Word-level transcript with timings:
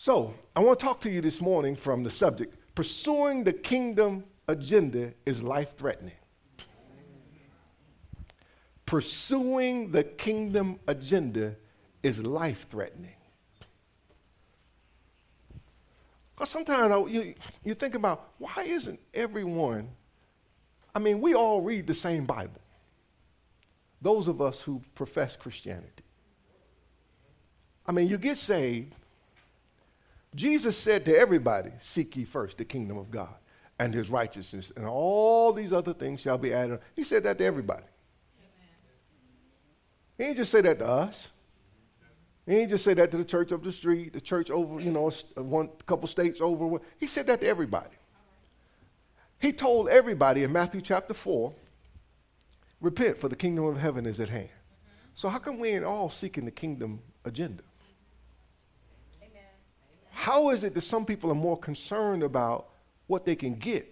So, 0.00 0.32
I 0.54 0.60
want 0.60 0.78
to 0.78 0.84
talk 0.84 1.00
to 1.00 1.10
you 1.10 1.20
this 1.20 1.40
morning 1.40 1.74
from 1.74 2.04
the 2.04 2.10
subject 2.10 2.54
pursuing 2.76 3.42
the 3.42 3.52
kingdom 3.52 4.22
agenda 4.46 5.12
is 5.26 5.42
life 5.42 5.76
threatening. 5.76 6.14
Pursuing 8.86 9.90
the 9.90 10.04
kingdom 10.04 10.78
agenda 10.86 11.56
is 12.04 12.22
life 12.22 12.68
threatening. 12.70 13.16
Because 16.36 16.50
sometimes 16.50 16.92
I, 16.92 16.98
you, 17.06 17.34
you 17.64 17.74
think 17.74 17.96
about 17.96 18.30
why 18.38 18.62
isn't 18.64 19.00
everyone, 19.12 19.88
I 20.94 21.00
mean, 21.00 21.20
we 21.20 21.34
all 21.34 21.60
read 21.60 21.88
the 21.88 21.94
same 21.94 22.24
Bible, 22.24 22.60
those 24.00 24.28
of 24.28 24.40
us 24.40 24.60
who 24.60 24.80
profess 24.94 25.34
Christianity. 25.34 26.04
I 27.84 27.90
mean, 27.90 28.06
you 28.06 28.16
get 28.16 28.38
saved. 28.38 28.94
Jesus 30.34 30.76
said 30.76 31.04
to 31.06 31.16
everybody, 31.16 31.70
Seek 31.82 32.16
ye 32.16 32.24
first 32.24 32.58
the 32.58 32.64
kingdom 32.64 32.98
of 32.98 33.10
God 33.10 33.34
and 33.78 33.94
his 33.94 34.08
righteousness, 34.10 34.72
and 34.76 34.84
all 34.86 35.52
these 35.52 35.72
other 35.72 35.94
things 35.94 36.20
shall 36.20 36.38
be 36.38 36.52
added. 36.52 36.80
He 36.94 37.04
said 37.04 37.24
that 37.24 37.38
to 37.38 37.44
everybody. 37.44 37.84
He 40.16 40.24
didn't 40.24 40.38
just 40.38 40.50
say 40.50 40.60
that 40.62 40.80
to 40.80 40.86
us. 40.86 41.28
He 42.44 42.54
didn't 42.54 42.70
just 42.70 42.84
say 42.84 42.94
that 42.94 43.10
to 43.12 43.18
the 43.18 43.24
church 43.24 43.52
up 43.52 43.62
the 43.62 43.70
street, 43.70 44.12
the 44.12 44.20
church 44.20 44.50
over, 44.50 44.80
you 44.80 44.90
know, 44.90 45.12
uh, 45.36 45.42
one 45.42 45.68
couple 45.86 46.08
states 46.08 46.40
over. 46.40 46.80
He 46.98 47.06
said 47.06 47.26
that 47.28 47.42
to 47.42 47.46
everybody. 47.46 47.94
He 49.38 49.52
told 49.52 49.88
everybody 49.88 50.42
in 50.42 50.52
Matthew 50.52 50.80
chapter 50.80 51.14
4, 51.14 51.52
repent 52.80 53.20
for 53.20 53.28
the 53.28 53.36
kingdom 53.36 53.64
of 53.66 53.76
heaven 53.76 54.06
is 54.06 54.18
at 54.18 54.30
hand. 54.30 54.48
So 55.14 55.28
how 55.28 55.38
come 55.38 55.58
we 55.58 55.68
ain't 55.68 55.84
all 55.84 56.10
seeking 56.10 56.44
the 56.44 56.50
kingdom 56.50 57.00
agenda? 57.24 57.62
How 60.18 60.50
is 60.50 60.64
it 60.64 60.74
that 60.74 60.82
some 60.82 61.06
people 61.06 61.30
are 61.30 61.36
more 61.36 61.56
concerned 61.56 62.24
about 62.24 62.70
what 63.06 63.24
they 63.24 63.36
can 63.36 63.54
get 63.54 63.86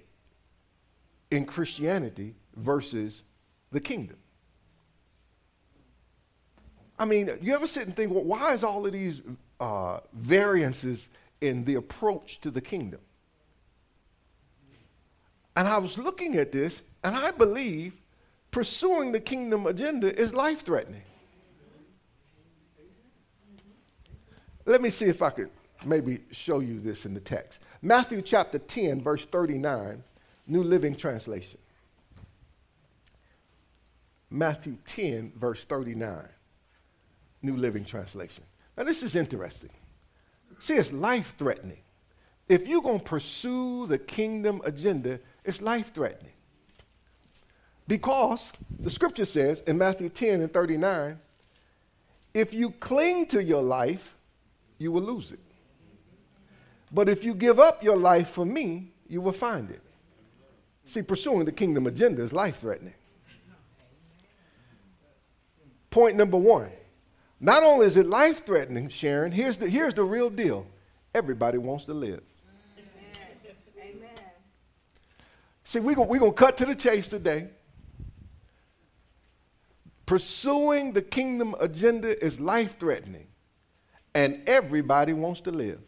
in 1.30 1.46
Christianity 1.46 2.34
versus 2.56 3.22
the 3.70 3.78
kingdom? 3.78 4.16
I 6.98 7.04
mean, 7.04 7.30
you 7.40 7.54
ever 7.54 7.68
sit 7.68 7.86
and 7.86 7.94
think, 7.94 8.12
well, 8.12 8.24
why 8.24 8.54
is 8.54 8.64
all 8.64 8.84
of 8.84 8.92
these 8.92 9.22
uh, 9.60 10.00
variances 10.14 11.08
in 11.42 11.64
the 11.64 11.76
approach 11.76 12.40
to 12.40 12.50
the 12.50 12.60
kingdom? 12.60 13.00
And 15.54 15.68
I 15.68 15.78
was 15.78 15.96
looking 15.96 16.34
at 16.34 16.50
this, 16.50 16.82
and 17.04 17.14
I 17.14 17.30
believe 17.30 17.92
pursuing 18.50 19.12
the 19.12 19.20
kingdom 19.20 19.64
agenda 19.64 20.12
is 20.20 20.34
life 20.34 20.62
threatening. 20.62 21.04
Let 24.64 24.80
me 24.80 24.90
see 24.90 25.04
if 25.04 25.22
I 25.22 25.30
could 25.30 25.50
maybe 25.86 26.20
show 26.32 26.60
you 26.60 26.80
this 26.80 27.06
in 27.06 27.14
the 27.14 27.20
text. 27.20 27.60
Matthew 27.82 28.22
chapter 28.22 28.58
10, 28.58 29.00
verse 29.00 29.24
39, 29.24 30.02
New 30.46 30.62
Living 30.62 30.94
Translation. 30.94 31.58
Matthew 34.30 34.76
10, 34.86 35.32
verse 35.36 35.64
39, 35.64 36.28
New 37.42 37.56
Living 37.56 37.84
Translation. 37.84 38.44
Now, 38.76 38.84
this 38.84 39.02
is 39.02 39.14
interesting. 39.14 39.70
See, 40.58 40.74
it's 40.74 40.92
life 40.92 41.34
threatening. 41.38 41.80
If 42.48 42.66
you're 42.66 42.82
going 42.82 43.00
to 43.00 43.04
pursue 43.04 43.86
the 43.86 43.98
kingdom 43.98 44.60
agenda, 44.64 45.20
it's 45.44 45.60
life 45.60 45.92
threatening. 45.94 46.32
Because 47.88 48.52
the 48.80 48.90
scripture 48.90 49.24
says 49.24 49.60
in 49.66 49.78
Matthew 49.78 50.08
10 50.08 50.40
and 50.40 50.52
39, 50.52 51.18
if 52.34 52.52
you 52.52 52.70
cling 52.72 53.26
to 53.26 53.42
your 53.42 53.62
life, 53.62 54.16
you 54.78 54.92
will 54.92 55.02
lose 55.02 55.32
it. 55.32 55.40
But 56.92 57.08
if 57.08 57.24
you 57.24 57.34
give 57.34 57.58
up 57.58 57.82
your 57.82 57.96
life 57.96 58.30
for 58.30 58.44
me, 58.44 58.92
you 59.08 59.20
will 59.20 59.32
find 59.32 59.70
it. 59.70 59.82
See, 60.86 61.02
pursuing 61.02 61.44
the 61.44 61.52
kingdom 61.52 61.86
agenda 61.86 62.22
is 62.22 62.32
life 62.32 62.60
threatening. 62.60 62.94
Point 65.90 66.16
number 66.16 66.36
one 66.36 66.70
not 67.40 67.62
only 67.62 67.86
is 67.86 67.96
it 67.96 68.06
life 68.06 68.46
threatening, 68.46 68.88
Sharon, 68.88 69.32
here's 69.32 69.58
the, 69.58 69.68
here's 69.68 69.94
the 69.94 70.04
real 70.04 70.30
deal 70.30 70.66
everybody 71.14 71.58
wants 71.58 71.84
to 71.84 71.94
live. 71.94 72.22
Amen. 73.78 74.08
See, 75.64 75.80
we're 75.80 75.94
going 75.94 76.20
to 76.20 76.32
cut 76.32 76.56
to 76.58 76.66
the 76.66 76.74
chase 76.74 77.08
today. 77.08 77.48
Pursuing 80.04 80.92
the 80.92 81.02
kingdom 81.02 81.54
agenda 81.60 82.22
is 82.24 82.38
life 82.38 82.78
threatening, 82.78 83.26
and 84.14 84.40
everybody 84.46 85.12
wants 85.12 85.40
to 85.42 85.50
live. 85.50 85.80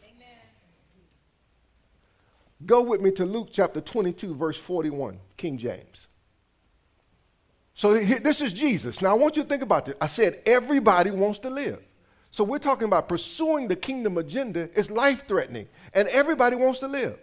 Go 2.65 2.81
with 2.81 3.01
me 3.01 3.11
to 3.11 3.25
Luke 3.25 3.49
chapter 3.51 3.79
22, 3.79 4.35
verse 4.35 4.57
41, 4.57 5.19
King 5.37 5.57
James. 5.57 6.07
So 7.73 7.97
this 7.97 8.41
is 8.41 8.51
Jesus. 8.51 9.01
Now 9.01 9.11
I 9.11 9.13
want 9.13 9.37
you 9.37 9.43
to 9.43 9.49
think 9.49 9.61
about 9.61 9.85
this. 9.85 9.95
I 10.01 10.07
said 10.07 10.41
everybody 10.45 11.11
wants 11.11 11.39
to 11.39 11.49
live. 11.49 11.79
So 12.31 12.43
we're 12.43 12.59
talking 12.59 12.85
about 12.85 13.07
pursuing 13.07 13.67
the 13.69 13.75
kingdom 13.75 14.17
agenda 14.17 14.69
is 14.77 14.91
life 14.91 15.25
threatening, 15.27 15.67
and 15.93 16.07
everybody 16.09 16.55
wants 16.55 16.79
to 16.79 16.87
live. 16.87 17.17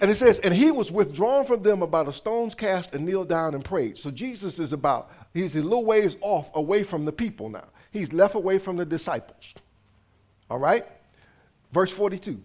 And 0.00 0.10
it 0.10 0.16
says, 0.16 0.38
and 0.40 0.54
he 0.54 0.70
was 0.70 0.90
withdrawn 0.90 1.44
from 1.44 1.62
them 1.62 1.82
about 1.82 2.08
a 2.08 2.12
stone's 2.12 2.54
cast 2.54 2.94
and 2.94 3.04
kneeled 3.04 3.28
down 3.28 3.54
and 3.54 3.64
prayed. 3.64 3.98
So 3.98 4.10
Jesus 4.10 4.58
is 4.58 4.72
about, 4.72 5.12
he's 5.34 5.54
a 5.54 5.62
little 5.62 5.84
ways 5.84 6.16
off 6.20 6.50
away 6.54 6.82
from 6.82 7.04
the 7.04 7.12
people 7.12 7.48
now. 7.48 7.66
He's 7.92 8.12
left 8.12 8.34
away 8.34 8.58
from 8.58 8.76
the 8.76 8.84
disciples. 8.84 9.54
All 10.48 10.58
right? 10.58 10.86
Verse 11.72 11.92
42. 11.92 12.40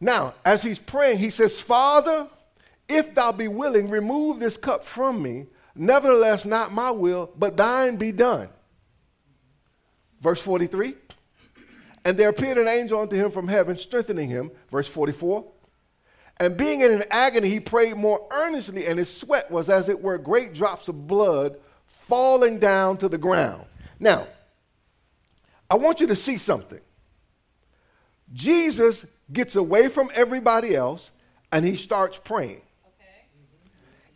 Now, 0.00 0.34
as 0.44 0.62
he's 0.62 0.78
praying, 0.78 1.18
he 1.18 1.30
says, 1.30 1.60
Father, 1.60 2.28
if 2.88 3.14
thou 3.14 3.32
be 3.32 3.48
willing, 3.48 3.88
remove 3.88 4.38
this 4.38 4.56
cup 4.56 4.84
from 4.84 5.22
me. 5.22 5.46
Nevertheless, 5.74 6.44
not 6.44 6.72
my 6.72 6.90
will, 6.90 7.30
but 7.36 7.56
thine 7.56 7.96
be 7.96 8.12
done. 8.12 8.48
Verse 10.20 10.40
43. 10.40 10.94
And 12.04 12.16
there 12.16 12.28
appeared 12.28 12.58
an 12.58 12.68
angel 12.68 13.00
unto 13.00 13.16
him 13.16 13.30
from 13.30 13.48
heaven, 13.48 13.76
strengthening 13.76 14.28
him. 14.28 14.50
Verse 14.70 14.88
44. 14.88 15.44
And 16.38 16.56
being 16.56 16.82
in 16.82 16.92
an 16.92 17.04
agony, 17.10 17.48
he 17.48 17.60
prayed 17.60 17.96
more 17.96 18.26
earnestly, 18.30 18.86
and 18.86 18.98
his 18.98 19.14
sweat 19.14 19.50
was 19.50 19.68
as 19.68 19.88
it 19.88 20.00
were 20.00 20.18
great 20.18 20.52
drops 20.52 20.88
of 20.88 21.06
blood 21.06 21.56
falling 21.86 22.58
down 22.58 22.98
to 22.98 23.08
the 23.08 23.18
ground. 23.18 23.64
Now, 23.98 24.26
I 25.68 25.76
want 25.76 26.00
you 26.00 26.06
to 26.08 26.16
see 26.16 26.36
something. 26.36 26.80
Jesus 28.32 29.04
gets 29.32 29.56
away 29.56 29.88
from 29.88 30.10
everybody 30.14 30.74
else 30.74 31.10
and 31.52 31.64
he 31.64 31.74
starts 31.76 32.18
praying. 32.18 32.62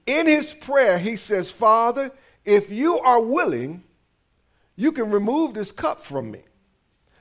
Okay. 0.07 0.19
In 0.19 0.27
his 0.27 0.53
prayer, 0.53 0.99
he 0.99 1.17
says, 1.17 1.51
Father, 1.51 2.11
if 2.45 2.71
you 2.71 2.99
are 3.01 3.21
willing, 3.21 3.83
you 4.77 4.93
can 4.93 5.11
remove 5.11 5.55
this 5.55 5.73
cup 5.73 6.01
from 6.01 6.31
me. 6.31 6.43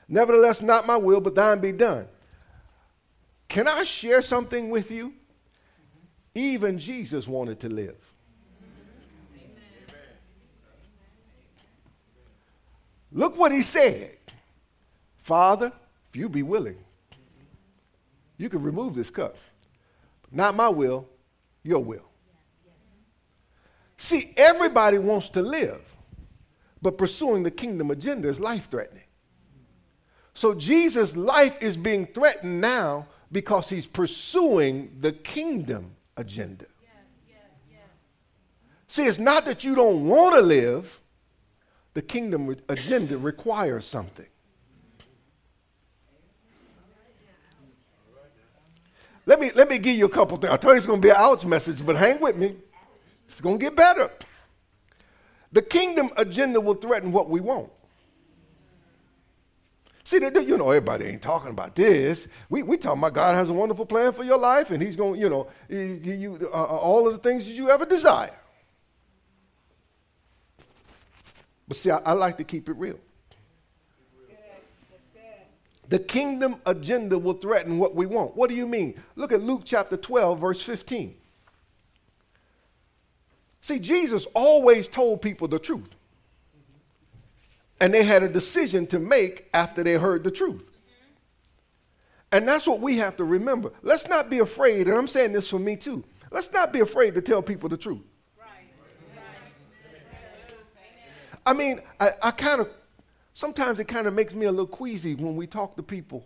Nevertheless, 0.08 0.60
not 0.60 0.86
my 0.86 0.96
will, 0.96 1.20
but 1.20 1.34
thine 1.34 1.60
be 1.60 1.72
done. 1.72 2.06
Can 3.48 3.68
I 3.68 3.82
share 3.82 4.22
something 4.22 4.70
with 4.70 4.90
you? 4.90 5.12
Even 6.34 6.78
Jesus 6.78 7.26
wanted 7.26 7.60
to 7.60 7.68
live. 7.68 7.96
Look 13.12 13.36
what 13.36 13.50
he 13.50 13.62
said. 13.62 14.16
Father, 15.18 15.72
if 16.08 16.16
you 16.16 16.28
be 16.28 16.42
willing, 16.42 16.78
you 18.40 18.48
can 18.48 18.62
remove 18.62 18.94
this 18.94 19.10
cup. 19.10 19.36
Not 20.32 20.54
my 20.54 20.68
will, 20.68 21.06
your 21.62 21.84
will. 21.84 22.06
See, 23.98 24.32
everybody 24.34 24.96
wants 24.96 25.28
to 25.30 25.42
live, 25.42 25.82
but 26.80 26.96
pursuing 26.96 27.42
the 27.42 27.50
kingdom 27.50 27.90
agenda 27.90 28.30
is 28.30 28.40
life 28.40 28.70
threatening. 28.70 29.04
So 30.32 30.54
Jesus' 30.54 31.14
life 31.14 31.58
is 31.60 31.76
being 31.76 32.06
threatened 32.06 32.62
now 32.62 33.08
because 33.30 33.68
he's 33.68 33.84
pursuing 33.84 34.96
the 35.00 35.12
kingdom 35.12 35.90
agenda. 36.16 36.64
See, 38.88 39.04
it's 39.04 39.18
not 39.18 39.44
that 39.44 39.64
you 39.64 39.74
don't 39.74 40.08
want 40.08 40.34
to 40.34 40.40
live, 40.40 41.00
the 41.92 42.02
kingdom 42.02 42.56
agenda 42.70 43.18
requires 43.18 43.84
something. 43.84 44.26
Let 49.30 49.38
me, 49.38 49.52
let 49.54 49.70
me 49.70 49.78
give 49.78 49.94
you 49.94 50.06
a 50.06 50.08
couple 50.08 50.36
things. 50.38 50.52
I 50.52 50.56
told 50.56 50.72
you 50.72 50.78
it's 50.78 50.88
going 50.88 51.00
to 51.00 51.06
be 51.06 51.10
an 51.10 51.16
ouch 51.16 51.46
message, 51.46 51.86
but 51.86 51.94
hang 51.94 52.18
with 52.20 52.36
me. 52.36 52.56
It's 53.28 53.40
going 53.40 53.60
to 53.60 53.64
get 53.64 53.76
better. 53.76 54.10
The 55.52 55.62
kingdom 55.62 56.10
agenda 56.16 56.60
will 56.60 56.74
threaten 56.74 57.12
what 57.12 57.30
we 57.30 57.38
want. 57.38 57.70
See, 60.02 60.18
you 60.20 60.56
know, 60.56 60.70
everybody 60.70 61.04
ain't 61.04 61.22
talking 61.22 61.50
about 61.50 61.76
this. 61.76 62.26
We 62.48 62.64
we 62.64 62.76
talking 62.76 62.98
about 62.98 63.14
God 63.14 63.36
has 63.36 63.48
a 63.48 63.52
wonderful 63.52 63.86
plan 63.86 64.12
for 64.14 64.24
your 64.24 64.38
life, 64.38 64.72
and 64.72 64.82
He's 64.82 64.96
going, 64.96 65.20
you 65.20 65.28
know, 65.28 65.46
you 65.68 66.50
uh, 66.52 66.56
uh, 66.56 66.64
all 66.64 67.06
of 67.06 67.12
the 67.12 67.20
things 67.20 67.46
that 67.46 67.52
you 67.52 67.70
ever 67.70 67.86
desire. 67.86 68.36
But 71.68 71.76
see, 71.76 71.92
I, 71.92 71.98
I 71.98 72.12
like 72.14 72.36
to 72.38 72.44
keep 72.44 72.68
it 72.68 72.74
real. 72.74 72.98
The 75.90 75.98
kingdom 75.98 76.56
agenda 76.66 77.18
will 77.18 77.34
threaten 77.34 77.78
what 77.78 77.96
we 77.96 78.06
want. 78.06 78.36
What 78.36 78.48
do 78.48 78.54
you 78.54 78.66
mean? 78.66 79.02
Look 79.16 79.32
at 79.32 79.42
Luke 79.42 79.62
chapter 79.64 79.96
12, 79.96 80.38
verse 80.38 80.62
15. 80.62 81.16
See, 83.60 83.78
Jesus 83.80 84.26
always 84.32 84.86
told 84.86 85.20
people 85.20 85.48
the 85.48 85.58
truth. 85.58 85.90
And 87.80 87.92
they 87.92 88.04
had 88.04 88.22
a 88.22 88.28
decision 88.28 88.86
to 88.88 89.00
make 89.00 89.48
after 89.52 89.82
they 89.82 89.94
heard 89.94 90.22
the 90.22 90.30
truth. 90.30 90.70
And 92.30 92.46
that's 92.46 92.68
what 92.68 92.80
we 92.80 92.98
have 92.98 93.16
to 93.16 93.24
remember. 93.24 93.72
Let's 93.82 94.06
not 94.06 94.30
be 94.30 94.38
afraid, 94.38 94.86
and 94.86 94.96
I'm 94.96 95.08
saying 95.08 95.32
this 95.32 95.48
for 95.48 95.58
me 95.58 95.74
too. 95.74 96.04
Let's 96.30 96.52
not 96.52 96.72
be 96.72 96.78
afraid 96.78 97.14
to 97.14 97.20
tell 97.20 97.42
people 97.42 97.68
the 97.68 97.76
truth. 97.76 98.02
I 101.44 101.52
mean, 101.52 101.80
I, 101.98 102.12
I 102.22 102.30
kind 102.30 102.60
of, 102.60 102.68
sometimes 103.34 103.80
it 103.80 103.84
kind 103.84 104.06
of 104.06 104.14
makes 104.14 104.34
me 104.34 104.46
a 104.46 104.50
little 104.50 104.66
queasy 104.66 105.14
when 105.14 105.36
we 105.36 105.46
talk 105.46 105.76
to 105.76 105.82
people 105.82 106.24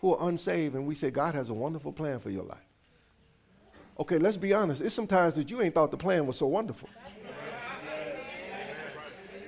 who 0.00 0.14
are 0.14 0.28
unsaved 0.28 0.74
and 0.74 0.86
we 0.86 0.94
say, 0.94 1.10
God 1.10 1.34
has 1.34 1.48
a 1.48 1.54
wonderful 1.54 1.92
plan 1.92 2.20
for 2.20 2.30
your 2.30 2.44
life. 2.44 2.58
Okay, 3.98 4.18
let's 4.18 4.36
be 4.36 4.52
honest. 4.52 4.82
It's 4.82 4.94
sometimes 4.94 5.34
that 5.34 5.50
you 5.50 5.62
ain't 5.62 5.74
thought 5.74 5.90
the 5.90 5.96
plan 5.96 6.26
was 6.26 6.36
so 6.36 6.46
wonderful. 6.46 6.88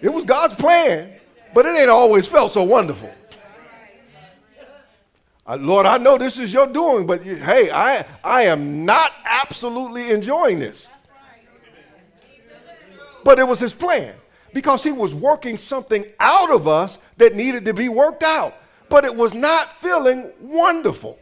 It 0.00 0.08
was 0.08 0.24
God's 0.24 0.54
plan, 0.54 1.12
but 1.52 1.66
it 1.66 1.76
ain't 1.76 1.90
always 1.90 2.26
felt 2.26 2.52
so 2.52 2.62
wonderful. 2.62 3.12
Uh, 5.46 5.56
Lord, 5.56 5.86
I 5.86 5.96
know 5.98 6.18
this 6.18 6.38
is 6.38 6.52
your 6.52 6.66
doing, 6.66 7.06
but 7.06 7.24
you, 7.24 7.36
hey, 7.36 7.70
I, 7.70 8.04
I 8.22 8.42
am 8.42 8.84
not 8.84 9.12
absolutely 9.24 10.10
enjoying 10.10 10.58
this. 10.58 10.86
But 13.24 13.38
it 13.38 13.46
was 13.46 13.58
his 13.58 13.74
plan 13.74 14.14
because 14.52 14.82
he 14.82 14.92
was 14.92 15.14
working 15.14 15.58
something 15.58 16.04
out 16.20 16.50
of 16.50 16.66
us 16.66 16.98
that 17.16 17.34
needed 17.34 17.64
to 17.66 17.74
be 17.74 17.88
worked 17.88 18.22
out. 18.22 18.54
But 18.88 19.04
it 19.04 19.14
was 19.14 19.34
not 19.34 19.78
feeling 19.80 20.30
wonderful. 20.40 21.18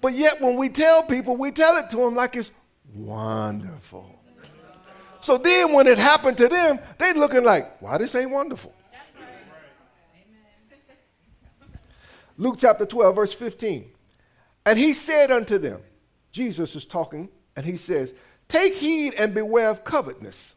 But 0.00 0.14
yet, 0.14 0.40
when 0.40 0.56
we 0.56 0.68
tell 0.68 1.02
people, 1.02 1.36
we 1.36 1.50
tell 1.50 1.76
it 1.78 1.90
to 1.90 1.96
them 1.96 2.14
like 2.14 2.36
it's 2.36 2.50
wonderful. 2.94 4.18
So 5.20 5.38
then, 5.38 5.72
when 5.72 5.86
it 5.86 5.98
happened 5.98 6.36
to 6.38 6.48
them, 6.48 6.78
they 6.98 7.14
looking 7.14 7.44
like, 7.44 7.80
why 7.80 7.96
this 7.98 8.14
ain't 8.14 8.30
wonderful? 8.30 8.74
Luke 12.36 12.56
chapter 12.58 12.84
12, 12.84 13.14
verse 13.14 13.32
15. 13.32 13.90
And 14.66 14.78
he 14.78 14.92
said 14.92 15.30
unto 15.30 15.58
them, 15.58 15.80
Jesus 16.32 16.74
is 16.74 16.84
talking, 16.84 17.28
and 17.56 17.64
he 17.64 17.76
says, 17.76 18.12
Take 18.48 18.74
heed 18.74 19.14
and 19.14 19.32
beware 19.32 19.70
of 19.70 19.84
covetousness. 19.84 20.54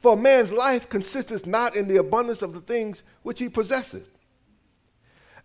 For 0.00 0.14
a 0.14 0.16
man's 0.16 0.50
life 0.50 0.88
consisteth 0.88 1.46
not 1.46 1.76
in 1.76 1.86
the 1.86 1.98
abundance 1.98 2.42
of 2.42 2.54
the 2.54 2.60
things 2.60 3.02
which 3.22 3.38
he 3.38 3.48
possesseth. 3.48 4.10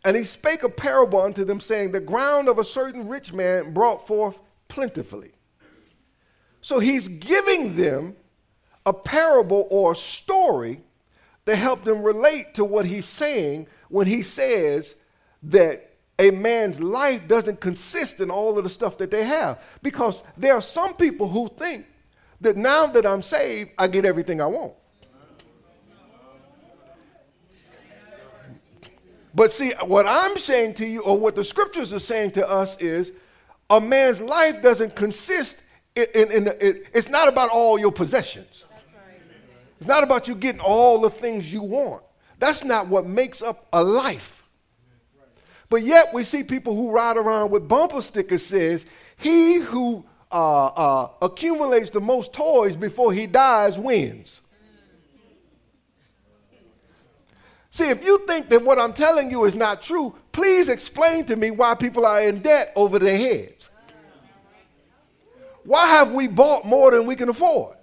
And 0.06 0.16
he 0.16 0.24
spake 0.24 0.64
a 0.64 0.70
parable 0.70 1.22
unto 1.22 1.44
them, 1.44 1.60
saying, 1.60 1.92
The 1.92 2.00
ground 2.00 2.48
of 2.48 2.58
a 2.58 2.64
certain 2.64 3.08
rich 3.08 3.34
man 3.34 3.74
brought 3.74 4.08
forth 4.08 4.40
plentifully. 4.68 5.32
So 6.62 6.80
he's 6.80 7.08
giving 7.08 7.76
them 7.76 8.16
a 8.86 8.94
parable 8.94 9.68
or 9.70 9.92
a 9.92 9.96
story 9.96 10.82
to 11.46 11.56
help 11.56 11.84
them 11.84 12.02
relate 12.02 12.56
to 12.56 12.64
what 12.64 12.86
he's 12.86 13.06
saying 13.06 13.68
when 13.90 14.08
he 14.08 14.22
says 14.22 14.96
that 15.44 15.96
a 16.18 16.32
man's 16.32 16.80
life 16.80 17.28
doesn't 17.28 17.60
consist 17.60 18.22
in 18.22 18.32
all 18.32 18.58
of 18.58 18.64
the 18.64 18.70
stuff 18.70 18.98
that 19.00 19.12
they 19.12 19.24
have. 19.24 19.62
Because 19.82 20.24
there 20.38 20.54
are 20.54 20.62
some 20.62 20.94
people 20.94 21.28
who 21.28 21.50
think 21.58 21.86
that 22.42 22.58
now 22.58 22.88
that 22.88 23.06
I'm 23.06 23.22
saved, 23.22 23.72
I 23.78 23.88
get 23.88 24.06
everything 24.06 24.42
I 24.42 24.48
want. 24.48 24.74
But 29.34 29.52
see, 29.52 29.74
what 29.84 30.08
I'm 30.08 30.38
saying 30.38 30.76
to 30.76 30.88
you, 30.88 31.02
or 31.02 31.18
what 31.20 31.36
the 31.36 31.44
scriptures 31.44 31.92
are 31.92 32.00
saying 32.00 32.32
to 32.32 32.50
us, 32.50 32.78
is 32.78 33.12
a 33.70 33.82
man's 33.82 34.22
life 34.22 34.62
doesn't 34.62 34.96
consist 34.96 35.58
in, 35.96 36.06
in, 36.16 36.32
in, 36.32 36.48
in 36.62 36.84
it's 36.94 37.10
not 37.10 37.28
about 37.28 37.50
all 37.50 37.78
your 37.78 37.92
possessions. 37.92 38.66
It's 39.78 39.88
not 39.88 40.04
about 40.04 40.28
you 40.28 40.36
getting 40.36 40.62
all 40.62 41.00
the 41.00 41.10
things 41.10 41.52
you 41.52 41.62
want. 41.62 42.04
That's 42.40 42.64
not 42.64 42.88
what 42.88 43.06
makes 43.06 43.42
up 43.42 43.68
a 43.74 43.84
life. 43.84 44.44
But 45.70 45.82
yet 45.82 46.14
we 46.14 46.24
see 46.24 46.44
people 46.44 46.76
who 46.76 46.92
ride 46.92 47.18
around 47.18 47.52
with 47.52 47.68
bumper 47.68 48.02
stickers 48.02 48.46
says, 48.46 48.86
he 49.18 49.56
who 49.56 50.06
uh, 50.32 50.66
uh, 50.66 51.10
accumulates 51.22 51.90
the 51.90 52.02
most 52.02 52.34
toys 52.34 52.76
before 52.76 53.14
he 53.14 53.28
dies 53.28 53.78
wins. 53.78 54.42
See, 57.72 57.90
if 57.90 58.06
you 58.06 58.26
think 58.26 58.48
that 58.50 58.64
what 58.64 58.80
I'm 58.80 58.94
telling 58.94 59.30
you 59.30 59.44
is 59.44 59.54
not 59.54 59.82
true, 59.82 60.16
please 60.32 60.70
explain 60.70 61.26
to 61.26 61.36
me 61.36 61.52
why 61.52 61.76
people 61.76 62.06
are 62.06 62.22
in 62.22 62.42
debt 62.42 62.72
over 62.76 63.00
their 63.00 63.18
heads. 63.18 63.70
Why 65.66 65.88
have 65.88 66.12
we 66.12 66.28
bought 66.28 66.66
more 66.66 66.92
than 66.92 67.06
we 67.06 67.16
can 67.16 67.28
afford? 67.28 67.76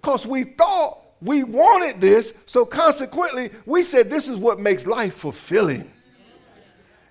Because 0.00 0.26
we 0.26 0.44
thought 0.44 1.00
we 1.20 1.42
wanted 1.42 2.00
this, 2.00 2.34
so 2.46 2.64
consequently, 2.64 3.50
we 3.66 3.82
said 3.82 4.10
this 4.10 4.28
is 4.28 4.38
what 4.38 4.60
makes 4.60 4.86
life 4.86 5.14
fulfilling. 5.14 5.90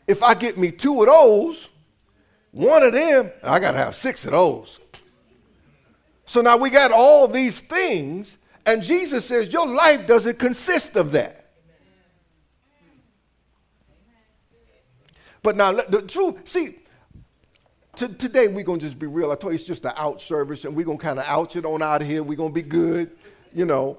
If 0.07 0.24
I 0.24 0.34
get 0.34 0.57
me 0.57 0.72
two 0.72 1.01
of 1.01 1.07
those, 1.10 1.68
one 2.53 2.83
of 2.83 2.94
them, 2.94 3.31
I 3.41 3.59
got 3.59 3.71
to 3.71 3.79
have 3.79 3.95
six 3.95 4.23
of 4.25 4.31
those. 4.31 4.79
So 6.27 6.41
now 6.41 6.55
we 6.55 6.69
got 6.69 6.91
all 6.91 7.27
these 7.27 7.59
things, 7.59 8.38
and 8.63 8.83
Jesus 8.83 9.25
says 9.25 9.51
your 9.51 9.67
life 9.67 10.05
doesn't 10.05 10.38
consist 10.38 10.95
of 10.95 11.11
that. 11.11 11.50
But 15.41 15.57
now, 15.57 15.73
the 15.73 16.03
truth, 16.03 16.47
see, 16.47 16.77
to, 17.95 18.07
today 18.07 18.47
we're 18.47 18.63
going 18.63 18.79
to 18.79 18.85
just 18.85 19.00
be 19.00 19.07
real. 19.07 19.31
I 19.31 19.35
told 19.35 19.53
you 19.53 19.55
it's 19.55 19.63
just 19.63 19.83
an 19.83 19.94
out 19.97 20.21
service, 20.21 20.63
and 20.63 20.75
we're 20.75 20.85
going 20.85 21.00
to 21.00 21.03
kind 21.03 21.17
of 21.17 21.25
ouch 21.25 21.55
it 21.55 21.65
on 21.65 21.81
out 21.81 22.03
of 22.03 22.07
here. 22.07 22.21
We're 22.21 22.38
going 22.38 22.51
to 22.51 22.55
be 22.55 22.61
good, 22.61 23.09
you 23.51 23.65
know. 23.65 23.97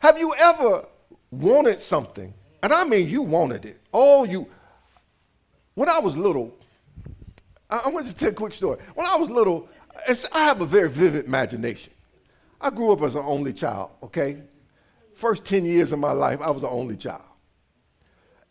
Have 0.00 0.18
you 0.18 0.34
ever 0.34 0.84
wanted 1.30 1.80
something? 1.80 2.34
And 2.60 2.72
I 2.72 2.82
mean, 2.82 3.08
you 3.08 3.22
wanted 3.22 3.64
it. 3.64 3.80
Oh, 3.94 4.24
you. 4.24 4.48
When 5.74 5.88
I 5.88 6.00
was 6.00 6.16
little, 6.16 6.52
I, 7.72 7.88
want 7.88 8.06
to 8.06 8.14
tell 8.14 8.28
a 8.28 8.32
quick 8.32 8.52
story. 8.52 8.78
When 8.94 9.06
I 9.06 9.16
was 9.16 9.30
little, 9.30 9.68
I 10.32 10.44
have 10.44 10.60
a 10.60 10.66
very 10.66 10.90
vivid 10.90 11.24
imagination. 11.24 11.92
I 12.60 12.70
grew 12.70 12.92
up 12.92 13.02
as 13.02 13.14
an 13.14 13.24
only 13.24 13.52
child, 13.52 13.90
okay? 14.02 14.42
First 15.14 15.44
10 15.46 15.64
years 15.64 15.92
of 15.92 15.98
my 15.98 16.12
life, 16.12 16.40
I 16.42 16.50
was 16.50 16.62
an 16.62 16.68
only 16.70 16.96
child. 16.96 17.22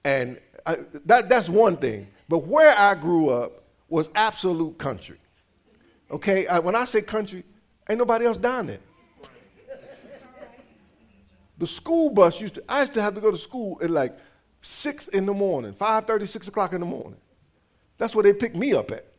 And 0.04 0.40
I, 0.66 0.78
that, 1.06 1.30
that's 1.30 1.50
one 1.50 1.78
thing. 1.78 2.08
But 2.28 2.48
where 2.48 2.76
I 2.76 2.96
grew 2.96 3.30
up 3.30 3.64
was 3.90 4.10
absolute 4.16 4.78
country. 4.78 5.18
Okay? 6.10 6.48
I, 6.48 6.60
when 6.60 6.76
I 6.76 6.86
say 6.86 7.02
country, 7.02 7.44
ain't 7.88 8.00
nobody 8.00 8.26
else 8.26 8.38
down 8.38 8.68
there. 8.68 8.80
The 11.60 11.68
school 11.68 12.10
bus 12.10 12.42
used 12.42 12.56
to, 12.56 12.64
I 12.68 12.82
used 12.82 12.96
to 12.96 13.02
have 13.04 13.14
to 13.14 13.22
go 13.22 13.30
to 13.30 13.38
school 13.38 13.78
at 13.84 13.92
like 13.92 14.18
6 14.64 15.10
in 15.10 15.28
the 15.28 15.34
morning, 15.34 15.74
5.30, 15.74 16.28
6 16.28 16.48
o'clock 16.48 16.74
in 16.74 16.80
the 16.80 16.88
morning. 16.88 17.20
That's 18.00 18.16
where 18.16 18.24
they 18.24 18.34
picked 18.34 18.56
me 18.56 18.74
up 18.74 18.90
at. 18.90 19.11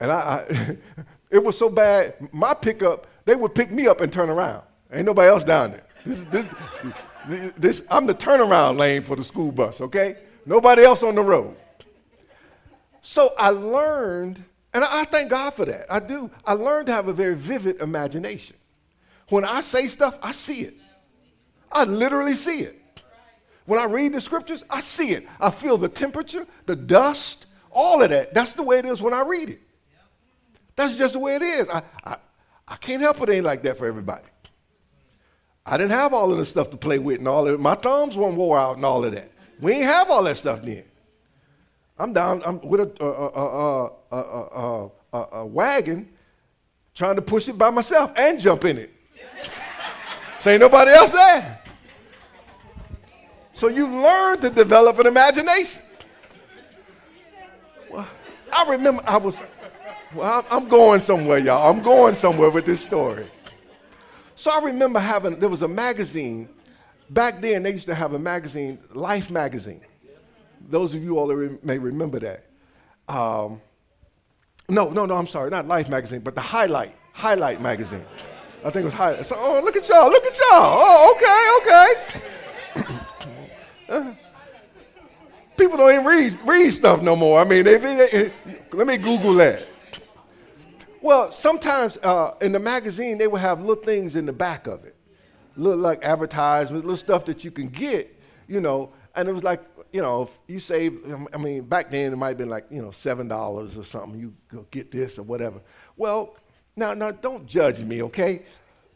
And 0.00 0.10
I, 0.10 0.46
I 0.50 0.76
it 1.30 1.42
was 1.42 1.58
so 1.58 1.68
bad, 1.68 2.14
my 2.32 2.54
pickup, 2.54 3.06
they 3.24 3.34
would 3.34 3.54
pick 3.54 3.70
me 3.70 3.86
up 3.86 4.00
and 4.00 4.12
turn 4.12 4.30
around. 4.30 4.62
Ain't 4.92 5.06
nobody 5.06 5.28
else 5.28 5.44
down 5.44 5.72
there. 5.72 5.84
This, 6.04 6.46
this, 7.28 7.52
this, 7.54 7.82
I'm 7.90 8.06
the 8.06 8.14
turnaround 8.14 8.78
lane 8.78 9.02
for 9.02 9.16
the 9.16 9.24
school 9.24 9.50
bus, 9.50 9.80
okay? 9.80 10.16
Nobody 10.44 10.84
else 10.84 11.02
on 11.02 11.16
the 11.16 11.22
road. 11.22 11.56
So 13.02 13.34
I 13.36 13.50
learned, 13.50 14.44
and 14.72 14.84
I 14.84 15.04
thank 15.04 15.30
God 15.30 15.54
for 15.54 15.64
that. 15.64 15.86
I 15.90 15.98
do. 15.98 16.30
I 16.44 16.52
learned 16.52 16.86
to 16.86 16.92
have 16.92 17.08
a 17.08 17.12
very 17.12 17.34
vivid 17.34 17.80
imagination. 17.80 18.56
When 19.28 19.44
I 19.44 19.60
say 19.60 19.88
stuff, 19.88 20.18
I 20.22 20.32
see 20.32 20.62
it. 20.62 20.74
I 21.72 21.84
literally 21.84 22.34
see 22.34 22.60
it. 22.60 22.80
When 23.64 23.80
I 23.80 23.84
read 23.84 24.14
the 24.14 24.20
scriptures, 24.20 24.64
I 24.70 24.80
see 24.80 25.10
it. 25.10 25.26
I 25.40 25.50
feel 25.50 25.76
the 25.76 25.88
temperature, 25.88 26.46
the 26.66 26.76
dust, 26.76 27.46
all 27.72 28.02
of 28.02 28.10
that. 28.10 28.32
That's 28.32 28.52
the 28.52 28.62
way 28.62 28.78
it 28.78 28.86
is 28.86 29.02
when 29.02 29.12
I 29.12 29.22
read 29.22 29.50
it. 29.50 29.60
That's 30.76 30.96
just 30.96 31.14
the 31.14 31.18
way 31.18 31.36
it 31.36 31.42
is. 31.42 31.68
I, 31.68 31.82
I, 32.04 32.16
I 32.68 32.76
can't 32.76 33.02
help 33.02 33.20
it 33.22 33.30
ain't 33.30 33.44
like 33.44 33.62
that 33.62 33.78
for 33.78 33.86
everybody. 33.86 34.24
I 35.64 35.76
didn't 35.76 35.92
have 35.92 36.14
all 36.14 36.30
of 36.30 36.38
the 36.38 36.44
stuff 36.44 36.70
to 36.70 36.76
play 36.76 36.98
with 36.98 37.18
and 37.18 37.26
all 37.26 37.48
of 37.48 37.54
it. 37.54 37.60
My 37.60 37.74
thumbs 37.74 38.16
weren't 38.16 38.36
wore 38.36 38.58
out 38.58 38.76
and 38.76 38.84
all 38.84 39.04
of 39.04 39.12
that. 39.12 39.32
We 39.60 39.72
ain't 39.72 39.84
have 39.84 40.10
all 40.10 40.22
that 40.24 40.36
stuff 40.36 40.62
then. 40.62 40.84
I'm 41.98 42.12
down 42.12 42.42
I'm 42.44 42.60
with 42.60 42.80
a, 42.80 43.04
a, 43.04 44.16
a, 44.16 44.90
a, 45.12 45.28
a 45.32 45.46
wagon 45.46 46.08
trying 46.94 47.16
to 47.16 47.22
push 47.22 47.48
it 47.48 47.56
by 47.56 47.70
myself 47.70 48.12
and 48.16 48.38
jump 48.38 48.64
in 48.64 48.78
it. 48.78 48.94
so 50.40 50.50
ain't 50.50 50.60
nobody 50.60 50.90
else 50.92 51.12
there. 51.12 51.60
So 53.54 53.68
you 53.68 53.88
learn 53.88 54.40
to 54.40 54.50
develop 54.50 54.98
an 54.98 55.06
imagination. 55.06 55.80
Well, 57.90 58.06
I 58.52 58.68
remember 58.68 59.02
I 59.06 59.16
was, 59.16 59.38
well, 60.14 60.46
I'm 60.50 60.68
going 60.68 61.00
somewhere, 61.00 61.38
y'all. 61.38 61.70
I'm 61.70 61.82
going 61.82 62.14
somewhere 62.14 62.50
with 62.50 62.66
this 62.66 62.80
story. 62.80 63.26
So 64.34 64.52
I 64.52 64.64
remember 64.64 65.00
having, 65.00 65.38
there 65.38 65.48
was 65.48 65.62
a 65.62 65.68
magazine, 65.68 66.48
Back 67.10 67.40
then, 67.40 67.62
they 67.62 67.72
used 67.72 67.86
to 67.86 67.94
have 67.94 68.14
a 68.14 68.18
magazine, 68.18 68.78
Life 68.92 69.30
magazine. 69.30 69.80
Those 70.68 70.94
of 70.94 71.02
you 71.02 71.18
all 71.18 71.28
that 71.28 71.64
may 71.64 71.78
remember 71.78 72.18
that. 72.20 72.46
Um, 73.08 73.60
no, 74.68 74.90
no, 74.90 75.06
no, 75.06 75.16
I'm 75.16 75.28
sorry, 75.28 75.50
not 75.50 75.68
Life 75.68 75.88
magazine, 75.88 76.20
but 76.20 76.34
the 76.34 76.40
Highlight, 76.40 76.94
Highlight 77.12 77.60
magazine. 77.60 78.04
I 78.64 78.70
think 78.70 78.82
it 78.82 78.84
was 78.84 78.94
Highlight. 78.94 79.26
So, 79.26 79.36
oh, 79.38 79.60
look 79.62 79.76
at 79.76 79.88
y'all, 79.88 80.10
look 80.10 80.24
at 80.24 80.36
y'all. 80.36 80.76
Oh, 80.78 81.94
okay, 82.74 82.82
okay. 82.82 82.98
uh, 83.88 84.12
people 85.56 85.76
don't 85.76 85.92
even 85.92 86.04
read, 86.04 86.38
read 86.44 86.70
stuff 86.70 87.02
no 87.02 87.14
more. 87.14 87.40
I 87.40 87.44
mean, 87.44 87.64
they, 87.64 87.76
they, 87.76 88.32
let 88.72 88.88
me 88.88 88.96
Google 88.96 89.34
that. 89.34 89.64
Well, 91.02 91.32
sometimes 91.32 91.98
uh, 91.98 92.34
in 92.40 92.52
the 92.52 92.58
magazine, 92.58 93.18
they 93.18 93.26
would 93.26 93.40
have 93.40 93.60
little 93.60 93.82
things 93.82 94.16
in 94.16 94.26
the 94.26 94.32
back 94.32 94.66
of 94.66 94.84
it, 94.84 94.96
little 95.56 95.78
like 95.80 96.04
advertisements, 96.04 96.84
little 96.84 96.96
stuff 96.96 97.24
that 97.26 97.44
you 97.44 97.50
can 97.50 97.68
get, 97.68 98.14
you 98.48 98.60
know. 98.60 98.92
And 99.14 99.28
it 99.28 99.32
was 99.32 99.42
like, 99.42 99.62
you 99.92 100.02
know, 100.02 100.22
if 100.22 100.30
you 100.46 100.60
save, 100.60 101.00
I 101.32 101.38
mean, 101.38 101.62
back 101.62 101.90
then 101.90 102.12
it 102.12 102.16
might 102.16 102.28
have 102.28 102.38
been 102.38 102.50
like, 102.50 102.66
you 102.70 102.82
know, 102.82 102.88
$7 102.88 103.78
or 103.78 103.84
something. 103.84 104.20
You 104.20 104.34
go 104.48 104.66
get 104.70 104.90
this 104.90 105.18
or 105.18 105.22
whatever. 105.22 105.60
Well, 105.96 106.36
now, 106.76 106.92
now 106.92 107.10
don't 107.12 107.46
judge 107.46 107.80
me, 107.80 108.02
okay? 108.02 108.42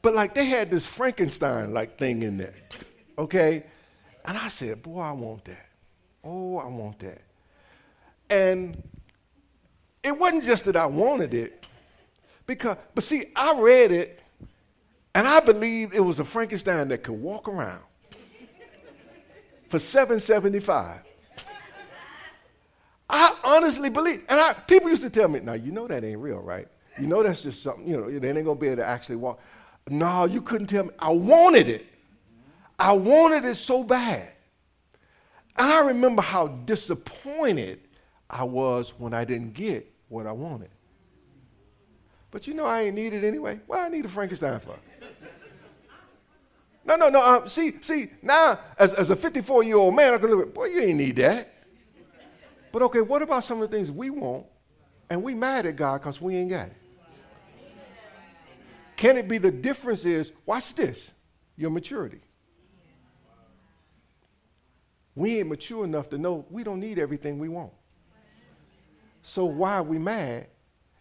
But 0.03 0.15
like 0.15 0.35
they 0.35 0.47
had 0.47 0.71
this 0.71 0.87
Frankenstein 0.87 1.73
like 1.73 1.99
thing 1.99 2.23
in 2.23 2.37
there, 2.37 2.55
okay? 3.19 3.65
And 4.25 4.37
I 4.37 4.49
said, 4.49 4.83
boy, 4.83 5.01
I 5.01 5.13
want 5.13 5.45
that. 5.47 5.67
Oh, 6.23 6.59
I 6.59 6.67
want 6.67 6.99
that. 7.01 7.23
And 8.29 8.83
it 10.03 10.19
wasn't 10.19 10.45
just 10.45 10.65
that 10.67 10.77
I 10.77 10.87
wanted 10.87 11.35
it, 11.35 11.67
because, 12.51 12.79
but 12.97 13.05
see, 13.05 13.27
I 13.37 13.61
read 13.61 13.93
it 13.93 14.21
and 15.15 15.29
I 15.29 15.39
believed 15.39 15.95
it 15.95 16.01
was 16.01 16.19
a 16.19 16.25
Frankenstein 16.25 16.89
that 16.89 17.05
could 17.05 17.15
walk 17.15 17.47
around 17.47 17.83
for 19.69 19.79
775. 19.79 21.03
I 23.09 23.37
honestly 23.45 23.89
believe, 23.89 24.25
and 24.29 24.41
I, 24.41 24.53
people 24.53 24.91
used 24.91 25.05
to 25.05 25.11
tell 25.11 25.29
me, 25.29 25.39
now 25.39 25.53
you 25.53 25.71
know 25.71 25.87
that 25.87 26.03
ain't 26.03 26.19
real, 26.19 26.41
right? 26.41 26.67
You 26.99 27.07
know 27.07 27.23
that's 27.23 27.43
just 27.43 27.63
something, 27.63 27.87
you 27.87 27.97
know, 27.97 28.19
they 28.19 28.29
ain't 28.29 28.45
gonna 28.45 28.59
be 28.59 28.67
able 28.67 28.79
to 28.79 28.89
actually 28.89 29.17
walk. 29.17 29.39
No, 29.89 30.25
you 30.25 30.43
couldn't 30.43 30.67
tell 30.67 30.85
me. 30.85 30.91
I 30.99 31.11
wanted 31.11 31.69
it. 31.69 31.87
I 32.81 32.95
wanted 32.95 33.45
it 33.45 33.55
so 33.55 33.85
bad. 33.85 34.29
And 35.55 35.73
I 35.73 35.79
remember 35.87 36.23
how 36.23 36.49
disappointed 36.49 37.79
I 38.29 38.43
was 38.43 38.93
when 38.99 39.15
I 39.15 39.25
didn't 39.25 39.55
get 39.55 39.89
what 40.09 40.27
I 40.27 40.33
wanted. 40.33 40.71
But 42.31 42.47
you 42.47 42.55
know 42.55 42.65
I 42.65 42.83
ain't 42.83 42.95
need 42.95 43.13
it 43.13 43.25
anyway. 43.25 43.61
What 43.67 43.81
I 43.81 43.89
need 43.89 44.05
a 44.05 44.09
Frankenstein 44.09 44.61
for? 44.61 44.77
No, 46.85 46.97
no, 46.97 47.09
no. 47.09 47.23
Uh, 47.23 47.47
see, 47.47 47.75
see, 47.83 48.11
now 48.23 48.59
as, 48.79 48.93
as 48.95 49.11
a 49.11 49.17
54 49.17 49.65
year 49.65 49.77
old 49.77 49.95
man, 49.95 50.15
I 50.15 50.19
can 50.19 50.31
look 50.31 50.49
at, 50.49 50.55
boy, 50.55 50.67
you 50.67 50.81
ain't 50.81 50.99
need 50.99 51.17
that. 51.17 51.55
But 52.73 52.83
okay, 52.83 53.01
what 53.01 53.23
about 53.23 53.45
some 53.45 53.61
of 53.61 53.71
the 53.71 53.77
things 53.77 53.91
we 53.91 54.11
want 54.11 54.47
and 55.09 55.23
we 55.23 55.35
mad 55.35 55.67
at 55.67 55.77
God 55.77 56.01
because 56.01 56.21
we 56.21 56.37
ain't 56.37 56.51
got 56.51 56.67
it? 56.67 56.77
Can 58.97 59.17
it 59.17 59.29
be 59.29 59.39
the 59.39 59.51
difference 59.51 60.05
is, 60.05 60.31
watch 60.47 60.75
this, 60.75 61.11
your 61.57 61.71
maturity. 61.71 62.21
We 65.15 65.39
ain't 65.39 65.49
mature 65.49 65.85
enough 65.85 66.09
to 66.11 66.19
know 66.19 66.47
we 66.51 66.65
don't 66.65 66.81
need 66.81 66.99
everything 66.99 67.39
we 67.39 67.49
want. 67.49 67.73
So 69.23 69.45
why 69.45 69.75
are 69.75 69.83
we 69.83 69.99
mad 69.99 70.47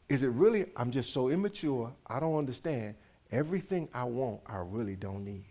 is 0.09 0.23
it 0.23 0.29
really, 0.29 0.65
I'm 0.75 0.91
just 0.91 1.13
so 1.13 1.29
immature, 1.29 1.93
I 2.05 2.19
don't 2.19 2.35
understand. 2.35 2.95
Everything 3.31 3.87
I 3.93 4.03
want, 4.05 4.41
I 4.47 4.57
really 4.57 4.95
don't 4.95 5.23
need. 5.23 5.45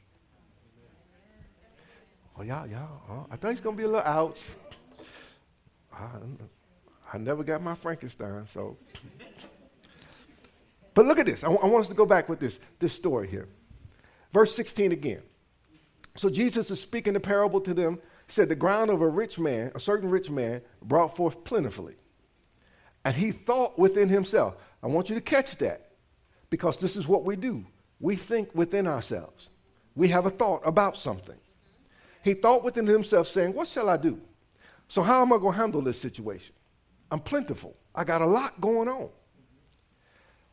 Well, 2.36 2.46
y'all, 2.46 2.66
y'all, 2.66 3.02
huh? 3.08 3.24
I 3.30 3.36
think 3.36 3.52
it's 3.52 3.60
going 3.60 3.76
to 3.76 3.80
be 3.80 3.84
a 3.84 3.88
little 3.88 4.02
ouch. 4.02 4.40
I, 5.92 6.06
I 7.12 7.18
never 7.18 7.44
got 7.44 7.62
my 7.62 7.74
Frankenstein, 7.74 8.46
so. 8.52 8.76
but 10.94 11.06
look 11.06 11.18
at 11.18 11.26
this. 11.26 11.42
I, 11.42 11.46
w- 11.48 11.60
I 11.62 11.66
want 11.66 11.84
us 11.84 11.88
to 11.88 11.94
go 11.94 12.06
back 12.06 12.28
with 12.28 12.40
this, 12.40 12.58
this 12.80 12.92
story 12.92 13.28
here. 13.28 13.48
Verse 14.32 14.54
16 14.54 14.92
again. 14.92 15.22
So 16.16 16.28
Jesus 16.28 16.70
is 16.70 16.80
speaking 16.80 17.12
the 17.12 17.20
parable 17.20 17.60
to 17.60 17.72
them. 17.72 18.00
He 18.26 18.32
said, 18.32 18.48
The 18.48 18.56
ground 18.56 18.90
of 18.90 19.02
a 19.02 19.08
rich 19.08 19.38
man, 19.38 19.70
a 19.74 19.80
certain 19.80 20.10
rich 20.10 20.30
man, 20.30 20.62
brought 20.82 21.16
forth 21.16 21.44
plentifully. 21.44 21.96
And 23.04 23.16
he 23.16 23.32
thought 23.32 23.78
within 23.78 24.08
himself. 24.08 24.56
I 24.82 24.86
want 24.86 25.08
you 25.08 25.14
to 25.14 25.20
catch 25.20 25.56
that 25.58 25.92
because 26.50 26.76
this 26.76 26.96
is 26.96 27.08
what 27.08 27.24
we 27.24 27.36
do. 27.36 27.64
We 28.00 28.16
think 28.16 28.54
within 28.54 28.86
ourselves. 28.86 29.48
We 29.94 30.08
have 30.08 30.26
a 30.26 30.30
thought 30.30 30.62
about 30.64 30.96
something. 30.96 31.36
He 32.22 32.34
thought 32.34 32.62
within 32.62 32.86
himself, 32.86 33.28
saying, 33.28 33.54
What 33.54 33.68
shall 33.68 33.88
I 33.88 33.96
do? 33.96 34.20
So, 34.88 35.02
how 35.02 35.22
am 35.22 35.32
I 35.32 35.38
going 35.38 35.54
to 35.54 35.58
handle 35.58 35.82
this 35.82 36.00
situation? 36.00 36.54
I'm 37.10 37.20
plentiful. 37.20 37.76
I 37.94 38.04
got 38.04 38.22
a 38.22 38.26
lot 38.26 38.60
going 38.60 38.88
on. 38.88 39.08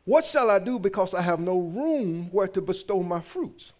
What 0.06 0.24
shall 0.24 0.52
I 0.52 0.60
do 0.60 0.80
because 0.80 1.14
I 1.14 1.22
have 1.22 1.40
no 1.40 1.60
room 1.60 2.30
where 2.32 2.48
to 2.48 2.62
bestow 2.62 3.02
my 3.02 3.22
fruits? 3.22 3.74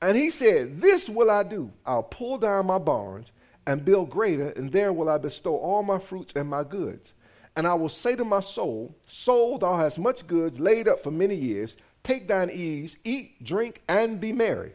And 0.00 0.16
he 0.16 0.30
said, 0.30 0.80
This 0.80 1.08
will 1.08 1.30
I 1.30 1.42
do. 1.42 1.72
I'll 1.84 2.02
pull 2.02 2.38
down 2.38 2.66
my 2.66 2.78
barns 2.78 3.32
and 3.66 3.84
build 3.84 4.10
greater, 4.10 4.50
and 4.50 4.72
there 4.72 4.92
will 4.92 5.10
I 5.10 5.18
bestow 5.18 5.56
all 5.56 5.82
my 5.82 5.98
fruits 5.98 6.32
and 6.34 6.48
my 6.48 6.64
goods. 6.64 7.12
And 7.58 7.66
I 7.66 7.74
will 7.74 7.88
say 7.88 8.14
to 8.14 8.24
my 8.24 8.38
soul, 8.38 8.94
Soul, 9.08 9.58
thou 9.58 9.76
hast 9.76 9.98
much 9.98 10.28
goods 10.28 10.60
laid 10.60 10.86
up 10.86 11.02
for 11.02 11.10
many 11.10 11.34
years. 11.34 11.76
Take 12.04 12.28
thine 12.28 12.50
ease, 12.50 12.96
eat, 13.02 13.42
drink, 13.42 13.82
and 13.88 14.20
be 14.20 14.32
merry. 14.32 14.74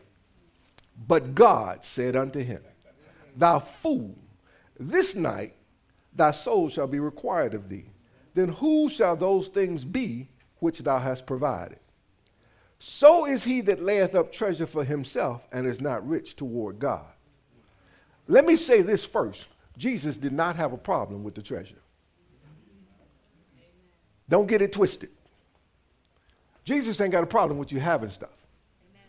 But 1.07 1.33
God 1.33 1.85
said 1.85 2.17
unto 2.17 2.43
him, 2.43 2.61
Thou 3.37 3.59
fool, 3.59 4.17
this 4.77 5.15
night 5.15 5.55
thy 6.13 6.31
soul 6.31 6.67
shall 6.67 6.87
be 6.87 6.99
required 6.99 7.53
of 7.53 7.69
thee. 7.69 7.85
Then 8.33 8.49
who 8.49 8.89
shall 8.89 9.15
those 9.15 9.47
things 9.47 9.85
be 9.85 10.27
which 10.59 10.79
thou 10.79 10.99
hast 10.99 11.25
provided? 11.25 11.79
So 12.79 13.25
is 13.25 13.45
he 13.45 13.61
that 13.61 13.81
layeth 13.81 14.13
up 14.13 14.29
treasure 14.29 14.67
for 14.67 14.83
himself 14.83 15.47
and 15.53 15.65
is 15.65 15.79
not 15.79 16.05
rich 16.05 16.35
toward 16.35 16.79
God. 16.79 17.13
Let 18.27 18.43
me 18.43 18.57
say 18.57 18.81
this 18.81 19.05
first 19.05 19.45
Jesus 19.77 20.17
did 20.17 20.33
not 20.33 20.57
have 20.57 20.73
a 20.73 20.77
problem 20.77 21.23
with 21.23 21.35
the 21.35 21.41
treasure. 21.41 21.82
Don't 24.33 24.47
get 24.47 24.63
it 24.63 24.71
twisted. 24.71 25.11
Jesus 26.65 26.99
ain't 26.99 27.11
got 27.11 27.23
a 27.23 27.27
problem 27.27 27.59
with 27.59 27.71
you 27.71 27.79
having 27.79 28.09
stuff. 28.09 28.31
Amen. 28.89 29.05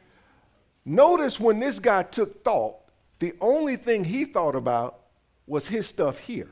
Notice 0.85 1.41
when 1.41 1.61
this 1.61 1.79
guy 1.79 2.03
took 2.03 2.45
thought, 2.45 2.77
the 3.21 3.33
only 3.41 3.77
thing 3.77 4.05
he 4.05 4.27
thought 4.27 4.55
about 4.55 5.01
was 5.47 5.67
his 5.67 5.87
stuff 5.87 6.19
here, 6.19 6.51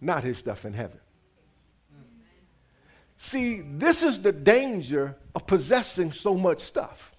not 0.00 0.24
his 0.24 0.36
stuff 0.36 0.64
in 0.64 0.72
heaven. 0.72 0.98
See, 3.18 3.60
this 3.60 4.02
is 4.02 4.20
the 4.20 4.32
danger 4.32 5.14
of 5.36 5.46
possessing 5.46 6.10
so 6.10 6.34
much 6.34 6.60
stuff. 6.60 7.12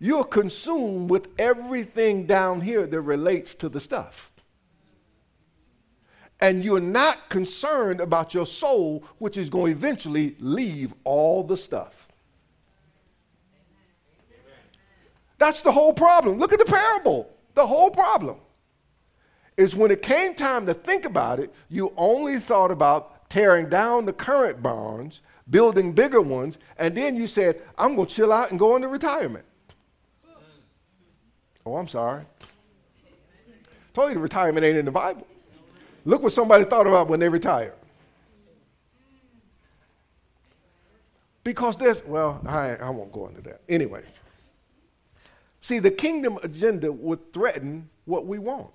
You're 0.00 0.24
consumed 0.24 1.08
with 1.08 1.28
everything 1.38 2.26
down 2.26 2.62
here 2.62 2.84
that 2.84 3.00
relates 3.00 3.54
to 3.54 3.68
the 3.68 3.78
stuff 3.78 4.32
and 6.44 6.62
you're 6.62 6.78
not 6.78 7.30
concerned 7.30 8.02
about 8.02 8.34
your 8.34 8.44
soul, 8.44 9.02
which 9.16 9.38
is 9.38 9.48
going 9.48 9.72
to 9.72 9.78
eventually 9.78 10.36
leave 10.38 10.92
all 11.02 11.42
the 11.42 11.56
stuff. 11.56 12.06
That's 15.38 15.62
the 15.62 15.72
whole 15.72 15.94
problem. 15.94 16.38
Look 16.38 16.52
at 16.52 16.58
the 16.58 16.66
parable. 16.66 17.34
The 17.54 17.66
whole 17.66 17.90
problem 17.90 18.36
is 19.56 19.74
when 19.74 19.90
it 19.90 20.02
came 20.02 20.34
time 20.34 20.66
to 20.66 20.74
think 20.74 21.06
about 21.06 21.40
it, 21.40 21.50
you 21.70 21.94
only 21.96 22.38
thought 22.38 22.70
about 22.70 23.30
tearing 23.30 23.70
down 23.70 24.04
the 24.04 24.12
current 24.12 24.62
barns, 24.62 25.22
building 25.48 25.94
bigger 25.94 26.20
ones, 26.20 26.58
and 26.76 26.94
then 26.94 27.16
you 27.16 27.26
said, 27.26 27.62
I'm 27.78 27.96
going 27.96 28.06
to 28.06 28.14
chill 28.14 28.30
out 28.30 28.50
and 28.50 28.58
go 28.58 28.76
into 28.76 28.88
retirement. 28.88 29.46
Oh, 31.64 31.76
I'm 31.76 31.88
sorry. 31.88 32.24
told 33.94 34.10
you 34.10 34.14
the 34.16 34.20
retirement 34.20 34.66
ain't 34.66 34.76
in 34.76 34.84
the 34.84 34.90
Bible. 34.90 35.26
Look 36.04 36.22
what 36.22 36.32
somebody 36.32 36.64
thought 36.64 36.86
about 36.86 37.08
when 37.08 37.20
they 37.20 37.28
retired. 37.28 37.74
Because 41.42 41.76
this, 41.76 42.02
well, 42.06 42.40
I, 42.46 42.76
I 42.76 42.90
won't 42.90 43.12
go 43.12 43.28
into 43.28 43.42
that. 43.42 43.60
Anyway, 43.68 44.02
see, 45.60 45.78
the 45.78 45.90
kingdom 45.90 46.38
agenda 46.42 46.90
would 46.90 47.32
threaten 47.32 47.90
what 48.06 48.26
we 48.26 48.38
want. 48.38 48.70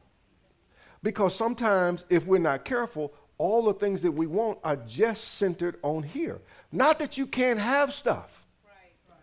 Because 1.02 1.36
sometimes, 1.36 2.04
if 2.10 2.26
we're 2.26 2.40
not 2.40 2.66
careful, 2.66 3.14
all 3.38 3.64
the 3.64 3.74
things 3.74 4.02
that 4.02 4.12
we 4.12 4.28
want 4.28 4.60
are 4.64 4.76
just 4.76 5.36
centered 5.36 5.78
on 5.82 6.04
here. 6.04 6.42
Not 6.72 7.00
that 7.00 7.18
you 7.18 7.26
can't 7.26 7.60
have 7.60 7.94
stuff. 7.94 8.46
Right, 8.66 8.94
right. 9.08 9.18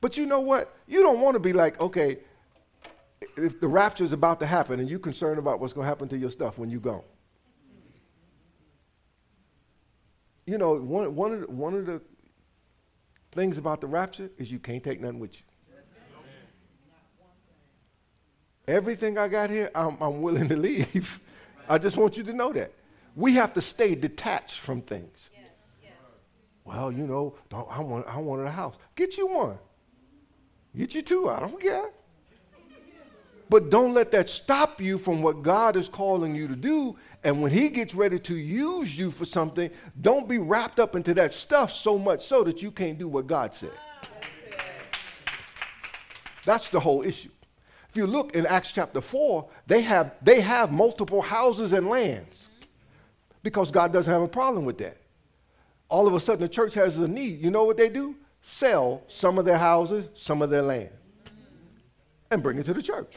But 0.00 0.16
you 0.16 0.26
know 0.26 0.40
what? 0.40 0.74
You 0.86 1.02
don't 1.02 1.20
want 1.20 1.34
to 1.34 1.40
be 1.40 1.52
like, 1.52 1.80
okay, 1.80 2.18
if 3.36 3.60
the 3.60 3.68
rapture 3.68 4.04
is 4.04 4.12
about 4.12 4.40
to 4.40 4.46
happen 4.46 4.80
and 4.80 4.88
you're 4.88 4.98
concerned 4.98 5.38
about 5.38 5.60
what's 5.60 5.72
going 5.72 5.84
to 5.84 5.88
happen 5.88 6.08
to 6.08 6.18
your 6.18 6.30
stuff 6.30 6.58
when 6.58 6.70
you 6.70 6.80
go. 6.80 7.04
You 10.46 10.56
know, 10.56 10.74
one, 10.74 11.14
one, 11.14 11.32
of 11.32 11.40
the, 11.42 11.50
one 11.50 11.74
of 11.74 11.86
the 11.86 12.00
things 13.32 13.58
about 13.58 13.80
the 13.80 13.86
rapture 13.86 14.30
is 14.38 14.50
you 14.50 14.58
can't 14.58 14.82
take 14.82 15.00
nothing 15.00 15.18
with 15.18 15.34
you. 15.34 15.42
everything 18.66 19.18
I 19.18 19.28
got 19.28 19.50
here, 19.50 19.70
I'm, 19.74 19.96
I'm 20.00 20.22
willing 20.22 20.48
to 20.48 20.56
leave. 20.56 21.20
I 21.68 21.78
just 21.78 21.96
want 21.96 22.16
you 22.16 22.22
to 22.24 22.32
know 22.32 22.52
that. 22.52 22.72
We 23.16 23.34
have 23.34 23.52
to 23.54 23.60
stay 23.60 23.94
detached 23.94 24.60
from 24.60 24.82
things. 24.82 25.30
Well, 26.64 26.92
you 26.92 27.06
know, 27.06 27.34
I, 27.50 27.80
want, 27.80 28.06
I 28.06 28.18
wanted 28.18 28.46
a 28.46 28.50
house. 28.50 28.76
Get 28.94 29.16
you 29.16 29.26
one. 29.26 29.58
Get 30.76 30.94
you 30.94 31.02
two. 31.02 31.28
I 31.28 31.40
don't 31.40 31.58
care. 31.58 31.90
But 33.50 33.70
don't 33.70 33.94
let 33.94 34.10
that 34.10 34.28
stop 34.28 34.80
you 34.80 34.98
from 34.98 35.22
what 35.22 35.42
God 35.42 35.76
is 35.76 35.88
calling 35.88 36.34
you 36.34 36.48
to 36.48 36.56
do. 36.56 36.96
And 37.24 37.40
when 37.40 37.50
He 37.50 37.70
gets 37.70 37.94
ready 37.94 38.18
to 38.20 38.34
use 38.34 38.98
you 38.98 39.10
for 39.10 39.24
something, 39.24 39.70
don't 40.00 40.28
be 40.28 40.38
wrapped 40.38 40.78
up 40.78 40.94
into 40.94 41.14
that 41.14 41.32
stuff 41.32 41.72
so 41.72 41.98
much 41.98 42.24
so 42.26 42.44
that 42.44 42.62
you 42.62 42.70
can't 42.70 42.98
do 42.98 43.08
what 43.08 43.26
God 43.26 43.54
said. 43.54 43.72
That's 46.44 46.68
the 46.70 46.80
whole 46.80 47.02
issue. 47.02 47.30
If 47.88 47.96
you 47.96 48.06
look 48.06 48.34
in 48.34 48.46
Acts 48.46 48.72
chapter 48.72 49.00
4, 49.00 49.48
they 49.66 49.82
have, 49.82 50.14
they 50.22 50.40
have 50.40 50.70
multiple 50.70 51.22
houses 51.22 51.72
and 51.72 51.88
lands 51.88 52.48
because 53.42 53.70
God 53.70 53.92
doesn't 53.92 54.12
have 54.12 54.22
a 54.22 54.28
problem 54.28 54.64
with 54.64 54.78
that. 54.78 54.98
All 55.88 56.06
of 56.06 56.14
a 56.14 56.20
sudden, 56.20 56.42
the 56.42 56.48
church 56.48 56.74
has 56.74 56.98
a 56.98 57.08
need. 57.08 57.40
You 57.40 57.50
know 57.50 57.64
what 57.64 57.78
they 57.78 57.88
do? 57.88 58.14
Sell 58.42 59.02
some 59.08 59.38
of 59.38 59.46
their 59.46 59.58
houses, 59.58 60.08
some 60.14 60.42
of 60.42 60.50
their 60.50 60.62
land, 60.62 60.90
and 62.30 62.42
bring 62.42 62.58
it 62.58 62.66
to 62.66 62.74
the 62.74 62.82
church. 62.82 63.14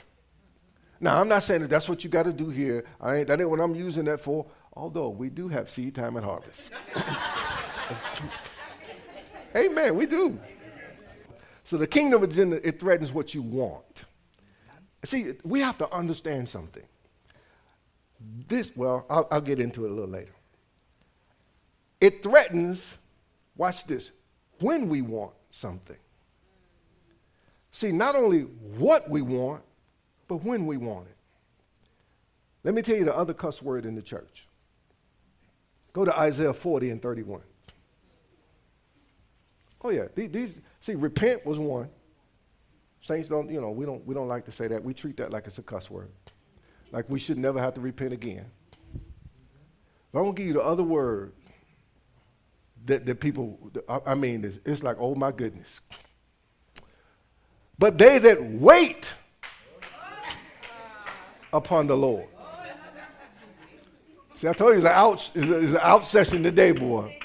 Now, 1.04 1.20
I'm 1.20 1.28
not 1.28 1.42
saying 1.42 1.62
that 1.62 1.72
that's 1.72 1.90
what 1.90 2.04
you 2.04 2.12
got 2.12 2.24
to 2.24 2.32
do 2.32 2.50
here. 2.50 2.86
I 3.02 3.18
ain't, 3.18 3.28
that 3.28 3.42
ain't 3.42 3.50
what 3.50 3.60
I'm 3.60 3.74
using 3.74 4.06
that 4.06 4.22
for, 4.22 4.46
although 4.74 5.10
we 5.10 5.32
do 5.32 5.48
have 5.48 5.70
seed 5.70 5.96
time 5.96 6.16
and 6.16 6.24
harvest. 6.24 6.72
Amen, 9.56 9.96
we 9.96 10.06
do. 10.06 10.40
So 11.64 11.78
the 11.78 11.88
kingdom 11.88 12.22
agenda, 12.22 12.66
it 12.66 12.80
threatens 12.80 13.12
what 13.12 13.34
you 13.34 13.42
want. 13.42 14.04
See, 15.04 15.34
we 15.44 15.60
have 15.62 15.80
to 15.80 15.92
understand 15.92 16.48
something. 16.48 16.86
This, 18.48 18.72
well, 18.76 19.08
I'll, 19.10 19.28
I'll 19.32 19.42
get 19.42 19.60
into 19.60 19.86
it 19.86 19.92
a 19.92 19.94
little 19.94 20.10
later. 20.10 20.36
It 22.00 22.22
threatens, 22.22 22.98
watch 23.58 23.86
this, 23.86 24.12
when 24.60 24.88
we 24.88 25.02
want 25.02 25.34
something. 25.50 25.98
See, 27.72 27.92
not 27.92 28.16
only 28.16 28.42
what 28.42 29.10
we 29.10 29.24
want, 29.24 29.64
but 30.32 30.46
when 30.46 30.66
we 30.66 30.78
want 30.78 31.08
it. 31.08 31.18
Let 32.64 32.74
me 32.74 32.82
tell 32.82 32.96
you 32.96 33.04
the 33.04 33.14
other 33.14 33.34
cuss 33.34 33.62
word 33.62 33.86
in 33.86 33.96
the 33.96 34.02
church. 34.02 34.48
Go 35.92 36.06
to 36.06 36.18
Isaiah 36.18 36.54
40 36.54 36.90
and 36.90 37.02
31. 37.02 37.42
Oh 39.82 39.90
yeah, 39.90 40.06
these, 40.16 40.56
see, 40.80 40.96
repent 40.96 41.46
was 41.46 41.60
one. 41.60 41.90
Saints 43.02 43.28
don't, 43.28 43.52
you 43.52 43.60
know, 43.60 43.72
we 43.72 43.86
don't, 43.86 44.08
we 44.08 44.16
don't 44.16 44.30
like 44.30 44.46
to 44.46 44.54
say 44.54 44.70
that. 44.70 44.82
We 44.82 44.94
treat 44.94 45.18
that 45.18 45.32
like 45.32 45.48
it's 45.48 45.58
a 45.58 45.64
cuss 45.64 45.92
word. 45.92 46.10
Like 46.94 47.10
we 47.10 47.20
should 47.20 47.38
never 47.38 47.60
have 47.60 47.74
to 47.74 47.82
repent 47.82 48.14
again. 48.14 48.46
But 50.14 50.20
I'm 50.20 50.28
to 50.28 50.32
give 50.32 50.48
you 50.48 50.54
the 50.54 50.64
other 50.64 50.84
word 50.84 51.34
that, 52.86 53.06
that 53.06 53.20
people, 53.20 53.60
I, 54.06 54.16
mean, 54.16 54.46
it's, 54.46 54.60
it's 54.66 54.82
like, 54.82 54.96
oh 54.98 55.14
my 55.14 55.34
goodness. 55.34 55.82
But 57.78 57.98
they 57.98 58.18
that 58.18 58.42
wait 58.42 59.14
upon 61.54 61.88
the 61.88 61.98
Lord. 61.98 62.28
See, 64.36 64.48
I 64.48 64.54
told 64.54 64.72
you 64.72 64.78
it's 64.78 64.86
an 64.86 64.94
out, 64.94 65.32
it's 65.36 65.72
an 65.72 65.78
out 65.82 66.08
session 66.08 66.42
today, 66.42 66.72
boy. 66.72 67.16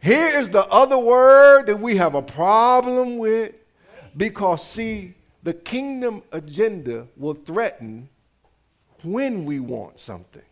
Here 0.00 0.28
is 0.40 0.48
the 0.48 0.66
other 0.66 0.98
word 0.98 1.66
that 1.66 1.78
we 1.78 1.96
have 1.96 2.14
a 2.14 2.22
problem 2.22 3.18
with 3.18 3.52
because, 4.16 4.66
see, 4.66 5.14
the 5.42 5.54
kingdom 5.54 6.22
agenda 6.32 7.06
will 7.16 7.34
threaten 7.34 8.08
when 9.02 9.44
we 9.44 9.60
want 9.60 9.98
something. 10.00 10.42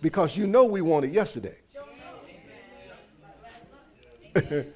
Because 0.00 0.36
you 0.36 0.46
know 0.46 0.64
we 0.64 0.80
want 0.80 1.04
it 1.04 1.12
yesterday. 1.12 1.56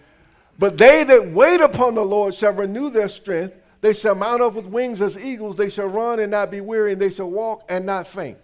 but 0.59 0.77
they 0.77 1.05
that 1.05 1.31
wait 1.31 1.61
upon 1.61 1.95
the 1.95 2.05
Lord 2.05 2.35
shall 2.35 2.53
renew 2.53 2.91
their 2.91 3.09
strength. 3.09 3.57
They 3.87 3.95
shall 3.95 4.17
mount 4.17 4.43
up 4.43 4.55
with 4.55 4.67
wings 4.67 5.01
as 5.01 5.17
eagles. 5.17 5.55
They 5.55 5.71
shall 5.71 5.87
run 5.87 6.19
and 6.19 6.33
not 6.33 6.51
be 6.51 6.61
weary, 6.61 6.95
and 6.95 7.01
they 7.01 7.09
shall 7.09 7.31
walk 7.31 7.63
and 7.69 7.87
not 7.87 8.09
faint. 8.09 8.37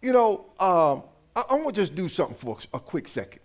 You 0.00 0.12
know, 0.12 0.46
um, 0.58 1.04
I, 1.36 1.44
I 1.50 1.54
want 1.54 1.76
to 1.76 1.82
just 1.82 1.94
do 1.94 2.08
something 2.08 2.34
for 2.34 2.58
a 2.74 2.80
quick 2.80 3.06
second. 3.06 3.42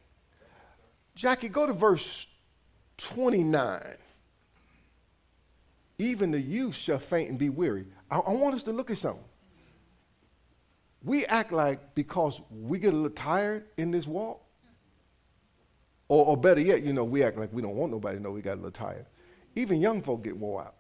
Jackie, 1.13 1.50
go 1.50 1.67
to 1.67 1.74
verse 1.74 2.26
29 2.98 3.98
even 6.00 6.32
the 6.32 6.41
youth 6.41 6.74
shall 6.74 6.98
faint 6.98 7.30
and 7.30 7.38
be 7.38 7.50
weary. 7.50 7.86
I, 8.10 8.17
I, 8.17 8.32
want 8.32 8.56
us 8.56 8.63
to 8.63 8.72
look 8.72 8.89
at 8.89 8.98
something. 8.98 9.24
We 11.04 11.24
act 11.26 11.52
like 11.52 11.93
because 11.93 12.41
we 12.50 12.80
get 12.80 12.93
a 12.93 12.96
little 12.96 13.12
tired 13.12 13.65
in 13.78 13.91
this 13.91 14.08
walk, 14.08 14.41
or, 16.08 16.26
or 16.26 16.38
better 16.38 16.62
yet, 16.62 16.82
you 16.82 16.93
know, 16.93 17.04
we 17.04 17.22
act 17.22 17.38
like 17.38 17.54
we 17.54 17.62
don't 17.62 17.76
want 17.76 17.91
nobody 17.91 18.17
to 18.17 18.24
know 18.24 18.32
we 18.32 18.41
got 18.41 18.54
a 18.54 18.56
little 18.56 18.72
tired. 18.72 19.06
Even 19.58 19.82
young 19.82 20.02
folk 20.02 20.24
get 20.24 20.38
wore 20.38 20.62
out. 20.62 20.76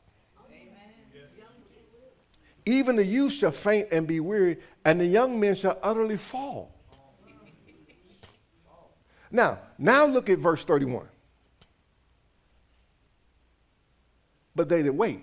Even 2.65 2.97
the 2.97 3.05
youth 3.05 3.33
shall 3.33 3.51
faint 3.51 3.87
and 3.91 4.05
be 4.05 4.19
weary, 4.19 4.57
and 4.83 4.99
the 4.99 5.05
young 5.05 5.39
men 5.39 5.55
shall 5.55 5.77
utterly 5.81 6.17
fall. 6.17 6.73
Now, 9.31 9.59
now 9.77 10.05
look 10.05 10.29
at 10.29 10.39
verse 10.39 10.63
31. 10.65 11.07
but 14.57 14.67
they 14.67 14.81
that 14.81 14.93
wait. 14.93 15.21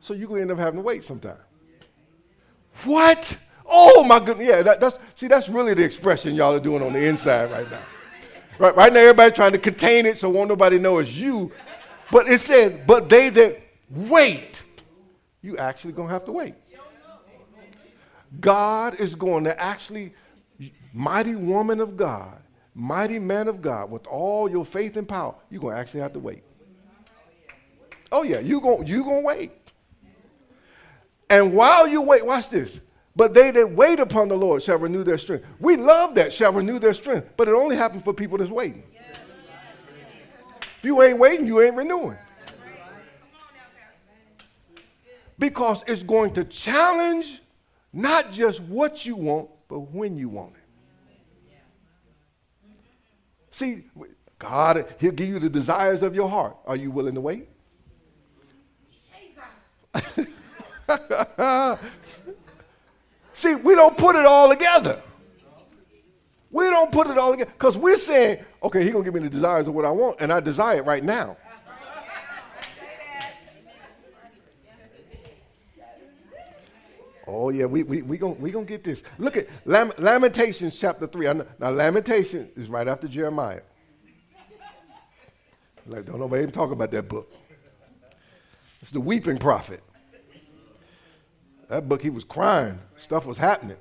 So 0.00 0.12
you're 0.14 0.28
going 0.28 0.38
to 0.38 0.42
end 0.42 0.50
up 0.52 0.58
having 0.58 0.78
to 0.78 0.82
wait 0.82 1.02
sometime. 1.02 1.38
What? 2.84 3.36
Oh 3.66 4.04
my 4.04 4.20
goodness. 4.20 4.46
Yeah, 4.46 4.62
that, 4.62 4.80
that's 4.80 4.96
see, 5.14 5.28
that's 5.28 5.48
really 5.48 5.74
the 5.74 5.82
expression 5.82 6.34
y'all 6.34 6.54
are 6.54 6.60
doing 6.60 6.82
on 6.82 6.92
the 6.92 7.04
inside 7.04 7.50
right 7.50 7.68
now. 7.70 7.80
Right, 8.58 8.76
right 8.76 8.92
now, 8.92 9.00
everybody 9.00 9.34
trying 9.34 9.52
to 9.52 9.58
contain 9.58 10.04
it 10.04 10.18
so 10.18 10.28
won't 10.28 10.48
nobody 10.48 10.78
know 10.78 10.98
it's 10.98 11.14
you. 11.14 11.50
But 12.12 12.28
it 12.28 12.42
said, 12.42 12.86
but 12.86 13.08
they 13.08 13.30
that 13.30 13.58
wait, 13.88 14.62
you 15.40 15.56
actually 15.56 15.94
gonna 15.94 16.10
have 16.10 16.26
to 16.26 16.32
wait. 16.32 16.54
God 18.38 19.00
is 19.00 19.14
going 19.14 19.44
to 19.44 19.58
actually, 19.58 20.12
mighty 20.92 21.34
woman 21.34 21.80
of 21.80 21.96
God, 21.96 22.38
mighty 22.74 23.18
man 23.18 23.48
of 23.48 23.62
God, 23.62 23.90
with 23.90 24.06
all 24.06 24.50
your 24.50 24.64
faith 24.64 24.98
and 24.98 25.08
power, 25.08 25.34
you're 25.50 25.62
gonna 25.62 25.76
actually 25.76 26.00
have 26.00 26.12
to 26.12 26.18
wait. 26.18 26.42
Oh 28.12 28.24
yeah, 28.24 28.40
you 28.40 28.60
gonna 28.60 28.84
you 28.84 29.04
gonna 29.04 29.20
wait. 29.20 29.52
And 31.30 31.54
while 31.54 31.88
you 31.88 32.02
wait, 32.02 32.26
watch 32.26 32.50
this. 32.50 32.78
But 33.16 33.32
they 33.32 33.50
that 33.52 33.72
wait 33.72 34.00
upon 34.00 34.28
the 34.28 34.36
Lord 34.36 34.62
shall 34.62 34.78
renew 34.78 35.02
their 35.02 35.16
strength. 35.16 35.46
We 35.60 35.76
love 35.76 36.14
that, 36.16 36.30
shall 36.30 36.52
renew 36.52 36.78
their 36.78 36.94
strength. 36.94 37.28
But 37.38 37.48
it 37.48 37.54
only 37.54 37.76
happens 37.76 38.04
for 38.04 38.12
people 38.12 38.36
that's 38.36 38.50
waiting. 38.50 38.82
If 40.82 40.86
you 40.86 41.00
ain't 41.00 41.16
waiting, 41.16 41.46
you 41.46 41.62
ain't 41.62 41.76
renewing. 41.76 42.18
Because 45.38 45.84
it's 45.86 46.02
going 46.02 46.34
to 46.34 46.42
challenge 46.42 47.40
not 47.92 48.32
just 48.32 48.58
what 48.62 49.06
you 49.06 49.14
want, 49.14 49.48
but 49.68 49.78
when 49.78 50.16
you 50.16 50.28
want 50.28 50.54
it. 50.56 50.62
See, 53.52 53.84
God, 54.40 54.92
He'll 54.98 55.12
give 55.12 55.28
you 55.28 55.38
the 55.38 55.48
desires 55.48 56.02
of 56.02 56.16
your 56.16 56.28
heart. 56.28 56.56
Are 56.66 56.74
you 56.74 56.90
willing 56.90 57.14
to 57.14 57.20
wait? 57.20 57.48
See, 63.34 63.54
we 63.54 63.76
don't 63.76 63.96
put 63.96 64.16
it 64.16 64.26
all 64.26 64.48
together. 64.48 65.00
We 66.52 66.68
don't 66.68 66.92
put 66.92 67.06
it 67.08 67.16
all 67.16 67.32
together 67.32 67.50
because 67.50 67.78
we're 67.78 67.98
saying, 67.98 68.44
okay, 68.62 68.82
he's 68.82 68.92
going 68.92 69.04
to 69.04 69.10
give 69.10 69.20
me 69.20 69.26
the 69.26 69.34
desires 69.34 69.66
of 69.66 69.74
what 69.74 69.86
I 69.86 69.90
want, 69.90 70.18
and 70.20 70.30
I 70.30 70.38
desire 70.40 70.76
it 70.76 70.84
right 70.84 71.02
now. 71.02 71.36
Oh, 77.26 77.48
yeah, 77.50 77.64
we 77.64 77.82
we 77.84 78.02
we 78.02 78.18
gonna, 78.18 78.34
we 78.34 78.50
gonna 78.50 78.66
get 78.66 78.84
this. 78.84 79.02
Look 79.16 79.36
at 79.36 79.46
Lam- 79.64 79.92
Lamentations 79.96 80.78
chapter 80.78 81.06
3. 81.06 81.32
Now, 81.58 81.70
Lamentation 81.70 82.50
is 82.56 82.68
right 82.68 82.86
after 82.86 83.08
Jeremiah. 83.08 83.62
Like, 85.86 86.04
don't 86.04 86.18
nobody 86.18 86.42
even 86.42 86.52
talk 86.52 86.72
about 86.72 86.90
that 86.90 87.08
book. 87.08 87.32
It's 88.82 88.90
the 88.90 89.00
weeping 89.00 89.38
prophet. 89.38 89.82
That 91.68 91.88
book, 91.88 92.02
he 92.02 92.10
was 92.10 92.24
crying. 92.24 92.78
Stuff 92.96 93.24
was 93.24 93.38
happening. 93.38 93.78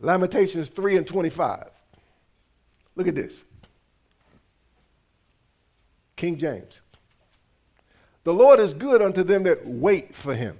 Lamentations 0.00 0.68
3 0.70 0.96
and 0.96 1.06
25. 1.06 1.66
Look 2.96 3.06
at 3.06 3.14
this. 3.14 3.44
King 6.16 6.38
James. 6.38 6.80
The 8.24 8.32
Lord 8.32 8.60
is 8.60 8.74
good 8.74 9.00
unto 9.00 9.22
them 9.22 9.44
that 9.44 9.66
wait 9.66 10.14
for 10.14 10.34
him, 10.34 10.58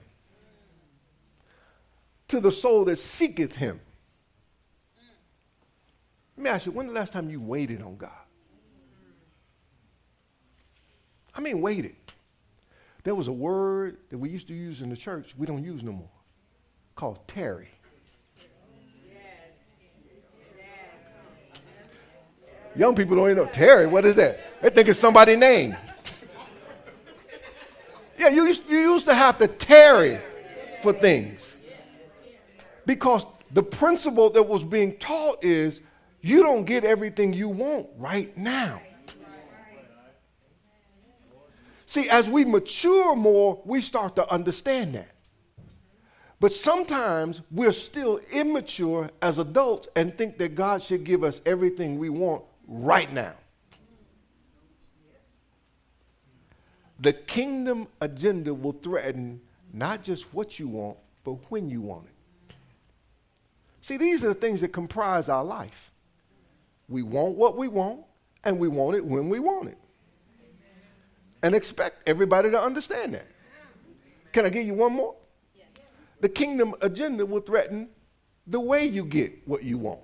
to 2.29 2.41
the 2.41 2.53
soul 2.53 2.85
that 2.87 2.97
seeketh 2.97 3.57
him. 3.57 3.81
Let 6.37 6.45
me 6.45 6.51
ask 6.51 6.65
you, 6.65 6.73
when 6.73 6.87
the 6.87 6.95
last 6.95 7.13
time 7.13 7.29
you 7.29 7.41
waited 7.41 7.83
on 7.83 7.97
God? 7.97 8.11
I 11.35 11.41
mean, 11.41 11.61
waited. 11.61 11.97
There 13.05 13.15
was 13.15 13.29
a 13.29 13.33
word 13.33 13.99
that 14.09 14.19
we 14.19 14.31
used 14.31 14.49
to 14.49 14.55
use 14.55 14.81
in 14.81 14.89
the 14.89 14.97
church, 14.97 15.35
we 15.37 15.47
don't 15.47 15.63
use 15.63 15.83
no 15.83 15.93
more, 15.93 16.11
called 16.97 17.27
tarry. 17.29 17.69
Young 22.77 22.95
people 22.95 23.17
don't 23.17 23.31
even 23.31 23.45
know. 23.45 23.51
Terry, 23.51 23.87
what 23.87 24.05
is 24.05 24.15
that? 24.15 24.63
They 24.63 24.71
think 24.71 24.89
it's 24.89 25.01
somebody's 25.01 25.39
name. 25.39 25.77
Yeah, 28.19 28.29
you 28.29 28.45
used, 28.45 28.69
you 28.71 28.79
used 28.79 29.07
to 29.07 29.15
have 29.15 29.39
to 29.39 29.49
tarry 29.49 30.21
for 30.83 30.93
things. 30.93 31.57
Because 32.87 33.25
the 33.51 33.63
principle 33.63 34.31
that 34.31 34.43
was 34.43 34.63
being 34.63 34.97
taught 34.99 35.43
is 35.43 35.81
you 36.21 36.43
don't 36.43 36.65
get 36.65 36.85
everything 36.85 37.33
you 37.33 37.49
want 37.49 37.89
right 37.97 38.37
now. 38.37 38.81
See, 41.87 42.09
as 42.09 42.29
we 42.29 42.45
mature 42.45 43.17
more, 43.17 43.61
we 43.65 43.81
start 43.81 44.15
to 44.17 44.31
understand 44.33 44.95
that. 44.95 45.11
But 46.39 46.53
sometimes 46.53 47.41
we're 47.51 47.73
still 47.73 48.21
immature 48.33 49.11
as 49.21 49.39
adults 49.39 49.89
and 49.97 50.17
think 50.17 50.39
that 50.39 50.55
God 50.55 50.83
should 50.83 51.05
give 51.05 51.25
us 51.25 51.41
everything 51.45 51.99
we 51.99 52.09
want 52.09 52.45
right 52.71 53.13
now. 53.13 53.35
The 57.01 57.13
kingdom 57.13 57.89
agenda 58.01 58.55
will 58.55 58.73
threaten 58.73 59.41
not 59.73 60.03
just 60.03 60.33
what 60.33 60.59
you 60.59 60.69
want, 60.69 60.97
but 61.25 61.33
when 61.51 61.69
you 61.69 61.81
want 61.81 62.07
it. 62.07 62.55
See, 63.83 63.97
these 63.97 64.23
are 64.23 64.29
the 64.29 64.35
things 64.35 64.61
that 64.61 64.69
comprise 64.69 65.29
our 65.29 65.45
life. 65.45 65.91
We 66.89 67.03
want 67.03 67.37
what 67.37 67.57
we 67.57 67.69
want, 67.69 68.01
and 68.45 68.59
we 68.59 68.69
want 68.69 68.97
it 68.97 69.05
when 69.05 69.29
we 69.29 69.39
want 69.39 69.69
it. 69.69 69.79
And 71.43 71.55
expect 71.55 72.07
everybody 72.07 72.51
to 72.51 72.61
understand 72.61 73.15
that. 73.15 73.27
Can 74.33 74.45
I 74.45 74.51
give 74.51 74.67
you 74.67 74.75
one 74.75 74.93
more? 74.93 75.15
The 76.21 76.29
kingdom 76.29 76.75
agenda 76.83 77.25
will 77.25 77.41
threaten 77.41 77.89
the 78.47 78.61
way 78.61 78.85
you 78.85 79.05
get 79.05 79.33
what 79.49 79.63
you 79.63 79.79
want. 79.79 80.01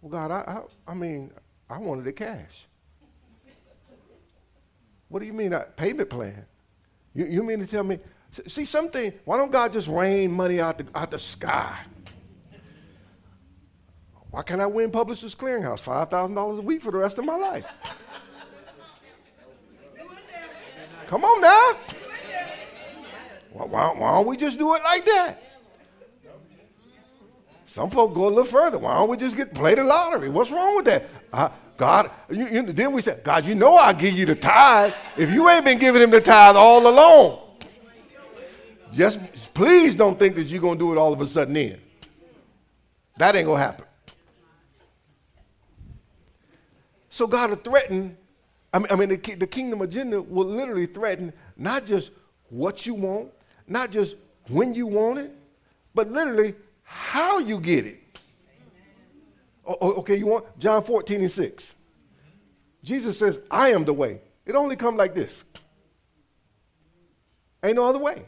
Well, 0.00 0.10
God, 0.10 0.30
I, 0.30 0.52
I, 0.52 0.92
I 0.92 0.94
mean, 0.94 1.30
I 1.68 1.78
wanted 1.78 2.04
the 2.04 2.12
cash. 2.12 2.66
What 5.08 5.20
do 5.20 5.26
you 5.26 5.32
mean, 5.32 5.52
a 5.52 5.60
payment 5.60 6.10
plan? 6.10 6.44
You, 7.14 7.26
you 7.26 7.42
mean 7.42 7.60
to 7.60 7.66
tell 7.66 7.84
me, 7.84 7.98
see 8.46 8.64
something, 8.64 9.12
why 9.24 9.38
don't 9.38 9.50
God 9.50 9.72
just 9.72 9.88
rain 9.88 10.30
money 10.32 10.60
out 10.60 10.78
the, 10.78 10.86
out 10.94 11.10
the 11.10 11.18
sky? 11.18 11.80
Why 14.30 14.42
can't 14.42 14.60
I 14.60 14.66
win 14.66 14.90
Publishers 14.90 15.34
Clearinghouse 15.34 15.82
$5,000 15.82 16.58
a 16.58 16.62
week 16.62 16.82
for 16.82 16.90
the 16.90 16.98
rest 16.98 17.18
of 17.18 17.24
my 17.24 17.36
life? 17.36 17.66
Come 21.06 21.24
on 21.24 21.40
now. 21.40 21.72
Why, 23.52 23.64
why, 23.64 23.94
why 23.96 24.12
don't 24.12 24.26
we 24.26 24.36
just 24.36 24.58
do 24.58 24.74
it 24.74 24.82
like 24.82 25.06
that? 25.06 25.42
Some 27.78 27.90
folk 27.90 28.12
go 28.12 28.26
a 28.26 28.28
little 28.28 28.44
further. 28.44 28.76
Why 28.76 28.96
don't 28.96 29.08
we 29.08 29.16
just 29.16 29.36
get 29.36 29.54
play 29.54 29.76
the 29.76 29.84
lottery? 29.84 30.28
What's 30.28 30.50
wrong 30.50 30.74
with 30.74 30.86
that? 30.86 31.04
Uh, 31.32 31.48
God, 31.76 32.10
you, 32.28 32.48
you, 32.48 32.72
then 32.72 32.90
we 32.90 33.00
said, 33.00 33.22
God, 33.22 33.46
you 33.46 33.54
know 33.54 33.76
I'll 33.76 33.94
give 33.94 34.14
you 34.14 34.26
the 34.26 34.34
tithe 34.34 34.92
if 35.16 35.30
you 35.30 35.48
ain't 35.48 35.64
been 35.64 35.78
giving 35.78 36.02
him 36.02 36.10
the 36.10 36.20
tithe 36.20 36.56
all 36.56 36.84
along. 36.88 37.38
Just 38.92 39.20
please 39.54 39.94
don't 39.94 40.18
think 40.18 40.34
that 40.34 40.48
you're 40.48 40.60
going 40.60 40.76
to 40.76 40.84
do 40.86 40.90
it 40.90 40.98
all 40.98 41.12
of 41.12 41.20
a 41.20 41.28
sudden 41.28 41.54
then. 41.54 41.80
That 43.16 43.36
ain't 43.36 43.46
going 43.46 43.60
to 43.60 43.64
happen. 43.64 43.86
So 47.10 47.28
God 47.28 47.50
will 47.50 47.58
threaten, 47.58 48.16
I 48.74 48.80
mean, 48.80 48.88
I 48.90 48.96
mean 48.96 49.08
the, 49.10 49.34
the 49.36 49.46
kingdom 49.46 49.82
agenda 49.82 50.20
will 50.20 50.46
literally 50.46 50.86
threaten 50.86 51.32
not 51.56 51.86
just 51.86 52.10
what 52.48 52.86
you 52.86 52.94
want, 52.94 53.30
not 53.68 53.92
just 53.92 54.16
when 54.48 54.74
you 54.74 54.88
want 54.88 55.20
it, 55.20 55.32
but 55.94 56.10
literally 56.10 56.54
how 56.88 57.38
you 57.38 57.60
get 57.60 57.84
it. 57.84 58.00
Oh, 59.66 59.76
oh, 59.80 59.92
okay, 59.96 60.16
you 60.16 60.26
want 60.26 60.58
John 60.58 60.82
14 60.82 61.20
and 61.20 61.30
6. 61.30 61.72
Jesus 62.82 63.18
says, 63.18 63.40
I 63.50 63.70
am 63.70 63.84
the 63.84 63.92
way. 63.92 64.22
It 64.46 64.54
only 64.54 64.74
come 64.74 64.96
like 64.96 65.14
this. 65.14 65.44
Ain't 67.62 67.76
no 67.76 67.86
other 67.86 67.98
way. 67.98 68.24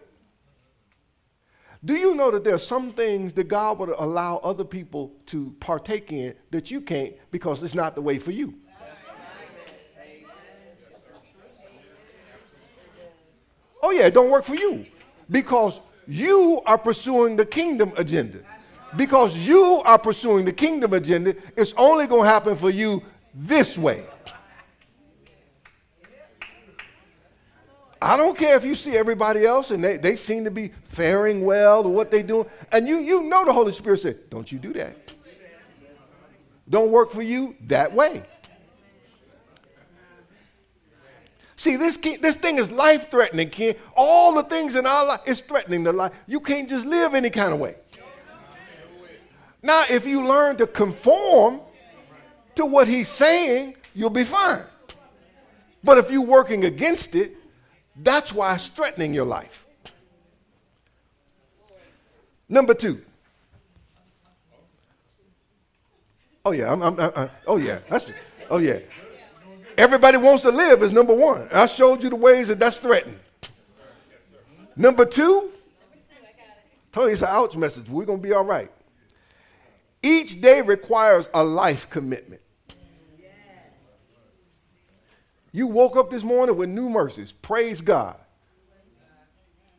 Do 1.82 1.94
you 1.94 2.14
know 2.14 2.30
that 2.30 2.44
there 2.44 2.54
are 2.54 2.58
some 2.58 2.92
things 2.92 3.32
that 3.32 3.48
God 3.48 3.78
would 3.78 3.88
allow 3.88 4.36
other 4.38 4.64
people 4.64 5.14
to 5.26 5.56
partake 5.60 6.12
in 6.12 6.34
that 6.50 6.70
you 6.70 6.82
can't 6.82 7.14
because 7.30 7.62
it's 7.62 7.74
not 7.74 7.94
the 7.94 8.02
way 8.02 8.18
for 8.18 8.32
you? 8.32 8.54
Oh, 13.82 13.90
yeah, 13.92 14.06
it 14.06 14.14
don't 14.14 14.28
work 14.28 14.44
for 14.44 14.54
you 14.54 14.84
because 15.30 15.80
you 16.10 16.60
are 16.66 16.76
pursuing 16.76 17.36
the 17.36 17.46
kingdom 17.46 17.92
agenda. 17.96 18.40
Because 18.96 19.36
you 19.36 19.80
are 19.84 19.98
pursuing 19.98 20.44
the 20.44 20.52
kingdom 20.52 20.92
agenda, 20.92 21.36
it's 21.56 21.72
only 21.76 22.08
going 22.08 22.24
to 22.24 22.28
happen 22.28 22.56
for 22.56 22.70
you 22.70 23.02
this 23.32 23.78
way. 23.78 24.04
I 28.02 28.16
don't 28.16 28.36
care 28.36 28.56
if 28.56 28.64
you 28.64 28.74
see 28.74 28.96
everybody 28.96 29.44
else 29.44 29.70
and 29.70 29.84
they, 29.84 29.98
they 29.98 30.16
seem 30.16 30.44
to 30.44 30.50
be 30.50 30.72
faring 30.84 31.44
well 31.44 31.84
or 31.84 31.92
what 31.92 32.10
they 32.10 32.22
doing. 32.22 32.46
And 32.72 32.88
you, 32.88 32.98
you 32.98 33.22
know 33.22 33.44
the 33.44 33.52
Holy 33.52 33.72
Spirit 33.72 34.00
said, 34.00 34.30
don't 34.30 34.50
you 34.50 34.58
do 34.58 34.72
that. 34.72 34.96
Don't 36.68 36.90
work 36.90 37.12
for 37.12 37.22
you 37.22 37.54
that 37.66 37.92
way. 37.92 38.24
See, 41.60 41.76
this, 41.76 41.98
this 41.98 42.36
thing 42.36 42.56
is 42.56 42.70
life 42.70 43.10
threatening, 43.10 43.50
Ken. 43.50 43.74
All 43.94 44.32
the 44.32 44.44
things 44.44 44.76
in 44.76 44.86
our 44.86 45.04
life 45.04 45.20
is 45.26 45.42
threatening 45.42 45.84
the 45.84 45.92
life. 45.92 46.10
You 46.26 46.40
can't 46.40 46.66
just 46.66 46.86
live 46.86 47.12
any 47.12 47.28
kind 47.28 47.52
of 47.52 47.60
way. 47.60 47.76
Now, 49.62 49.84
if 49.90 50.06
you 50.06 50.24
learn 50.24 50.56
to 50.56 50.66
conform 50.66 51.60
to 52.54 52.64
what 52.64 52.88
he's 52.88 53.08
saying, 53.08 53.76
you'll 53.94 54.08
be 54.08 54.24
fine. 54.24 54.62
But 55.84 55.98
if 55.98 56.10
you're 56.10 56.22
working 56.22 56.64
against 56.64 57.14
it, 57.14 57.36
that's 57.94 58.32
why 58.32 58.54
it's 58.54 58.68
threatening 58.68 59.12
your 59.12 59.26
life. 59.26 59.66
Number 62.48 62.72
two. 62.72 63.02
Oh 66.42 66.52
yeah, 66.52 66.72
I'm, 66.72 66.82
I'm, 66.82 66.98
I'm, 66.98 67.30
oh 67.46 67.58
yeah, 67.58 67.80
that's 67.90 68.10
oh 68.48 68.56
yeah. 68.56 68.78
Everybody 69.80 70.18
wants 70.18 70.42
to 70.42 70.50
live 70.50 70.82
is 70.82 70.92
number 70.92 71.14
one. 71.14 71.48
I 71.50 71.64
showed 71.64 72.02
you 72.02 72.10
the 72.10 72.16
ways 72.16 72.48
that 72.48 72.58
that's 72.58 72.76
threatened. 72.76 73.18
Number 74.76 75.06
two, 75.06 75.52
told 76.92 77.06
you 77.06 77.14
it's 77.14 77.22
an 77.22 77.28
ouch 77.30 77.56
message. 77.56 77.88
We're 77.88 78.04
going 78.04 78.18
to 78.18 78.22
be 78.22 78.34
all 78.34 78.44
right. 78.44 78.70
Each 80.02 80.38
day 80.38 80.60
requires 80.60 81.30
a 81.32 81.42
life 81.42 81.88
commitment. 81.88 82.42
You 85.50 85.66
woke 85.66 85.96
up 85.96 86.10
this 86.10 86.24
morning 86.24 86.58
with 86.58 86.68
new 86.68 86.90
mercies. 86.90 87.32
Praise 87.32 87.80
God. 87.80 88.16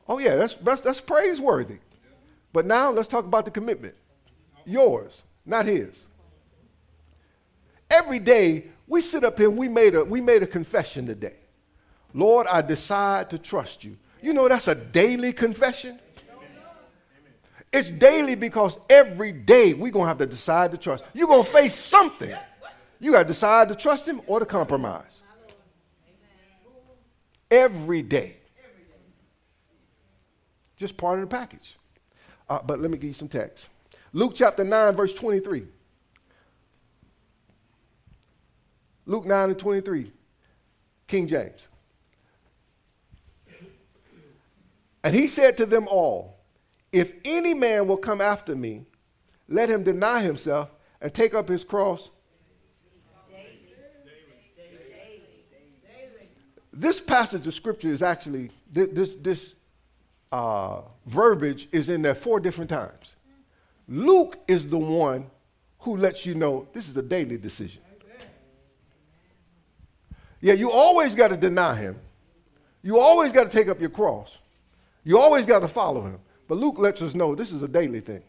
Oh, 0.10 0.18
yeah, 0.18 0.36
that's, 0.36 0.56
that's, 0.56 0.82
that's 0.82 1.00
praiseworthy. 1.00 1.78
But 2.54 2.66
now 2.66 2.92
let's 2.92 3.08
talk 3.08 3.26
about 3.26 3.46
the 3.46 3.52
commitment. 3.52 3.94
Yours, 4.66 5.22
not 5.46 5.68
his. 5.68 6.06
Every 7.92 8.18
day 8.18 8.71
we 8.92 9.00
sit 9.00 9.24
up 9.24 9.38
here 9.38 9.50
we 9.50 9.70
made 9.70 9.96
a, 9.96 10.04
we 10.04 10.20
made 10.20 10.44
a 10.44 10.48
confession 10.48 11.06
today. 11.08 11.36
Lord, 12.14 12.46
I 12.46 12.62
decide 12.62 13.30
to 13.30 13.38
trust 13.38 13.86
you. 13.86 13.96
You 14.22 14.34
know 14.34 14.50
that's 14.50 14.68
a 14.68 14.76
daily 14.76 15.32
confession. 15.32 15.98
It's 17.72 17.90
daily 17.90 18.36
because 18.36 18.78
every 18.90 19.32
day 19.32 19.74
we're 19.74 19.94
going 19.94 20.04
to 20.04 20.08
have 20.10 20.18
to 20.18 20.26
decide 20.26 20.72
to 20.72 20.78
trust. 20.78 21.06
You're 21.14 21.30
going 21.30 21.46
to 21.46 21.50
face 21.50 21.74
something. 21.74 22.36
You 23.00 23.14
got 23.14 23.22
to 23.22 23.28
decide 23.30 23.70
to 23.70 23.76
trust 23.76 24.06
him 24.06 24.20
or 24.28 24.42
to 24.42 24.46
compromise. 24.46 25.22
Every 27.50 28.02
day. 28.02 28.36
Just 30.76 30.98
part 30.98 31.20
of 31.20 31.30
the 31.30 31.34
package. 31.34 31.78
Uh, 32.50 32.60
but 32.62 32.82
let 32.82 32.92
me 32.92 32.98
give 32.98 33.08
you 33.08 33.14
some 33.14 33.30
text. 33.30 33.70
Luke 34.12 34.34
chapter 34.36 34.66
9, 34.66 34.96
verse 34.98 35.14
23. 35.14 35.64
Luke 39.12 39.26
9 39.26 39.50
and 39.50 39.60
23, 39.60 40.10
King 41.06 41.28
James. 41.28 41.68
And 45.04 45.14
he 45.14 45.28
said 45.28 45.58
to 45.58 45.66
them 45.66 45.86
all, 45.90 46.40
If 46.94 47.12
any 47.26 47.54
man 47.54 47.90
will 47.90 47.98
come 47.98 48.22
after 48.22 48.56
me, 48.56 48.86
let 49.50 49.70
him 49.70 49.84
deny 49.84 50.22
himself 50.22 50.70
and 51.02 51.14
take 51.14 51.34
up 51.34 51.50
his 51.50 51.66
cross. 51.66 52.10
This 56.72 57.02
passage 57.02 57.46
of 57.46 57.54
scripture 57.54 57.90
is 57.90 58.02
actually, 58.02 58.50
this, 58.72 59.16
this 59.16 59.56
uh, 60.32 60.84
verbiage 61.06 61.68
is 61.74 61.90
in 61.90 62.02
there 62.02 62.16
four 62.16 62.40
different 62.40 62.70
times. 62.70 63.16
Luke 63.90 64.40
is 64.48 64.70
the 64.70 64.78
one 64.78 65.30
who 65.80 65.98
lets 65.98 66.26
you 66.26 66.34
know 66.34 66.70
this 66.72 66.88
is 66.88 66.96
a 66.96 67.02
daily 67.02 67.38
decision. 67.38 67.82
Yeah, 70.42 70.54
you 70.54 70.72
always 70.72 71.16
got 71.16 71.30
to 71.30 71.38
deny 71.38 71.76
him. 71.76 72.00
You 72.82 73.00
always 73.00 73.32
got 73.32 73.50
to 73.50 73.50
take 73.50 73.68
up 73.68 73.80
your 73.80 73.92
cross. 73.92 74.38
You 75.04 75.20
always 75.20 75.46
got 75.46 75.60
to 75.60 75.68
follow 75.68 76.02
him. 76.02 76.20
But 76.48 76.58
Luke 76.58 76.80
lets 76.80 77.02
us 77.02 77.14
know 77.14 77.36
this 77.36 77.52
is 77.52 77.62
a 77.62 77.68
daily 77.68 78.02
thing. 78.02 78.24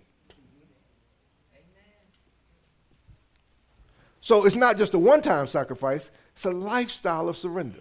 So 4.20 4.44
it's 4.44 4.54
not 4.54 4.78
just 4.78 4.94
a 4.94 4.98
one 4.98 5.20
time 5.20 5.46
sacrifice, 5.48 6.10
it's 6.34 6.44
a 6.44 6.50
lifestyle 6.50 7.28
of 7.28 7.36
surrender. 7.36 7.80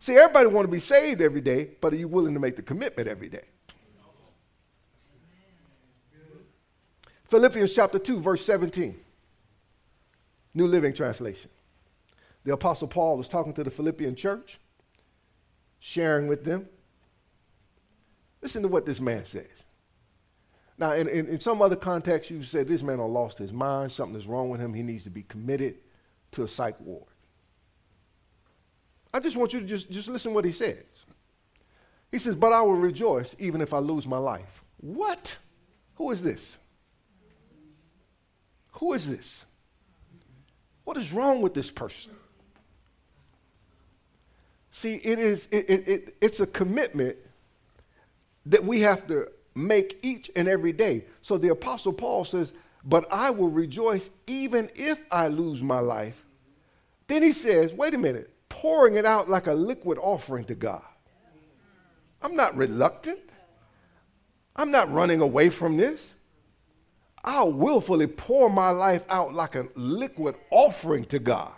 See, 0.00 0.16
everybody 0.16 0.48
want 0.48 0.64
to 0.64 0.72
be 0.72 0.80
saved 0.80 1.20
every 1.20 1.40
day, 1.40 1.70
but 1.80 1.92
are 1.92 1.96
you 1.96 2.08
willing 2.08 2.34
to 2.34 2.40
make 2.40 2.56
the 2.56 2.62
commitment 2.62 3.08
every 3.08 3.28
day? 3.28 3.44
Philippians 7.28 7.74
chapter 7.74 7.98
2, 7.98 8.20
verse 8.20 8.44
17. 8.44 8.98
New 10.54 10.66
Living 10.66 10.94
Translation. 10.94 11.50
The 12.48 12.54
Apostle 12.54 12.88
Paul 12.88 13.18
was 13.18 13.28
talking 13.28 13.52
to 13.52 13.62
the 13.62 13.70
Philippian 13.70 14.14
church, 14.14 14.58
sharing 15.80 16.28
with 16.28 16.46
them. 16.46 16.66
Listen 18.40 18.62
to 18.62 18.68
what 18.68 18.86
this 18.86 19.00
man 19.00 19.26
says. 19.26 19.64
Now, 20.78 20.92
in, 20.92 21.08
in, 21.08 21.26
in 21.26 21.40
some 21.40 21.60
other 21.60 21.76
context, 21.76 22.30
you 22.30 22.42
said 22.42 22.66
this 22.66 22.82
man 22.82 22.96
lost 23.00 23.36
his 23.36 23.52
mind, 23.52 23.92
something 23.92 24.18
is 24.18 24.26
wrong 24.26 24.48
with 24.48 24.62
him, 24.62 24.72
he 24.72 24.82
needs 24.82 25.04
to 25.04 25.10
be 25.10 25.24
committed 25.24 25.74
to 26.32 26.44
a 26.44 26.48
psych 26.48 26.80
ward. 26.80 27.04
I 29.12 29.20
just 29.20 29.36
want 29.36 29.52
you 29.52 29.60
to 29.60 29.66
just, 29.66 29.90
just 29.90 30.08
listen 30.08 30.32
what 30.32 30.46
he 30.46 30.52
says. 30.52 30.86
He 32.10 32.18
says, 32.18 32.34
But 32.34 32.54
I 32.54 32.62
will 32.62 32.76
rejoice 32.76 33.36
even 33.38 33.60
if 33.60 33.74
I 33.74 33.78
lose 33.80 34.06
my 34.06 34.16
life. 34.16 34.64
What? 34.78 35.36
Who 35.96 36.12
is 36.12 36.22
this? 36.22 36.56
Who 38.70 38.94
is 38.94 39.06
this? 39.06 39.44
What 40.84 40.96
is 40.96 41.12
wrong 41.12 41.42
with 41.42 41.52
this 41.52 41.70
person? 41.70 42.12
See, 44.78 44.94
it 45.02 45.18
is 45.18 45.48
it, 45.50 45.68
it, 45.68 45.88
it, 45.88 46.16
it's 46.20 46.38
a 46.38 46.46
commitment 46.46 47.16
that 48.46 48.62
we 48.62 48.82
have 48.82 49.08
to 49.08 49.26
make 49.56 49.98
each 50.02 50.30
and 50.36 50.46
every 50.46 50.72
day. 50.72 51.04
So 51.20 51.36
the 51.36 51.48
apostle 51.48 51.92
Paul 51.92 52.24
says, 52.24 52.52
"But 52.84 53.12
I 53.12 53.30
will 53.30 53.48
rejoice 53.48 54.08
even 54.28 54.70
if 54.76 55.04
I 55.10 55.26
lose 55.26 55.64
my 55.64 55.80
life." 55.80 56.24
Then 57.08 57.24
he 57.24 57.32
says, 57.32 57.72
"Wait 57.72 57.92
a 57.92 57.98
minute, 57.98 58.30
pouring 58.48 58.94
it 58.94 59.04
out 59.04 59.28
like 59.28 59.48
a 59.48 59.52
liquid 59.52 59.98
offering 60.00 60.44
to 60.44 60.54
God." 60.54 60.84
I'm 62.22 62.36
not 62.36 62.56
reluctant. 62.56 63.18
I'm 64.54 64.70
not 64.70 64.92
running 64.92 65.20
away 65.20 65.50
from 65.50 65.76
this. 65.76 66.14
I'll 67.24 67.50
willfully 67.52 68.06
pour 68.06 68.48
my 68.48 68.70
life 68.70 69.04
out 69.08 69.34
like 69.34 69.56
a 69.56 69.66
liquid 69.74 70.36
offering 70.52 71.04
to 71.06 71.18
God. 71.18 71.50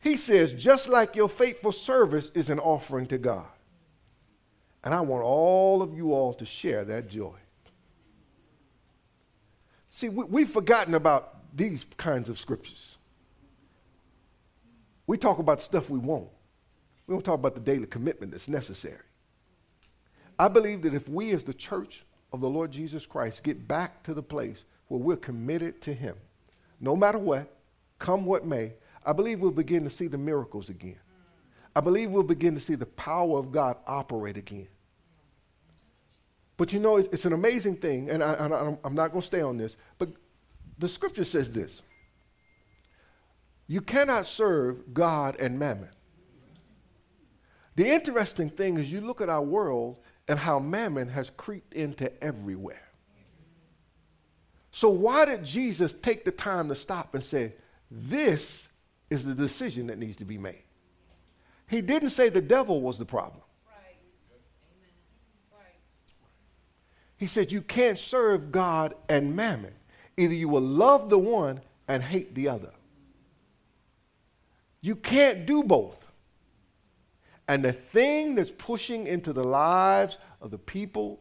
He 0.00 0.16
says, 0.16 0.52
just 0.52 0.88
like 0.88 1.16
your 1.16 1.28
faithful 1.28 1.72
service 1.72 2.30
is 2.34 2.50
an 2.50 2.58
offering 2.58 3.06
to 3.06 3.18
God. 3.18 3.46
And 4.84 4.94
I 4.94 5.00
want 5.00 5.24
all 5.24 5.82
of 5.82 5.94
you 5.94 6.12
all 6.14 6.32
to 6.34 6.46
share 6.46 6.84
that 6.84 7.08
joy. 7.08 7.34
See, 9.90 10.08
we, 10.08 10.42
have 10.42 10.52
forgotten 10.52 10.94
about 10.94 11.34
these 11.56 11.84
kinds 11.96 12.28
of 12.28 12.38
scriptures. 12.38 12.96
We 15.08 15.16
talk 15.16 15.38
about 15.38 15.60
stuff 15.60 15.90
we 15.90 15.98
want. 15.98 16.28
We 17.06 17.14
don't 17.14 17.24
talk 17.24 17.34
about 17.34 17.54
the 17.54 17.60
daily 17.60 17.86
commitment 17.86 18.30
that's 18.30 18.46
necessary. 18.46 19.00
I 20.38 20.46
believe 20.46 20.82
that 20.82 20.94
if 20.94 21.08
we 21.08 21.32
as 21.32 21.42
the 21.42 21.54
church 21.54 22.04
of 22.32 22.40
the 22.40 22.48
Lord 22.48 22.70
Jesus 22.70 23.06
Christ 23.06 23.42
get 23.42 23.66
back 23.66 24.02
to 24.04 24.14
the 24.14 24.22
place 24.22 24.62
where 24.86 25.00
we're 25.00 25.16
committed 25.16 25.80
to 25.82 25.92
Him, 25.92 26.14
no 26.80 26.94
matter 26.94 27.18
what, 27.18 27.52
come 27.98 28.24
what 28.24 28.46
may, 28.46 28.74
I 29.04 29.12
believe 29.12 29.40
we'll 29.40 29.50
begin 29.50 29.84
to 29.84 29.90
see 29.90 30.06
the 30.06 30.18
miracles 30.18 30.68
again. 30.68 30.98
I 31.74 31.80
believe 31.80 32.10
we'll 32.10 32.22
begin 32.22 32.54
to 32.54 32.60
see 32.60 32.74
the 32.74 32.86
power 32.86 33.38
of 33.38 33.52
God 33.52 33.76
operate 33.86 34.36
again. 34.36 34.68
But 36.56 36.72
you 36.72 36.80
know, 36.80 36.96
it's, 36.96 37.24
an 37.24 37.32
amazing 37.32 37.76
thing, 37.76 38.10
and 38.10 38.22
I, 38.22 38.76
am 38.84 38.94
not 38.94 39.12
going 39.12 39.20
to 39.20 39.26
stay 39.26 39.40
on 39.40 39.56
this, 39.56 39.76
but 39.96 40.08
the 40.78 40.88
scripture 40.88 41.24
says 41.24 41.50
this 41.50 41.82
You 43.68 43.80
cannot 43.80 44.26
serve 44.26 44.92
God 44.92 45.36
and 45.38 45.58
mammon. 45.58 45.90
The 47.76 47.86
interesting 47.86 48.50
thing 48.50 48.78
is, 48.78 48.90
you 48.90 49.00
look 49.00 49.20
at 49.20 49.28
our 49.28 49.42
world 49.42 49.98
and 50.26 50.38
how 50.38 50.58
mammon 50.58 51.08
has 51.08 51.30
creeped 51.30 51.74
into 51.74 52.12
everywhere. 52.22 52.82
So, 54.72 54.90
why 54.90 55.24
did 55.24 55.44
Jesus 55.44 55.94
take 55.94 56.24
the 56.24 56.30
time 56.30 56.68
to 56.68 56.74
stop 56.74 57.14
and 57.14 57.22
say, 57.22 57.54
This 57.90 58.67
is 59.10 59.24
the 59.24 59.34
decision 59.34 59.86
that 59.88 59.98
needs 59.98 60.16
to 60.16 60.24
be 60.24 60.38
made? 60.38 60.62
He 61.66 61.80
didn't 61.82 62.10
say 62.10 62.28
the 62.28 62.40
devil 62.40 62.80
was 62.80 62.98
the 62.98 63.04
problem. 63.04 63.42
He 67.18 67.26
said, 67.26 67.52
You 67.52 67.60
can't 67.60 67.98
serve 67.98 68.50
God 68.52 68.94
and 69.08 69.34
mammon. 69.36 69.74
Either 70.16 70.34
you 70.34 70.48
will 70.48 70.62
love 70.62 71.10
the 71.10 71.18
one 71.18 71.60
and 71.86 72.02
hate 72.02 72.34
the 72.34 72.48
other. 72.48 72.72
You 74.80 74.96
can't 74.96 75.44
do 75.44 75.62
both. 75.62 76.06
And 77.48 77.64
the 77.64 77.72
thing 77.72 78.34
that's 78.34 78.52
pushing 78.56 79.06
into 79.06 79.32
the 79.32 79.44
lives 79.44 80.18
of 80.40 80.50
the 80.50 80.58
people 80.58 81.18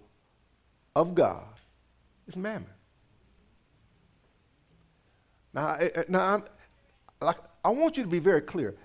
of 0.95 1.15
God 1.15 1.45
is 2.27 2.35
mammon. 2.35 2.69
Now, 5.53 5.77
now 6.07 6.35
I'm, 6.35 6.43
like, 7.21 7.37
I 7.67 7.69
want 7.71 7.97
you 7.97 8.03
to 8.03 8.09
be 8.09 8.19
very 8.19 8.39
clear. 8.39 8.75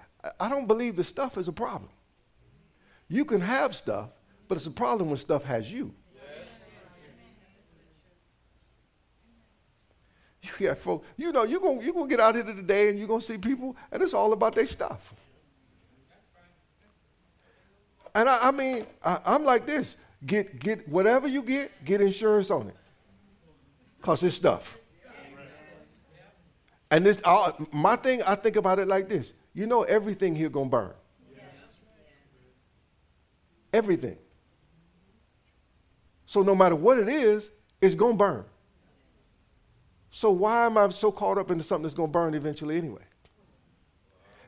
I 0.41 0.49
don't 0.49 0.67
believe 0.67 0.97
the 0.97 1.05
stuff 1.05 1.39
is 1.39 1.47
a 1.47 1.53
problem. 1.53 1.89
You 3.07 3.25
can 3.25 3.41
have 3.41 3.77
stuff, 3.77 4.09
but 4.49 4.59
it's 4.59 4.67
a 4.67 4.73
problem 4.73 5.09
when 5.09 5.19
stuff 5.19 5.45
has 5.45 5.71
you. 5.71 5.95
You 10.43 10.67
got 10.67 10.79
folks, 10.79 11.07
you 11.17 11.31
know, 11.31 11.45
you're 11.45 11.61
going 11.61 11.81
you're 11.83 11.95
gonna 11.95 12.09
get 12.09 12.19
out 12.19 12.35
here 12.35 12.43
today 12.43 12.89
and 12.89 12.99
you're 12.99 13.07
going 13.07 13.21
to 13.21 13.27
see 13.27 13.39
people, 13.39 13.77
and 13.93 14.03
it's 14.03 14.13
all 14.13 14.33
about 14.33 14.57
their 14.57 14.67
stuff. 14.67 15.15
And 18.13 18.29
I, 18.29 18.49
I 18.49 18.51
mean, 18.51 18.85
I, 19.05 19.21
I'm 19.25 19.45
like 19.45 19.65
this 19.65 19.95
get, 20.27 20.59
get 20.59 20.89
whatever 20.89 21.29
you 21.29 21.45
get, 21.45 21.71
get 21.85 22.01
insurance 22.01 22.51
on 22.51 22.67
it. 22.67 22.77
Because 24.01 24.25
it's 24.25 24.35
stuff. 24.35 24.77
And 26.93 27.07
this, 27.07 27.19
my 27.73 27.97
thing, 27.97 28.23
I 28.23 28.35
think 28.35 28.57
about 28.57 28.79
it 28.79 28.87
like 28.87 29.09
this. 29.09 29.33
You 29.55 29.67
know, 29.67 29.83
everything 29.83 30.37
here 30.37 30.51
gonna 30.51 30.69
burn. 30.69 30.93
Yes. 31.35 31.43
Everything. 33.73 34.19
So 36.27 36.43
no 36.43 36.55
matter 36.55 36.77
what 36.77 36.99
it 36.99 37.09
is, 37.09 37.51
it's 37.81 37.95
gonna 37.95 38.15
burn. 38.15 38.45
So 40.11 40.31
why 40.31 40.67
am 40.67 40.77
I 40.77 40.91
so 40.91 41.11
caught 41.11 41.39
up 41.39 41.51
into 41.51 41.65
something 41.65 41.85
that's 41.85 41.95
gonna 41.95 42.13
burn 42.13 42.35
eventually 42.35 42.77
anyway? 42.77 43.03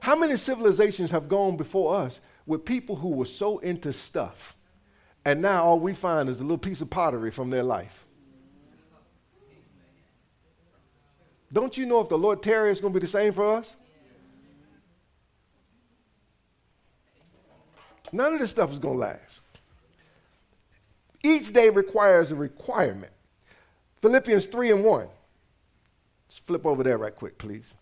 How 0.00 0.14
many 0.14 0.37
civilizations 0.37 1.11
have 1.12 1.30
gone 1.30 1.57
before 1.57 1.96
us 1.96 2.20
with 2.44 2.66
people 2.66 2.96
who 2.96 3.09
were 3.09 3.24
so 3.24 3.57
into 3.61 3.90
stuff, 3.90 4.54
and 5.24 5.40
now 5.40 5.64
all 5.64 5.80
we 5.80 5.94
find 5.94 6.28
is 6.28 6.40
a 6.40 6.42
little 6.42 6.59
piece 6.59 6.83
of 6.83 6.90
pottery 6.90 7.30
from 7.30 7.48
their 7.48 7.62
life. 7.62 8.03
Don't 11.54 11.76
you 11.76 11.86
know 11.86 12.00
if 12.00 12.08
the 12.08 12.18
Lord 12.18 12.42
tarry, 12.42 12.72
it's 12.72 12.80
going 12.80 12.92
to 12.92 12.98
be 12.98 13.06
the 13.06 13.10
same 13.10 13.32
for 13.32 13.54
us? 13.54 13.76
None 18.10 18.34
of 18.34 18.40
this 18.40 18.50
stuff 18.50 18.72
is 18.72 18.80
going 18.80 18.94
to 18.94 19.00
last. 19.00 19.40
Each 21.22 21.52
day 21.52 21.70
requires 21.70 22.32
a 22.32 22.34
requirement. 22.34 23.12
Philippians 24.02 24.46
3 24.46 24.72
and 24.72 24.84
1. 24.84 25.06
Let's 26.28 26.38
flip 26.38 26.66
over 26.66 26.82
there 26.82 26.98
right 26.98 27.14
quick, 27.14 27.38
please. 27.38 27.72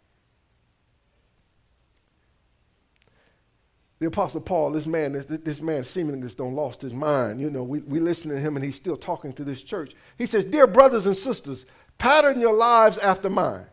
the 4.02 4.08
Apostle 4.08 4.40
Paul, 4.40 4.72
this 4.72 4.84
man, 4.84 5.12
this, 5.12 5.26
this 5.26 5.60
man 5.60 5.84
seemingly 5.84 6.22
just 6.22 6.36
don't 6.36 6.56
lost 6.56 6.82
his 6.82 6.92
mind. 6.92 7.40
You 7.40 7.50
know, 7.50 7.62
we, 7.62 7.78
we 7.82 8.00
listen 8.00 8.30
to 8.30 8.38
him 8.38 8.56
and 8.56 8.64
he's 8.64 8.74
still 8.74 8.96
talking 8.96 9.32
to 9.34 9.44
this 9.44 9.62
church. 9.62 9.94
He 10.18 10.26
says, 10.26 10.44
Dear 10.44 10.66
brothers 10.66 11.06
and 11.06 11.16
sisters, 11.16 11.66
pattern 12.02 12.40
your 12.40 12.54
lives 12.54 12.98
after 12.98 13.30
mine 13.30 13.66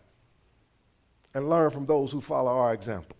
and 1.33 1.49
learn 1.49 1.71
from 1.71 1.85
those 1.85 2.11
who 2.11 2.21
follow 2.21 2.51
our 2.51 2.73
example. 2.73 3.17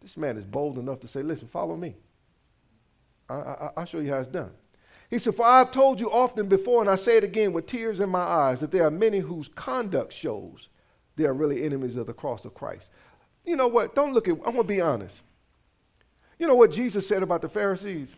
This 0.00 0.16
man 0.16 0.36
is 0.36 0.44
bold 0.44 0.78
enough 0.78 1.00
to 1.00 1.08
say, 1.08 1.22
Listen, 1.22 1.48
follow 1.48 1.76
me. 1.76 1.96
I, 3.28 3.34
I, 3.34 3.70
I'll 3.76 3.86
show 3.86 4.00
you 4.00 4.12
how 4.12 4.20
it's 4.20 4.30
done. 4.30 4.50
He 5.10 5.18
said, 5.18 5.34
For 5.34 5.46
I've 5.46 5.70
told 5.70 5.98
you 5.98 6.10
often 6.10 6.48
before, 6.48 6.82
and 6.82 6.90
I 6.90 6.96
say 6.96 7.16
it 7.16 7.24
again 7.24 7.52
with 7.52 7.66
tears 7.66 8.00
in 8.00 8.10
my 8.10 8.20
eyes, 8.20 8.60
that 8.60 8.70
there 8.70 8.86
are 8.86 8.90
many 8.90 9.18
whose 9.18 9.48
conduct 9.48 10.12
shows 10.12 10.68
they 11.16 11.24
are 11.24 11.32
really 11.32 11.62
enemies 11.62 11.96
of 11.96 12.06
the 12.06 12.12
cross 12.12 12.44
of 12.44 12.54
Christ. 12.54 12.88
You 13.44 13.56
know 13.56 13.68
what? 13.68 13.94
Don't 13.94 14.14
look 14.14 14.28
at, 14.28 14.32
I'm 14.32 14.52
going 14.52 14.56
to 14.56 14.64
be 14.64 14.80
honest. 14.80 15.22
You 16.38 16.46
know 16.46 16.54
what 16.54 16.72
Jesus 16.72 17.06
said 17.06 17.22
about 17.22 17.42
the 17.42 17.48
Pharisees? 17.48 18.16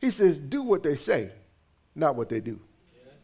He 0.00 0.10
says, 0.10 0.38
Do 0.38 0.62
what 0.62 0.82
they 0.82 0.96
say, 0.96 1.30
not 1.94 2.14
what 2.14 2.28
they 2.28 2.40
do. 2.40 2.60
Yes. 2.94 3.20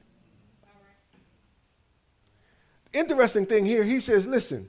Interesting 2.92 3.46
thing 3.46 3.64
here, 3.64 3.84
he 3.84 4.00
says, 4.00 4.26
Listen, 4.26 4.68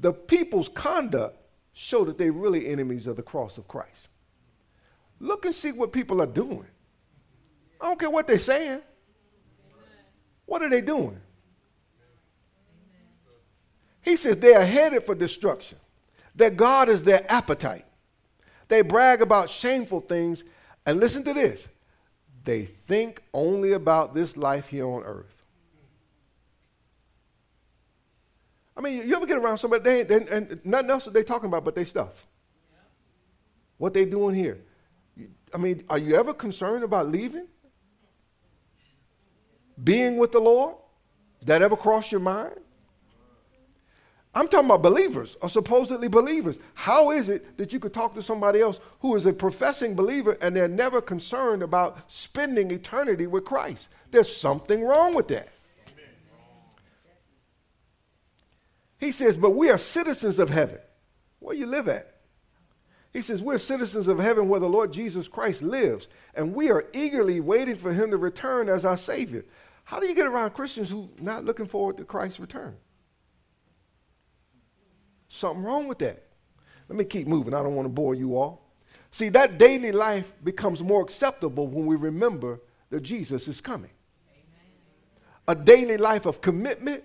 the 0.00 0.12
people's 0.12 0.68
conduct 0.68 1.38
show 1.72 2.04
that 2.04 2.18
they're 2.18 2.32
really 2.32 2.68
enemies 2.68 3.06
of 3.06 3.16
the 3.16 3.22
cross 3.22 3.58
of 3.58 3.68
Christ. 3.68 4.08
Look 5.20 5.46
and 5.46 5.54
see 5.54 5.72
what 5.72 5.92
people 5.92 6.20
are 6.20 6.26
doing. 6.26 6.66
I 7.80 7.86
don't 7.86 7.98
care 7.98 8.10
what 8.10 8.26
they're 8.26 8.38
saying. 8.38 8.80
What 10.46 10.62
are 10.62 10.70
they 10.70 10.80
doing? 10.80 11.20
He 14.02 14.16
says 14.16 14.36
they 14.36 14.54
are 14.54 14.64
headed 14.64 15.04
for 15.04 15.14
destruction, 15.14 15.78
that 16.36 16.56
God 16.56 16.88
is 16.88 17.02
their 17.02 17.30
appetite. 17.30 17.84
They 18.68 18.82
brag 18.82 19.20
about 19.20 19.50
shameful 19.50 20.00
things, 20.00 20.44
and 20.84 21.00
listen 21.00 21.24
to 21.24 21.34
this 21.34 21.68
they 22.44 22.64
think 22.64 23.22
only 23.34 23.72
about 23.72 24.14
this 24.14 24.36
life 24.36 24.68
here 24.68 24.86
on 24.86 25.02
earth. 25.02 25.35
I 28.76 28.80
mean, 28.80 29.08
you 29.08 29.16
ever 29.16 29.26
get 29.26 29.38
around 29.38 29.58
somebody, 29.58 29.82
they, 29.82 30.02
they, 30.02 30.26
and 30.28 30.60
nothing 30.64 30.90
else 30.90 31.06
that 31.06 31.14
they 31.14 31.22
talking 31.22 31.46
about 31.46 31.64
but 31.64 31.74
they 31.74 31.84
stuff. 31.84 32.26
What 33.78 33.94
they 33.94 34.04
doing 34.04 34.34
here. 34.34 34.58
I 35.54 35.58
mean, 35.58 35.84
are 35.88 35.98
you 35.98 36.14
ever 36.16 36.34
concerned 36.34 36.84
about 36.84 37.10
leaving? 37.10 37.46
Being 39.82 40.18
with 40.18 40.32
the 40.32 40.40
Lord? 40.40 40.76
That 41.44 41.62
ever 41.62 41.76
cross 41.76 42.10
your 42.10 42.20
mind? 42.20 42.60
I'm 44.34 44.48
talking 44.48 44.66
about 44.66 44.82
believers 44.82 45.34
or 45.40 45.48
supposedly 45.48 46.08
believers. 46.08 46.58
How 46.74 47.10
is 47.10 47.30
it 47.30 47.56
that 47.56 47.72
you 47.72 47.80
could 47.80 47.94
talk 47.94 48.14
to 48.16 48.22
somebody 48.22 48.60
else 48.60 48.78
who 49.00 49.16
is 49.16 49.24
a 49.24 49.32
professing 49.32 49.94
believer 49.94 50.36
and 50.42 50.54
they're 50.54 50.68
never 50.68 51.00
concerned 51.00 51.62
about 51.62 52.00
spending 52.08 52.70
eternity 52.70 53.26
with 53.26 53.46
Christ? 53.46 53.88
There's 54.10 54.34
something 54.34 54.84
wrong 54.84 55.14
with 55.14 55.28
that. 55.28 55.48
He 58.98 59.12
says, 59.12 59.36
But 59.36 59.50
we 59.50 59.70
are 59.70 59.78
citizens 59.78 60.38
of 60.38 60.50
heaven. 60.50 60.78
Where 61.38 61.56
you 61.56 61.66
live 61.66 61.88
at? 61.88 62.14
He 63.12 63.22
says, 63.22 63.42
We're 63.42 63.58
citizens 63.58 64.08
of 64.08 64.18
heaven 64.18 64.48
where 64.48 64.60
the 64.60 64.68
Lord 64.68 64.92
Jesus 64.92 65.28
Christ 65.28 65.62
lives, 65.62 66.08
and 66.34 66.54
we 66.54 66.70
are 66.70 66.86
eagerly 66.92 67.40
waiting 67.40 67.76
for 67.76 67.92
him 67.92 68.10
to 68.10 68.16
return 68.16 68.68
as 68.68 68.84
our 68.84 68.98
Savior. 68.98 69.44
How 69.84 70.00
do 70.00 70.06
you 70.06 70.14
get 70.14 70.26
around 70.26 70.50
Christians 70.50 70.90
who 70.90 71.10
not 71.20 71.44
looking 71.44 71.66
forward 71.66 71.96
to 71.98 72.04
Christ's 72.04 72.40
return? 72.40 72.76
Something 75.28 75.62
wrong 75.62 75.86
with 75.86 75.98
that. 75.98 76.24
Let 76.88 76.98
me 76.98 77.04
keep 77.04 77.26
moving. 77.26 77.54
I 77.54 77.62
don't 77.62 77.74
want 77.74 77.86
to 77.86 77.92
bore 77.92 78.14
you 78.14 78.36
all. 78.36 78.66
See, 79.10 79.28
that 79.30 79.58
daily 79.58 79.92
life 79.92 80.32
becomes 80.44 80.82
more 80.82 81.02
acceptable 81.02 81.66
when 81.68 81.86
we 81.86 81.96
remember 81.96 82.60
that 82.90 83.00
Jesus 83.00 83.48
is 83.48 83.60
coming. 83.60 83.90
Amen. 84.28 85.58
A 85.60 85.64
daily 85.64 85.96
life 85.96 86.26
of 86.26 86.40
commitment 86.40 87.02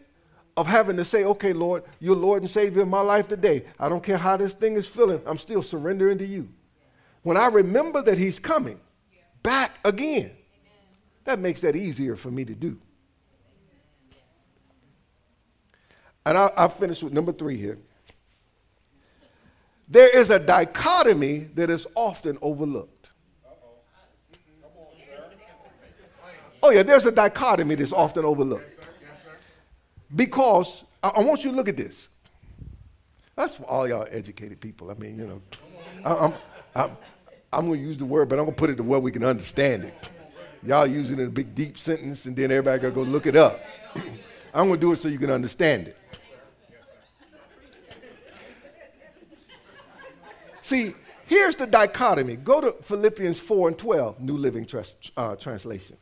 of 0.58 0.68
having 0.68 0.98
to 0.98 1.06
say, 1.06 1.24
okay, 1.24 1.54
Lord, 1.54 1.84
you're 2.00 2.16
Lord 2.16 2.42
and 2.42 2.52
Savior 2.52 2.82
of 2.82 2.88
my 2.88 3.02
life 3.02 3.28
today. 3.28 3.66
I 3.80 3.90
don't 3.90 4.04
care 4.04 4.18
how 4.18 4.38
this 4.38 4.54
thing 4.54 4.76
is 4.76 4.88
feeling, 4.88 5.22
I'm 5.26 5.38
still 5.38 5.64
surrendering 5.64 6.18
to 6.18 6.26
you. 6.26 6.50
When 7.24 7.38
I 7.38 7.48
remember 7.48 8.02
that 8.02 8.18
He's 8.18 8.40
coming 8.40 8.80
back 9.44 9.80
again, 9.86 10.32
that 11.26 11.40
makes 11.40 11.62
that 11.62 11.76
easier 11.76 12.16
for 12.16 12.32
me 12.32 12.46
to 12.46 12.56
do. 12.56 12.80
And 16.26 16.38
I'll, 16.38 16.54
I'll 16.56 16.70
finish 16.70 17.02
with 17.02 17.14
number 17.14 17.32
three 17.32 17.58
here. 17.58 17.80
There 19.88 20.10
is 20.10 20.30
a 20.30 20.40
dichotomy 20.40 21.50
that 21.56 21.70
is 21.70 21.86
often 21.96 22.38
overlooked. 22.42 23.10
Oh, 26.64 26.70
yeah, 26.70 26.84
there's 26.84 27.06
a 27.08 27.12
dichotomy 27.12 27.76
that's 27.76 27.92
often 27.92 28.24
overlooked. 28.24 28.81
Because 30.16 30.84
I, 31.02 31.10
I, 31.10 31.20
want 31.22 31.44
you 31.44 31.52
to 31.52 31.58
look 31.58 31.70
at 31.70 31.78
this. 31.78 32.10
That's 33.36 33.56
for 33.56 33.64
all 33.64 33.88
y'all 33.88 34.08
educated 34.10 34.60
people. 34.60 34.92
I 34.92 34.96
mean, 34.96 35.18
you 35.18 35.26
know, 35.26 35.42
I, 36.04 36.26
I'm, 36.26 36.34
I'm, 36.76 36.98
I'm 37.54 37.68
going 37.68 37.80
to 37.80 37.86
use 37.86 37.98
the 37.98 38.06
word, 38.06 38.30
but 38.30 38.40
I'm 38.40 38.46
going 38.46 38.56
to 38.56 38.60
put 38.60 38.70
it 38.70 38.76
to 38.78 38.84
where 38.84 39.00
we 39.00 39.12
can 39.12 39.24
understand 39.24 39.86
it. 39.86 39.94
Y'all 40.64 40.86
using 40.86 41.18
it 41.18 41.24
in 41.24 41.28
a 41.28 41.32
big, 41.32 41.56
deep 41.56 41.78
sentence, 41.78 42.26
and 42.26 42.36
then 42.36 42.52
everybody 42.52 42.82
got 42.82 42.90
to 42.90 42.94
go 42.94 43.02
look 43.02 43.26
it 43.26 43.36
up. 43.36 43.60
I'm 44.54 44.68
going 44.68 44.80
to 44.80 44.86
do 44.86 44.92
it 44.92 44.98
so 44.98 45.08
you 45.08 45.18
can 45.18 45.32
understand 45.32 45.88
it. 45.88 45.98
See, 50.62 50.94
here's 51.26 51.56
the 51.56 51.68
dichotomy. 51.68 52.36
Go 52.36 52.62
to 52.62 52.76
Philippians 52.84 53.40
4 53.40 53.70
and 53.70 53.78
12, 53.78 54.20
New 54.20 54.38
Living 54.38 54.66
Trans- 54.66 54.96
uh, 55.18 55.36
Translation. 55.36 55.98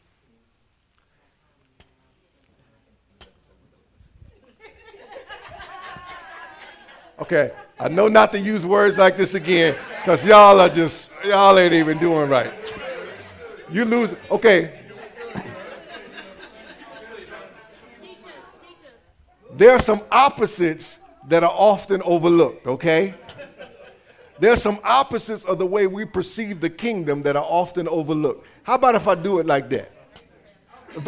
Okay, 7.22 7.52
I 7.78 7.90
know 7.90 8.08
not 8.08 8.32
to 8.32 8.40
use 8.40 8.66
words 8.66 8.98
like 8.98 9.18
this 9.18 9.34
again 9.34 9.76
because 9.98 10.24
y'all 10.24 10.60
are 10.60 10.70
just, 10.70 11.10
y'all 11.26 11.58
ain't 11.60 11.74
even 11.74 11.98
doing 11.98 12.30
right. 12.30 12.54
You 13.72 13.86
lose, 13.86 14.16
okay. 14.32 14.80
There 19.52 19.72
are 19.72 19.82
some 19.82 20.02
opposites 20.10 21.00
that 21.28 21.44
are 21.44 21.54
often 21.54 22.02
overlooked, 22.04 22.66
okay? 22.66 23.14
There 24.40 24.54
are 24.54 24.58
some 24.58 24.80
opposites 24.86 25.44
of 25.44 25.60
the 25.60 25.66
way 25.66 25.86
we 25.88 26.06
perceive 26.06 26.62
the 26.62 26.70
kingdom 26.70 27.24
that 27.24 27.36
are 27.36 27.44
often 27.44 27.90
overlooked. 27.90 28.48
How 28.64 28.76
about 28.76 28.96
if 28.96 29.08
I 29.10 29.16
do 29.16 29.40
it 29.40 29.46
like 29.46 29.70
that? 29.72 29.92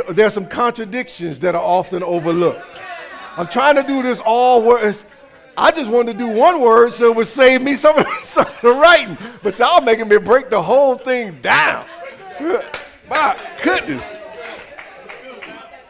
There 0.10 0.28
are 0.28 0.32
some 0.32 0.45
contradictions 0.45 1.39
that 1.39 1.56
are 1.56 1.63
often 1.63 2.04
overlooked. 2.04 2.62
I'm 3.38 3.47
trying 3.47 3.76
to 3.76 3.84
do 3.84 4.04
this 4.04 4.19
all 4.19 4.62
words. 4.62 5.06
I 5.58 5.72
just 5.72 5.92
wanted 5.92 6.18
to 6.18 6.20
do 6.20 6.28
one 6.28 6.62
word 6.62 6.94
so 6.94 7.12
it 7.12 7.16
would 7.16 7.28
save 7.28 7.62
me 7.62 7.76
some 7.76 7.98
of, 7.98 8.08
some 8.24 8.46
of 8.46 8.62
the 8.62 8.74
writing. 8.74 9.18
But 9.44 9.60
y'all 9.60 9.82
making 9.82 10.08
me 10.08 10.18
break 10.18 10.50
the 10.50 10.62
whole 10.62 10.96
thing 10.96 11.42
down. 11.42 11.86
My 13.10 13.38
goodness. 13.64 14.04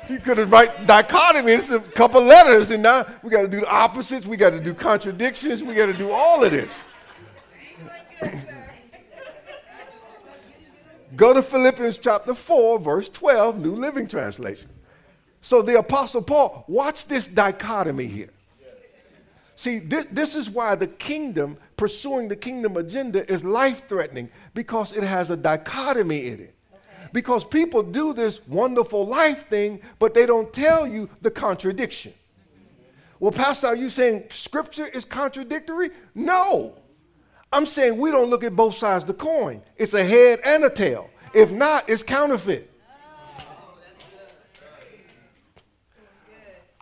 You 0.09 0.19
could 0.19 0.39
have 0.39 0.51
write 0.51 0.87
dichotomy. 0.87 1.53
It's 1.53 1.69
a 1.69 1.79
couple 1.79 2.21
letters, 2.21 2.71
and 2.71 2.83
now 2.83 3.05
we 3.23 3.29
got 3.29 3.43
to 3.43 3.47
do 3.47 3.61
the 3.61 3.69
opposites. 3.69 4.25
We 4.25 4.35
got 4.35 4.49
to 4.49 4.59
do 4.59 4.73
contradictions. 4.73 5.63
We 5.63 5.73
got 5.73 5.85
to 5.85 5.93
do 5.93 6.11
all 6.11 6.43
of 6.43 6.51
this. 6.51 6.73
Go 11.15 11.33
to 11.33 11.41
Philippians 11.41 11.97
chapter 11.97 12.33
4, 12.33 12.79
verse 12.79 13.09
12, 13.09 13.59
New 13.59 13.75
Living 13.75 14.07
Translation. 14.07 14.69
So 15.41 15.61
the 15.61 15.77
Apostle 15.79 16.21
Paul, 16.21 16.65
watch 16.67 17.05
this 17.05 17.27
dichotomy 17.27 18.07
here. 18.07 18.31
See, 19.61 19.77
this, 19.77 20.07
this 20.09 20.33
is 20.33 20.49
why 20.49 20.73
the 20.73 20.87
kingdom, 20.87 21.55
pursuing 21.77 22.27
the 22.27 22.35
kingdom 22.35 22.77
agenda, 22.77 23.31
is 23.31 23.43
life 23.43 23.87
threatening 23.87 24.31
because 24.55 24.91
it 24.91 25.03
has 25.03 25.29
a 25.29 25.37
dichotomy 25.37 26.29
in 26.29 26.39
it. 26.39 26.55
Because 27.13 27.45
people 27.45 27.83
do 27.83 28.11
this 28.11 28.39
wonderful 28.47 29.05
life 29.05 29.47
thing, 29.49 29.79
but 29.99 30.15
they 30.15 30.25
don't 30.25 30.51
tell 30.51 30.87
you 30.87 31.11
the 31.21 31.29
contradiction. 31.29 32.11
Well, 33.19 33.31
Pastor, 33.31 33.67
are 33.67 33.75
you 33.75 33.89
saying 33.89 34.23
scripture 34.31 34.87
is 34.87 35.05
contradictory? 35.05 35.91
No. 36.15 36.73
I'm 37.53 37.67
saying 37.67 37.99
we 37.99 38.09
don't 38.09 38.31
look 38.31 38.43
at 38.43 38.55
both 38.55 38.73
sides 38.73 39.03
of 39.03 39.09
the 39.09 39.13
coin. 39.13 39.61
It's 39.77 39.93
a 39.93 40.03
head 40.03 40.39
and 40.43 40.63
a 40.63 40.71
tail. 40.71 41.07
If 41.35 41.51
not, 41.51 41.87
it's 41.87 42.01
counterfeit. 42.01 42.70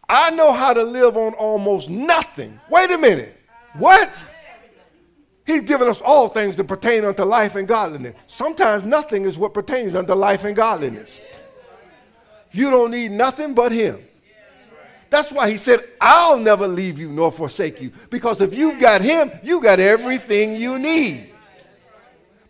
I 0.10 0.32
know 0.32 0.52
how 0.52 0.74
to 0.74 0.84
live 0.84 1.16
on 1.16 1.34
almost 1.36 1.88
nothing. 1.88 2.60
Wait 2.70 2.90
a 2.90 2.98
minute. 2.98 3.40
What? 3.74 4.12
He's 5.46 5.62
given 5.62 5.88
us 5.88 6.02
all 6.02 6.30
things 6.30 6.56
that 6.58 6.66
pertain 6.66 7.06
unto 7.06 7.24
life 7.24 7.56
and 7.56 7.68
godliness. 7.68 8.16
Sometimes 8.28 8.84
nothing 8.84 9.26
is 9.26 9.38
what 9.38 9.54
pertains 9.54 9.96
unto 9.96 10.14
life 10.14 10.44
and 10.46 10.56
godliness. 10.56 11.20
You 12.52 12.72
don't 12.72 12.92
need 12.92 13.12
nothing 13.12 13.54
but 13.54 13.72
Him. 13.72 14.04
That's 15.12 15.32
why 15.32 15.50
He 15.50 15.58
said, 15.58 15.80
I'll 16.02 16.38
never 16.38 16.68
leave 16.68 17.00
you 17.00 17.10
nor 17.10 17.32
forsake 17.32 17.82
you. 17.82 17.92
Because 18.10 18.42
if 18.42 18.54
you've 18.54 18.80
got 18.80 19.02
Him, 19.02 19.32
you've 19.44 19.64
got 19.64 19.80
everything 19.80 20.56
you 20.56 20.80
need. 20.80 21.32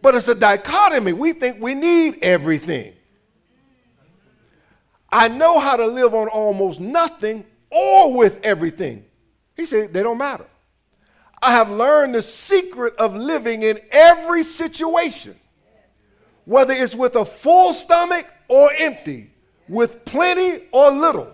But 0.02 0.16
it's 0.16 0.30
a 0.30 0.36
dichotomy. 0.36 1.12
We 1.12 1.34
think 1.34 1.62
we 1.62 1.76
need 1.76 2.20
everything. 2.22 2.94
I 5.12 5.28
know 5.28 5.60
how 5.60 5.76
to 5.76 5.86
live 5.86 6.14
on 6.14 6.28
almost 6.28 6.80
nothing 6.80 7.46
or 7.70 8.14
with 8.14 8.40
everything. 8.44 9.06
He 9.56 9.66
said, 9.66 9.94
they 9.94 10.04
don't 10.04 10.18
matter. 10.18 10.46
I 11.42 11.54
have 11.54 11.70
learned 11.70 12.16
the 12.16 12.22
secret 12.22 12.96
of 12.98 13.16
living 13.16 13.64
in 13.64 13.80
every 13.92 14.44
situation, 14.44 15.36
whether 16.46 16.74
it's 16.74 16.94
with 16.96 17.16
a 17.16 17.26
full 17.26 17.74
stomach 17.74 18.28
or 18.48 18.72
empty, 18.78 19.32
with 19.68 20.04
plenty 20.06 20.66
or 20.72 20.92
little. 20.92 21.34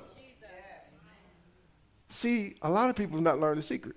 See, 2.10 2.56
a 2.62 2.70
lot 2.70 2.90
of 2.90 2.96
people 2.96 3.18
have 3.18 3.24
not 3.24 3.40
learned 3.40 3.60
the 3.60 3.64
secret. 3.64 3.96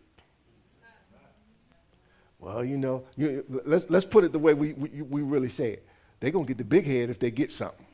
Well, 2.40 2.64
you 2.64 2.76
know, 2.76 3.04
you, 3.16 3.44
let's, 3.64 3.86
let's 3.88 4.06
put 4.06 4.24
it 4.24 4.32
the 4.32 4.38
way 4.38 4.54
we, 4.54 4.72
we, 4.72 5.02
we 5.02 5.22
really 5.22 5.48
say 5.48 5.72
it. 5.72 5.86
They're 6.20 6.30
going 6.30 6.46
to 6.46 6.48
get 6.48 6.58
the 6.58 6.64
big 6.64 6.86
head 6.86 7.10
if 7.10 7.18
they 7.18 7.30
get 7.30 7.50
something. 7.50 7.86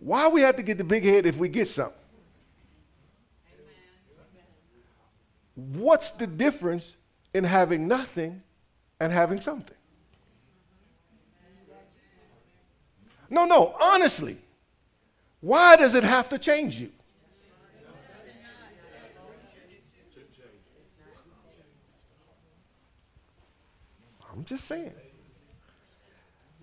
Why 0.00 0.28
we 0.28 0.40
have 0.40 0.56
to 0.56 0.62
get 0.62 0.78
the 0.78 0.84
big 0.84 1.04
head 1.04 1.26
if 1.26 1.36
we 1.36 1.48
get 1.48 1.68
something? 1.68 1.94
what's 5.74 6.10
the 6.12 6.26
difference 6.26 6.96
in 7.34 7.44
having 7.44 7.86
nothing 7.86 8.42
and 8.98 9.12
having 9.12 9.40
something? 9.40 9.76
No, 13.28 13.44
no, 13.44 13.76
honestly. 13.80 14.38
Why 15.40 15.76
does 15.76 15.94
it 15.94 16.02
have 16.04 16.28
to 16.30 16.38
change 16.38 16.76
you? 16.76 16.90
I'm 24.32 24.44
just 24.44 24.64
saying. 24.64 24.92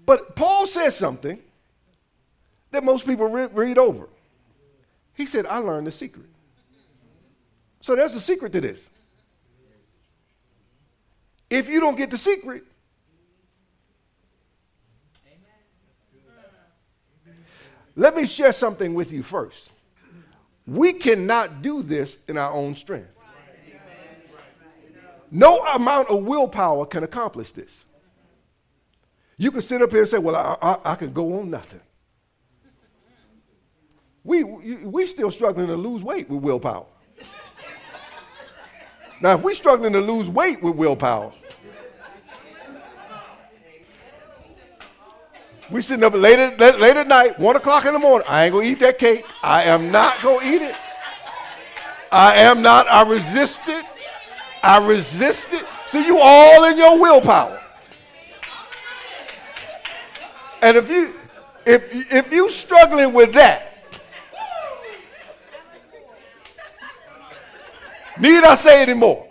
But 0.06 0.36
Paul 0.36 0.66
says 0.68 0.96
something 0.96 1.42
that 2.72 2.84
most 2.84 3.06
people 3.06 3.28
re- 3.28 3.50
read 3.52 3.78
over. 3.78 4.08
He 5.14 5.26
said, 5.26 5.48
I 5.48 5.58
learned 5.58 5.88
the 5.88 5.92
secret. 5.92 6.28
So 7.82 7.96
there's 7.96 8.16
a 8.16 8.20
secret 8.20 8.52
to 8.54 8.62
this. 8.62 8.88
If 11.50 11.70
you 11.70 11.80
don't 11.80 11.96
get 11.96 12.12
the 12.12 12.18
secret, 12.18 12.64
let 17.96 18.16
me 18.16 18.28
share 18.28 18.52
something 18.54 18.94
with 18.94 19.12
you 19.12 19.24
first. 19.24 19.70
We 20.66 20.92
cannot 20.92 21.62
do 21.62 21.82
this 21.82 22.18
in 22.28 22.38
our 22.38 22.52
own 22.52 22.76
strength. 22.76 23.10
No 25.32 25.60
amount 25.66 26.10
of 26.10 26.24
willpower 26.24 26.86
can 26.86 27.04
accomplish 27.04 27.52
this. 27.52 27.86
You 29.38 29.52
can 29.52 29.62
sit 29.62 29.82
up 29.82 29.92
here 29.92 30.02
and 30.02 30.10
say, 30.10 30.18
Well, 30.18 30.36
I, 30.36 30.58
I, 30.62 30.92
I 30.92 30.96
can 30.96 31.14
go 31.14 31.40
on 31.40 31.50
nothing. 31.50 31.82
We, 34.28 34.44
we 34.44 35.08
still 35.08 35.32
struggling 35.32 35.68
to 35.68 35.76
lose 35.78 36.04
weight 36.04 36.30
with 36.30 36.44
willpower. 36.44 36.86
Now, 39.22 39.36
if 39.36 39.42
we're 39.42 39.56
struggling 39.56 39.94
to 39.94 40.02
lose 40.02 40.28
weight 40.28 40.62
with 40.62 40.76
willpower, 40.76 41.32
we 45.72 45.82
sitting 45.82 46.04
up 46.04 46.14
late 46.14 46.40
at, 46.40 46.60
late, 46.60 46.78
late 46.78 46.98
at 46.98 47.08
night, 47.08 47.40
one 47.40 47.56
o'clock 47.56 47.86
in 47.86 47.94
the 47.94 48.00
morning. 48.00 48.28
I 48.28 48.44
ain't 48.44 48.54
gonna 48.54 48.66
eat 48.66 48.80
that 48.80 48.98
cake. 48.98 49.24
I 49.42 49.64
am 49.64 49.94
not 49.94 50.22
gonna 50.22 50.46
eat 50.46 50.62
it. 50.62 50.76
I 52.12 52.36
am 52.36 52.62
not. 52.62 52.86
I 52.90 53.10
resist 53.10 53.62
it. 53.68 53.86
I 54.62 54.86
resist 54.86 55.54
it. 55.54 55.66
So 55.88 56.00
you 56.00 56.20
all 56.20 56.66
in 56.66 56.78
your 56.78 57.00
willpower. 57.00 57.62
And 60.62 60.76
if 60.76 60.90
you 60.90 61.16
if 61.66 62.12
if 62.12 62.34
you 62.34 62.52
struggling 62.52 63.14
with 63.14 63.34
that, 63.34 63.77
need 68.20 68.44
I 68.44 68.56
say 68.56 68.82
anymore? 68.82 69.28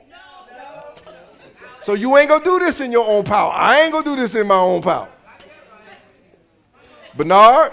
So 1.82 1.95
you 1.95 2.16
ain't 2.16 2.28
gonna 2.28 2.45
do 2.45 2.59
this 2.59 2.80
in 2.80 2.91
your 2.91 3.07
own 3.07 3.24
power. 3.24 3.53
I 3.53 3.82
ain't 3.82 3.93
gonna 3.93 4.05
do 4.05 4.16
this 4.16 4.34
in 4.34 4.47
my 4.49 4.59
own 4.59 4.82
power. 4.82 5.09
Bernard, 7.16 7.72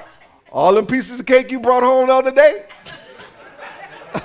all 0.51 0.73
them 0.73 0.85
pieces 0.85 1.19
of 1.19 1.25
cake 1.25 1.49
you 1.49 1.59
brought 1.59 1.81
home 1.81 2.07
the 2.07 2.13
other 2.13 2.31
day. 2.31 2.65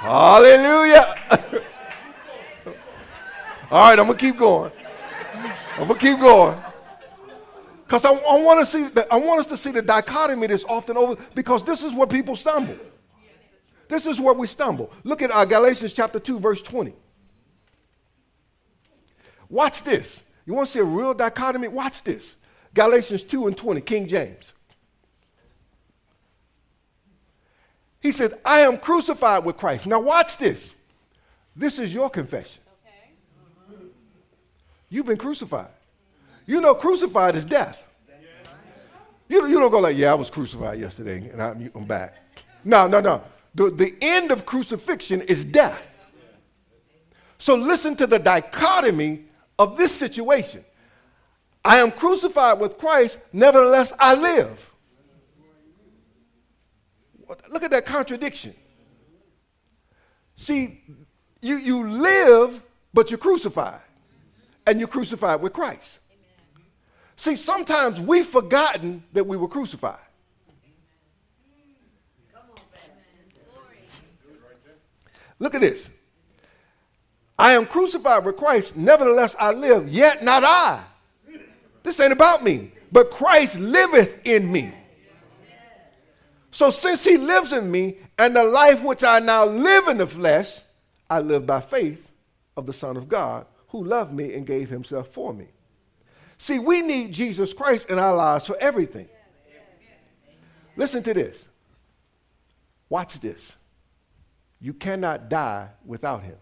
Hallelujah. 0.00 1.14
all 3.70 3.88
right, 3.88 3.98
I'm 3.98 4.06
gonna 4.06 4.14
keep 4.14 4.36
going. 4.36 4.72
I'm 5.78 5.86
gonna 5.86 5.98
keep 5.98 6.18
going. 6.18 6.58
Because 7.84 8.04
I, 8.04 8.14
I 8.14 8.40
want 8.40 8.60
to 8.60 8.66
see 8.66 8.88
that 8.88 9.06
I 9.12 9.16
want 9.16 9.40
us 9.40 9.46
to 9.46 9.56
see 9.56 9.70
the 9.70 9.82
dichotomy 9.82 10.48
that's 10.48 10.64
often 10.64 10.96
over 10.96 11.22
because 11.34 11.62
this 11.62 11.82
is 11.84 11.94
where 11.94 12.08
people 12.08 12.34
stumble. 12.34 12.76
This 13.94 14.06
is 14.06 14.18
where 14.18 14.34
we 14.34 14.48
stumble. 14.48 14.90
Look 15.04 15.22
at 15.22 15.30
uh, 15.30 15.44
Galatians 15.44 15.92
chapter 15.92 16.18
2, 16.18 16.40
verse 16.40 16.60
20. 16.60 16.92
Watch 19.48 19.84
this. 19.84 20.24
You 20.44 20.54
want 20.54 20.66
to 20.66 20.72
see 20.72 20.80
a 20.80 20.84
real 20.84 21.14
dichotomy? 21.14 21.68
Watch 21.68 22.02
this. 22.02 22.34
Galatians 22.74 23.22
2 23.22 23.46
and 23.46 23.56
20, 23.56 23.80
King 23.82 24.08
James. 24.08 24.52
He 28.00 28.10
said, 28.10 28.36
I 28.44 28.62
am 28.62 28.78
crucified 28.78 29.44
with 29.44 29.58
Christ. 29.58 29.86
Now, 29.86 30.00
watch 30.00 30.38
this. 30.38 30.72
This 31.54 31.78
is 31.78 31.94
your 31.94 32.10
confession. 32.10 32.62
Okay. 32.84 33.78
You've 34.88 35.06
been 35.06 35.18
crucified. 35.18 35.70
You 36.46 36.60
know, 36.60 36.74
crucified 36.74 37.36
is 37.36 37.44
death. 37.44 37.84
You, 39.28 39.46
you 39.46 39.60
don't 39.60 39.70
go 39.70 39.78
like, 39.78 39.96
yeah, 39.96 40.10
I 40.10 40.14
was 40.14 40.30
crucified 40.30 40.80
yesterday 40.80 41.30
and 41.30 41.40
I'm, 41.40 41.70
I'm 41.76 41.84
back. 41.84 42.16
No, 42.64 42.88
no, 42.88 43.00
no. 43.00 43.22
The, 43.54 43.70
the 43.70 43.94
end 44.00 44.30
of 44.30 44.44
crucifixion 44.44 45.20
is 45.22 45.44
death. 45.44 46.06
So 47.38 47.54
listen 47.54 47.96
to 47.96 48.06
the 48.06 48.18
dichotomy 48.18 49.24
of 49.58 49.76
this 49.76 49.94
situation. 49.94 50.64
I 51.64 51.78
am 51.78 51.90
crucified 51.90 52.60
with 52.60 52.78
Christ, 52.78 53.18
nevertheless 53.32 53.92
I 53.98 54.14
live. 54.14 54.74
Look 57.50 57.62
at 57.62 57.70
that 57.70 57.86
contradiction. 57.86 58.54
See, 60.36 60.82
you, 61.40 61.56
you 61.56 61.88
live, 61.88 62.62
but 62.92 63.10
you're 63.10 63.18
crucified. 63.18 63.80
And 64.66 64.78
you're 64.78 64.88
crucified 64.88 65.40
with 65.40 65.52
Christ. 65.52 66.00
See, 67.16 67.36
sometimes 67.36 68.00
we've 68.00 68.26
forgotten 68.26 69.04
that 69.12 69.26
we 69.26 69.36
were 69.36 69.48
crucified. 69.48 70.03
Look 75.44 75.54
at 75.54 75.60
this. 75.60 75.90
I 77.38 77.52
am 77.52 77.66
crucified 77.66 78.24
with 78.24 78.38
Christ, 78.38 78.76
nevertheless 78.76 79.36
I 79.38 79.52
live, 79.52 79.90
yet 79.90 80.24
not 80.24 80.42
I. 80.42 80.82
This 81.82 82.00
ain't 82.00 82.14
about 82.14 82.42
me, 82.42 82.72
but 82.90 83.10
Christ 83.10 83.58
liveth 83.58 84.26
in 84.26 84.50
me. 84.50 84.72
So 86.50 86.70
since 86.70 87.04
he 87.04 87.18
lives 87.18 87.52
in 87.52 87.70
me, 87.70 87.98
and 88.18 88.34
the 88.34 88.44
life 88.44 88.80
which 88.82 89.04
I 89.04 89.18
now 89.18 89.44
live 89.44 89.88
in 89.88 89.98
the 89.98 90.06
flesh, 90.06 90.60
I 91.10 91.18
live 91.18 91.44
by 91.44 91.60
faith 91.60 92.08
of 92.56 92.64
the 92.64 92.72
Son 92.72 92.96
of 92.96 93.06
God, 93.06 93.44
who 93.68 93.84
loved 93.84 94.14
me 94.14 94.32
and 94.32 94.46
gave 94.46 94.70
himself 94.70 95.08
for 95.08 95.34
me. 95.34 95.48
See, 96.38 96.58
we 96.58 96.80
need 96.80 97.12
Jesus 97.12 97.52
Christ 97.52 97.90
in 97.90 97.98
our 97.98 98.16
lives 98.16 98.46
for 98.46 98.56
everything. 98.62 99.10
Listen 100.74 101.02
to 101.02 101.12
this. 101.12 101.48
Watch 102.88 103.20
this. 103.20 103.52
You 104.64 104.72
cannot 104.72 105.28
die 105.28 105.68
without 105.84 106.22
him. 106.22 106.36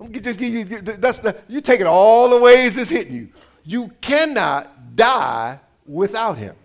I'm 0.00 0.10
just 0.10 0.38
give 0.38 0.54
you 0.54 0.64
that's 0.64 1.18
the, 1.18 1.36
you 1.48 1.60
take 1.60 1.80
it 1.80 1.86
all 1.86 2.30
the 2.30 2.38
ways 2.38 2.78
it's 2.78 2.88
hitting 2.88 3.14
you. 3.14 3.28
You 3.62 3.92
cannot 4.00 4.96
die 4.96 5.60
without 5.84 6.38
him. 6.38 6.56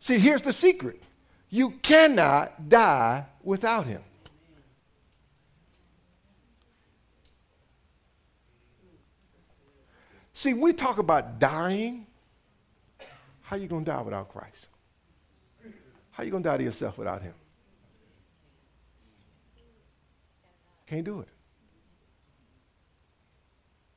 See, 0.00 0.18
here's 0.18 0.42
the 0.42 0.52
secret. 0.52 1.00
You 1.48 1.70
cannot 1.80 2.68
die 2.68 3.26
without 3.44 3.86
him. 3.86 4.02
See, 10.42 10.54
we 10.54 10.72
talk 10.72 10.98
about 10.98 11.38
dying. 11.38 12.04
How 13.42 13.54
you 13.54 13.68
going 13.68 13.84
to 13.84 13.90
die 13.92 14.02
without 14.02 14.28
Christ? 14.28 14.66
How 16.10 16.24
you 16.24 16.32
going 16.32 16.42
to 16.42 16.48
die 16.48 16.56
to 16.56 16.64
yourself 16.64 16.98
without 16.98 17.22
him? 17.22 17.34
Can't 20.84 21.04
do 21.04 21.20
it. 21.20 21.28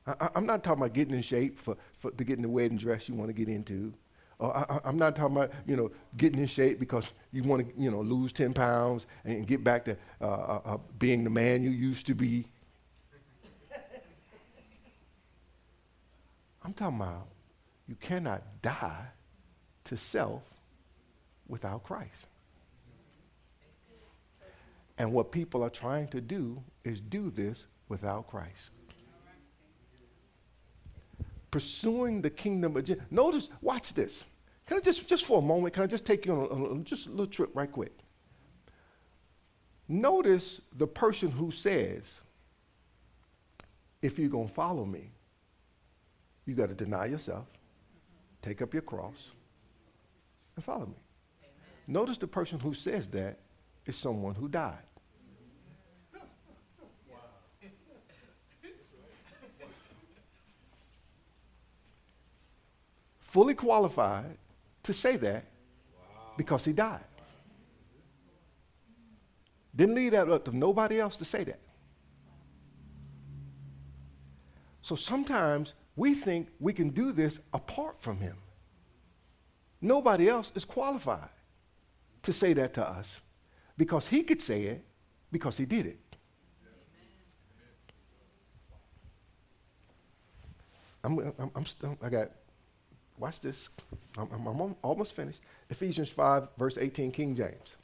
I, 0.06 0.28
am 0.36 0.46
not 0.46 0.62
talking 0.62 0.84
about 0.84 0.94
getting 0.94 1.14
in 1.14 1.22
shape 1.22 1.58
for, 1.58 1.76
for, 1.98 2.12
to 2.12 2.22
get 2.22 2.36
in 2.36 2.42
the 2.42 2.48
wedding 2.48 2.78
dress 2.78 3.08
you 3.08 3.16
want 3.16 3.28
to 3.28 3.34
get 3.34 3.48
into. 3.48 3.92
Oh, 4.38 4.50
I, 4.50 4.88
am 4.88 4.98
not 4.98 5.16
talking 5.16 5.36
about 5.36 5.50
you 5.66 5.74
know 5.74 5.90
getting 6.16 6.38
in 6.38 6.46
shape 6.46 6.78
because 6.78 7.06
you 7.32 7.42
want 7.42 7.66
to 7.66 7.82
you 7.82 7.90
know 7.90 8.02
lose 8.02 8.32
10 8.32 8.54
pounds 8.54 9.06
and 9.24 9.48
get 9.48 9.64
back 9.64 9.84
to 9.86 9.96
uh, 10.20 10.24
uh, 10.24 10.60
uh, 10.64 10.78
being 11.00 11.24
the 11.24 11.30
man 11.30 11.64
you 11.64 11.70
used 11.70 12.06
to 12.06 12.14
be. 12.14 12.46
I'm 16.66 16.74
talking 16.74 17.00
about 17.00 17.28
you 17.88 17.94
cannot 17.94 18.42
die 18.60 19.06
to 19.84 19.96
self 19.96 20.42
without 21.48 21.84
Christ. 21.84 22.26
And 24.98 25.12
what 25.12 25.32
people 25.32 25.62
are 25.62 25.70
trying 25.70 26.08
to 26.08 26.20
do 26.20 26.62
is 26.84 27.00
do 27.00 27.30
this 27.30 27.64
without 27.88 28.26
Christ 28.26 28.70
pursuing 31.56 32.20
the 32.20 32.28
kingdom 32.28 32.76
agenda. 32.76 33.02
Notice, 33.10 33.48
watch 33.62 33.94
this. 33.94 34.24
Can 34.66 34.76
I 34.76 34.80
just, 34.80 35.08
just 35.08 35.24
for 35.24 35.38
a 35.38 35.42
moment, 35.42 35.72
can 35.72 35.84
I 35.84 35.86
just 35.86 36.04
take 36.04 36.26
you 36.26 36.34
on 36.34 36.38
a, 36.38 36.74
a, 36.74 36.78
just 36.80 37.06
a 37.06 37.10
little 37.10 37.26
trip 37.26 37.48
right 37.54 37.72
quick? 37.72 37.92
Notice 39.88 40.60
the 40.76 40.86
person 40.86 41.30
who 41.30 41.50
says, 41.50 42.20
if 44.02 44.18
you're 44.18 44.28
going 44.28 44.48
to 44.48 44.52
follow 44.52 44.84
me, 44.84 45.12
you 46.46 46.54
got 46.54 46.68
to 46.68 46.74
deny 46.74 47.06
yourself, 47.06 47.46
take 48.40 48.62
up 48.62 48.72
your 48.72 48.82
cross, 48.82 49.30
and 50.54 50.64
follow 50.64 50.86
me. 50.86 50.94
Notice 51.88 52.18
the 52.18 52.26
person 52.26 52.58
who 52.58 52.72
says 52.72 53.06
that 53.08 53.38
is 53.84 53.96
someone 53.96 54.34
who 54.34 54.48
died. 54.48 54.78
Fully 63.20 63.54
qualified 63.54 64.38
to 64.84 64.94
say 64.94 65.16
that 65.16 65.44
because 66.36 66.64
he 66.64 66.72
died. 66.72 67.04
Didn't 69.74 69.94
leave 69.94 70.12
that 70.12 70.30
up 70.30 70.46
to 70.46 70.56
nobody 70.56 70.98
else 70.98 71.16
to 71.18 71.24
say 71.24 71.44
that. 71.44 71.60
So 74.80 74.96
sometimes 74.96 75.74
we 75.96 76.14
think 76.14 76.48
we 76.60 76.72
can 76.72 76.90
do 76.90 77.10
this 77.10 77.40
apart 77.52 78.00
from 78.00 78.20
him. 78.20 78.36
Nobody 79.80 80.28
else 80.28 80.52
is 80.54 80.64
qualified 80.64 81.28
to 82.22 82.32
say 82.32 82.52
that 82.52 82.74
to 82.74 82.86
us 82.86 83.20
because 83.76 84.06
he 84.06 84.22
could 84.22 84.40
say 84.40 84.64
it 84.64 84.84
because 85.32 85.56
he 85.56 85.64
did 85.64 85.86
it. 85.86 85.98
I'm, 91.02 91.18
I'm, 91.38 91.50
I'm 91.54 91.66
still, 91.66 91.96
I 92.02 92.08
got, 92.08 92.30
watch 93.16 93.40
this. 93.40 93.68
I'm, 94.18 94.28
I'm, 94.32 94.46
I'm 94.46 94.76
almost 94.82 95.14
finished. 95.14 95.38
Ephesians 95.70 96.08
5, 96.08 96.48
verse 96.58 96.76
18, 96.76 97.12
King 97.12 97.34
James. 97.36 97.76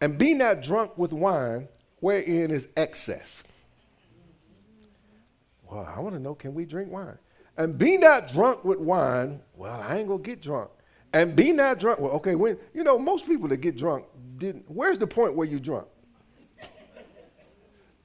And 0.00 0.18
be 0.18 0.34
not 0.34 0.62
drunk 0.62 0.98
with 0.98 1.12
wine, 1.12 1.68
wherein 2.06 2.52
is 2.52 2.68
excess. 2.76 3.42
Well, 5.68 5.92
I 5.92 5.98
want 5.98 6.14
to 6.14 6.20
know 6.20 6.36
can 6.36 6.54
we 6.54 6.64
drink 6.64 6.88
wine? 6.88 7.18
And 7.56 7.76
be 7.76 7.98
not 7.98 8.32
drunk 8.32 8.64
with 8.64 8.78
wine. 8.78 9.40
Well, 9.56 9.80
I 9.80 9.96
ain't 9.96 10.06
going 10.06 10.22
to 10.22 10.30
get 10.30 10.40
drunk. 10.40 10.70
And 11.12 11.34
be 11.34 11.52
not 11.52 11.80
drunk. 11.80 11.98
Well, 11.98 12.12
okay, 12.12 12.36
when, 12.36 12.58
you 12.72 12.84
know, 12.84 12.96
most 12.96 13.26
people 13.26 13.48
that 13.48 13.56
get 13.56 13.76
drunk 13.76 14.04
didn't. 14.38 14.66
Where's 14.68 14.98
the 14.98 15.06
point 15.08 15.34
where 15.34 15.48
you 15.48 15.58
drunk? 15.58 15.88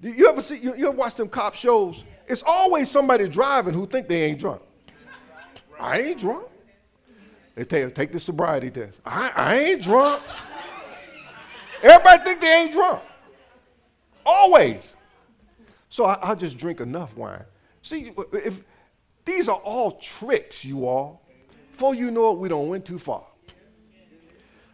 You 0.01 0.27
ever 0.29 0.41
see, 0.41 0.57
you, 0.57 0.75
you 0.75 0.87
ever 0.87 0.97
watch 0.97 1.13
them 1.13 1.29
cop 1.29 1.53
shows? 1.53 2.03
It's 2.27 2.41
always 2.43 2.89
somebody 2.89 3.27
driving 3.27 3.75
who 3.75 3.85
think 3.85 4.07
they 4.07 4.23
ain't 4.23 4.39
drunk. 4.39 4.63
I 5.79 5.99
ain't 5.99 6.19
drunk. 6.19 6.47
They 7.53 7.65
take, 7.65 7.93
take 7.93 8.11
the 8.11 8.19
sobriety 8.19 8.71
test. 8.71 8.99
I, 9.05 9.31
I 9.35 9.59
ain't 9.59 9.83
drunk. 9.83 10.23
Everybody 11.83 12.23
think 12.23 12.41
they 12.41 12.61
ain't 12.63 12.71
drunk. 12.71 13.03
Always. 14.25 14.91
So 15.89 16.05
I, 16.05 16.35
just 16.35 16.57
drink 16.57 16.79
enough 16.79 17.15
wine. 17.17 17.43
See, 17.81 18.13
if 18.33 18.63
these 19.25 19.49
are 19.49 19.57
all 19.57 19.93
tricks, 19.93 20.63
you 20.63 20.87
all. 20.87 21.21
Before 21.71 21.93
you 21.93 22.11
know 22.11 22.31
it, 22.31 22.37
we 22.37 22.47
don't 22.47 22.67
went 22.67 22.85
too 22.85 22.99
far. 22.99 23.25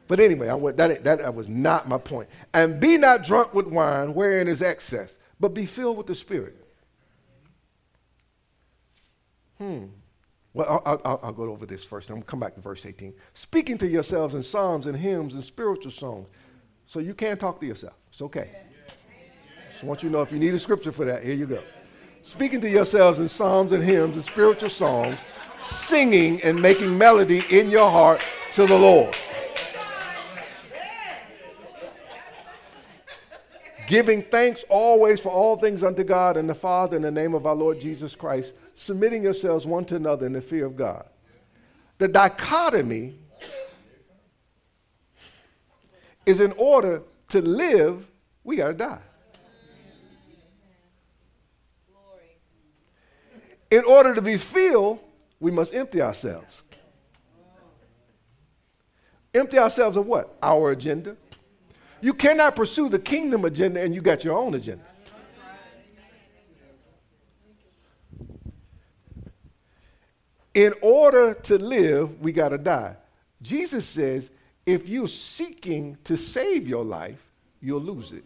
But 0.07 0.19
anyway, 0.19 0.47
I 0.47 0.53
went, 0.53 0.77
that, 0.77 1.03
that, 1.03 1.33
was 1.33 1.49
not 1.49 1.89
my 1.89 1.97
point. 1.97 2.29
And 2.53 2.79
be 2.79 2.97
not 2.97 3.23
drunk 3.23 3.53
with 3.53 3.67
wine, 3.67 4.13
wherein 4.13 4.47
is 4.47 4.61
excess, 4.61 5.17
but 5.39 5.53
be 5.53 5.65
filled 5.65 5.97
with 5.97 6.07
the 6.07 6.15
Spirit. 6.15 6.55
Hmm. 9.57 9.85
Well, 10.53 10.81
I'll, 10.85 11.01
I'll, 11.03 11.19
I'll, 11.23 11.33
go 11.33 11.43
over 11.43 11.65
this 11.65 11.83
first. 11.83 12.09
I'm 12.09 12.15
going 12.15 12.23
to 12.23 12.27
come 12.27 12.39
back 12.39 12.55
to 12.55 12.61
verse 12.61 12.85
18. 12.85 13.13
Speaking 13.33 13.77
to 13.79 13.87
yourselves 13.87 14.33
in 14.33 14.43
psalms 14.43 14.87
and 14.87 14.95
hymns 14.95 15.33
and 15.33 15.43
spiritual 15.43 15.91
songs. 15.91 16.27
So 16.85 16.99
you 16.99 17.13
can't 17.13 17.39
talk 17.39 17.59
to 17.59 17.65
yourself. 17.65 17.93
It's 18.09 18.21
okay. 18.21 18.49
Just 19.77 19.85
want 19.85 20.01
you 20.01 20.09
to 20.09 20.13
know 20.13 20.23
if 20.23 20.31
you 20.31 20.39
need 20.39 20.55
a 20.55 20.59
scripture 20.59 20.91
for 20.91 21.05
that, 21.05 21.23
here 21.23 21.35
you 21.35 21.45
go. 21.45 21.61
Speaking 22.23 22.59
to 22.61 22.67
yourselves 22.67 23.19
in 23.19 23.29
psalms 23.29 23.73
and 23.73 23.83
hymns 23.83 24.15
and 24.15 24.23
spiritual 24.23 24.71
songs, 24.71 25.19
singing 25.59 26.41
and 26.41 26.59
making 26.59 26.97
melody 26.97 27.43
in 27.51 27.69
your 27.69 27.91
heart 27.91 28.23
to 28.53 28.65
the 28.65 28.75
Lord. 28.75 29.15
Giving 33.85 34.23
thanks 34.23 34.65
always 34.67 35.19
for 35.19 35.29
all 35.29 35.57
things 35.57 35.83
unto 35.83 36.03
God 36.03 36.37
and 36.37 36.49
the 36.49 36.55
Father 36.55 36.95
in 36.95 37.03
the 37.03 37.11
name 37.11 37.35
of 37.35 37.45
our 37.45 37.53
Lord 37.53 37.79
Jesus 37.79 38.15
Christ, 38.15 38.53
submitting 38.73 39.21
yourselves 39.21 39.67
one 39.67 39.85
to 39.85 39.95
another 39.95 40.25
in 40.25 40.33
the 40.33 40.41
fear 40.41 40.65
of 40.65 40.75
God. 40.75 41.07
The 41.99 42.07
dichotomy 42.07 43.13
is 46.25 46.39
in 46.39 46.51
order 46.57 47.03
to 47.29 47.41
live, 47.41 48.07
we 48.43 48.55
got 48.55 48.69
to 48.69 48.73
die. 48.73 49.01
In 53.69 53.83
order 53.85 54.15
to 54.15 54.21
be 54.21 54.37
filled, 54.37 54.99
we 55.39 55.51
must 55.51 55.73
empty 55.73 56.01
ourselves. 56.01 56.63
Empty 59.33 59.57
ourselves 59.57 59.97
of 59.97 60.05
what? 60.05 60.35
Our 60.41 60.71
agenda. 60.71 61.17
You 62.01 62.13
cannot 62.13 62.55
pursue 62.55 62.89
the 62.89 62.99
kingdom 62.99 63.45
agenda 63.45 63.81
and 63.81 63.93
you 63.93 64.01
got 64.01 64.23
your 64.23 64.37
own 64.37 64.53
agenda. 64.53 64.83
In 70.53 70.73
order 70.81 71.35
to 71.35 71.57
live, 71.57 72.19
we 72.19 72.31
got 72.31 72.49
to 72.49 72.57
die. 72.57 72.95
Jesus 73.41 73.85
says, 73.85 74.29
if 74.65 74.87
you're 74.87 75.07
seeking 75.07 75.97
to 76.03 76.17
save 76.17 76.67
your 76.67 76.83
life, 76.83 77.23
you'll 77.61 77.81
lose 77.81 78.11
it. 78.11 78.23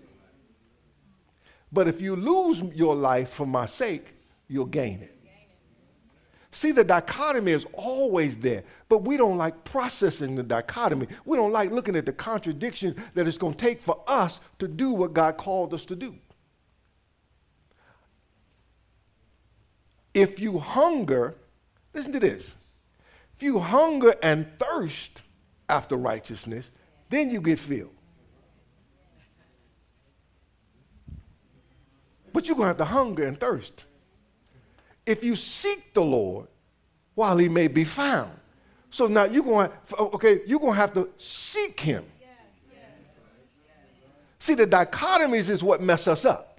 But 1.74 1.88
if 1.88 2.02
you 2.02 2.16
lose 2.16 2.62
your 2.74 2.96
life 2.96 3.30
for 3.30 3.46
my 3.46 3.66
sake, 3.66 4.14
you'll 4.48 4.66
gain 4.66 5.02
it. 5.02 5.21
See, 6.52 6.72
the 6.72 6.84
dichotomy 6.84 7.54
is 7.54 7.66
always 7.74 8.36
there, 8.38 8.64
but 8.90 9.00
we 9.00 9.16
don't 9.16 9.38
like 9.38 9.64
processing 9.64 10.36
the 10.36 10.44
dichotomy. 10.44 11.08
We 11.24 11.38
don't 11.38 11.54
like 11.54 11.72
looking 11.72 11.96
at 11.96 12.06
the 12.06 12.12
contradiction 12.12 12.96
that 13.14 13.26
it's 13.26 13.38
going 13.38 13.54
to 13.54 13.66
take 13.66 13.82
for 13.82 14.04
us 14.06 14.42
to 14.60 14.68
do 14.68 14.92
what 14.92 15.14
God 15.14 15.38
called 15.38 15.74
us 15.74 15.86
to 15.86 15.96
do. 15.96 16.16
If 20.14 20.42
you 20.42 20.60
hunger, 20.60 21.36
listen 21.94 22.12
to 22.12 22.20
this. 22.20 22.54
If 23.38 23.44
you 23.44 23.60
hunger 23.60 24.16
and 24.22 24.46
thirst 24.60 25.22
after 25.70 25.96
righteousness, 25.96 26.70
then 27.10 27.32
you 27.32 27.40
get 27.40 27.60
filled. 27.60 27.96
But 32.34 32.46
you're 32.46 32.56
going 32.56 32.66
to 32.66 32.70
have 32.70 32.78
to 32.78 32.86
hunger 32.86 33.26
and 33.26 33.40
thirst. 33.40 33.86
If 35.06 35.24
you 35.24 35.36
seek 35.36 35.94
the 35.94 36.04
Lord 36.04 36.48
while 37.16 37.38
he 37.38 37.50
may 37.50 37.68
be 37.68 37.84
found. 37.84 38.32
So 38.90 39.08
now 39.08 39.24
you're 39.24 39.44
going 39.44 39.70
to, 39.70 39.76
oh, 39.98 40.12
okay, 40.14 40.42
you're 40.46 40.60
going 40.60 40.74
to 40.74 40.80
have 40.80 40.94
to 40.94 41.10
seek 41.18 41.80
him. 41.80 42.04
See, 44.40 44.56
the 44.56 44.66
dichotomies 44.66 45.50
is 45.50 45.62
what 45.62 45.82
mess 45.82 46.08
us 46.08 46.26
up 46.26 46.52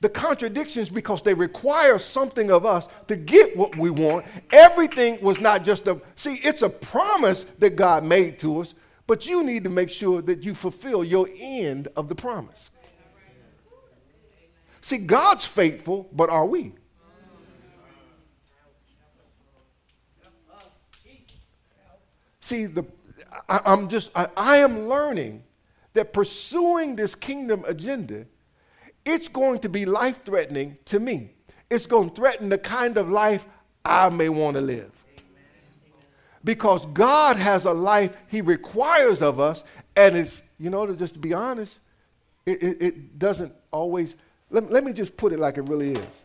the 0.00 0.08
contradictions 0.08 0.88
because 0.88 1.22
they 1.22 1.34
require 1.34 1.98
something 1.98 2.50
of 2.50 2.64
us 2.64 2.88
to 3.06 3.16
get 3.16 3.56
what 3.56 3.76
we 3.76 3.90
want. 3.90 4.24
Everything 4.50 5.22
was 5.22 5.38
not 5.38 5.64
just 5.64 5.86
a, 5.86 6.00
see, 6.16 6.40
it's 6.42 6.62
a 6.62 6.70
promise 6.70 7.44
that 7.58 7.76
God 7.76 8.02
made 8.02 8.38
to 8.40 8.60
us, 8.60 8.74
but 9.06 9.26
you 9.26 9.44
need 9.44 9.64
to 9.64 9.70
make 9.70 9.90
sure 9.90 10.22
that 10.22 10.42
you 10.42 10.54
fulfill 10.54 11.04
your 11.04 11.28
end 11.38 11.88
of 11.96 12.08
the 12.08 12.14
promise. 12.14 12.70
See, 14.80 14.96
God's 14.96 15.44
faithful, 15.44 16.08
but 16.12 16.30
are 16.30 16.46
we? 16.46 16.72
See, 22.50 22.66
the, 22.66 22.84
I, 23.48 23.60
am 23.72 23.88
just, 23.88 24.10
I, 24.12 24.26
I 24.36 24.56
am 24.56 24.88
learning 24.88 25.44
that 25.92 26.12
pursuing 26.12 26.96
this 26.96 27.14
kingdom 27.14 27.64
agenda 27.64 28.26
it's 29.04 29.28
going 29.28 29.60
to 29.60 29.68
be 29.68 29.86
life 29.86 30.24
threatening 30.24 30.76
to 30.86 30.98
me. 30.98 31.30
It's 31.70 31.86
going 31.86 32.10
to 32.10 32.14
threaten 32.14 32.48
the 32.48 32.58
kind 32.58 32.96
of 32.96 33.08
life 33.08 33.46
I 33.84 34.08
may 34.08 34.28
want 34.28 34.56
to 34.56 34.60
live. 34.60 34.90
Because 36.42 36.86
God 36.86 37.36
has 37.36 37.66
a 37.66 37.72
life 37.72 38.16
He 38.26 38.40
requires 38.40 39.22
of 39.22 39.38
us, 39.38 39.62
and 39.94 40.16
it's, 40.16 40.42
you 40.58 40.70
know, 40.70 40.92
just 40.92 41.14
to 41.14 41.20
be 41.20 41.32
honest, 41.32 41.78
it, 42.46 42.62
it, 42.62 42.82
it 42.82 43.18
doesn't 43.18 43.54
always, 43.70 44.16
let, 44.50 44.70
let 44.72 44.82
me 44.82 44.92
just 44.92 45.16
put 45.16 45.32
it 45.32 45.38
like 45.38 45.56
it 45.56 45.62
really 45.62 45.92
is. 45.92 46.22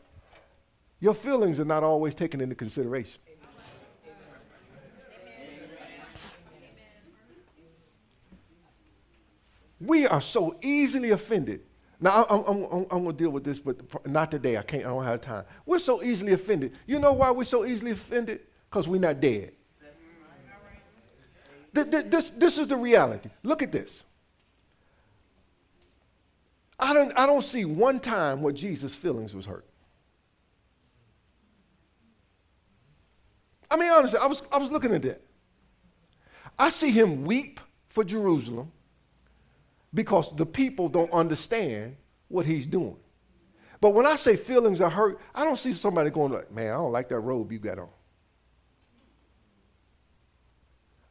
Your 1.00 1.14
feelings 1.14 1.60
are 1.60 1.66
not 1.66 1.84
always 1.84 2.16
taken 2.16 2.42
into 2.42 2.56
consideration. 2.56 3.22
We 9.80 10.08
are 10.08 10.22
so 10.22 10.58
easily 10.62 11.12
offended 11.12 11.62
now, 12.00 12.26
I'm, 12.30 12.44
I'm, 12.46 12.64
I'm, 12.64 12.86
I'm 12.92 13.04
going 13.04 13.06
to 13.06 13.14
deal 13.14 13.30
with 13.30 13.44
this, 13.44 13.60
but 13.60 13.78
not 14.08 14.32
today. 14.32 14.58
I 14.58 14.62
can't, 14.62 14.86
I 14.86 14.90
don't 14.90 15.04
have 15.04 15.22
time. 15.22 15.46
We're 15.66 15.80
so 15.80 16.04
easily 16.04 16.34
offended. 16.34 16.74
You 16.86 17.00
know 17.00 17.14
why 17.14 17.32
we're 17.32 17.46
so 17.46 17.66
easily 17.66 17.92
offended? 17.92 18.42
Because 18.70 18.88
we're 18.88 19.00
not 19.00 19.20
dead. 19.22 19.54
This, 21.72 22.30
this, 22.30 22.58
is 22.58 22.68
the 22.68 22.78
reality. 22.78 23.30
Look 23.44 23.62
at 23.62 23.72
this. 23.72 24.04
I 26.80 26.94
don't, 26.94 27.12
I 27.18 27.26
don't 27.26 27.44
see 27.44 27.66
one 27.66 28.00
time 28.00 28.42
where 28.42 28.54
Jesus' 28.54 28.96
feelings 28.96 29.34
was 29.34 29.46
hurt. 29.46 29.66
I 33.70 33.78
mean, 33.78 33.92
honestly, 33.92 34.20
I 34.20 34.28
was, 34.28 34.44
I 34.52 34.58
was 34.58 34.72
looking 34.72 34.94
at 34.94 35.02
that. 35.02 35.22
I 36.58 36.70
see 36.70 36.92
him 36.92 37.26
weep 37.26 37.60
for 37.90 38.04
Jerusalem 38.04 38.72
because 39.96 40.36
the 40.36 40.46
people 40.46 40.90
don't 40.90 41.12
understand 41.12 41.96
what 42.28 42.46
he's 42.46 42.68
doing. 42.68 42.98
But 43.82 43.92
when 43.92 44.06
I 44.06 44.16
say 44.16 44.36
feelings 44.36 44.82
are 44.82 44.90
hurt, 44.90 45.20
I 45.34 45.44
don't 45.44 45.58
see 45.58 45.74
somebody 45.74 46.10
going 46.10 46.32
like, 46.32 46.52
man, 46.52 46.68
I 46.68 46.78
don't 46.78 46.92
like 46.92 47.10
that 47.10 47.20
robe 47.20 47.52
you 47.52 47.60
got 47.60 47.80
on. 47.80 47.90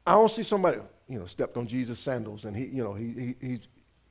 I 0.07 0.13
don't 0.13 0.31
see 0.31 0.43
somebody, 0.43 0.79
you 1.09 1.19
know, 1.19 1.27
stepped 1.27 1.57
on 1.57 1.67
Jesus' 1.67 1.99
sandals 1.99 2.45
and 2.45 2.55
he, 2.57 2.67
you 2.67 2.85
know, 2.85 2.93
he, 2.93 3.35
he, 3.41 3.47
he 3.47 3.61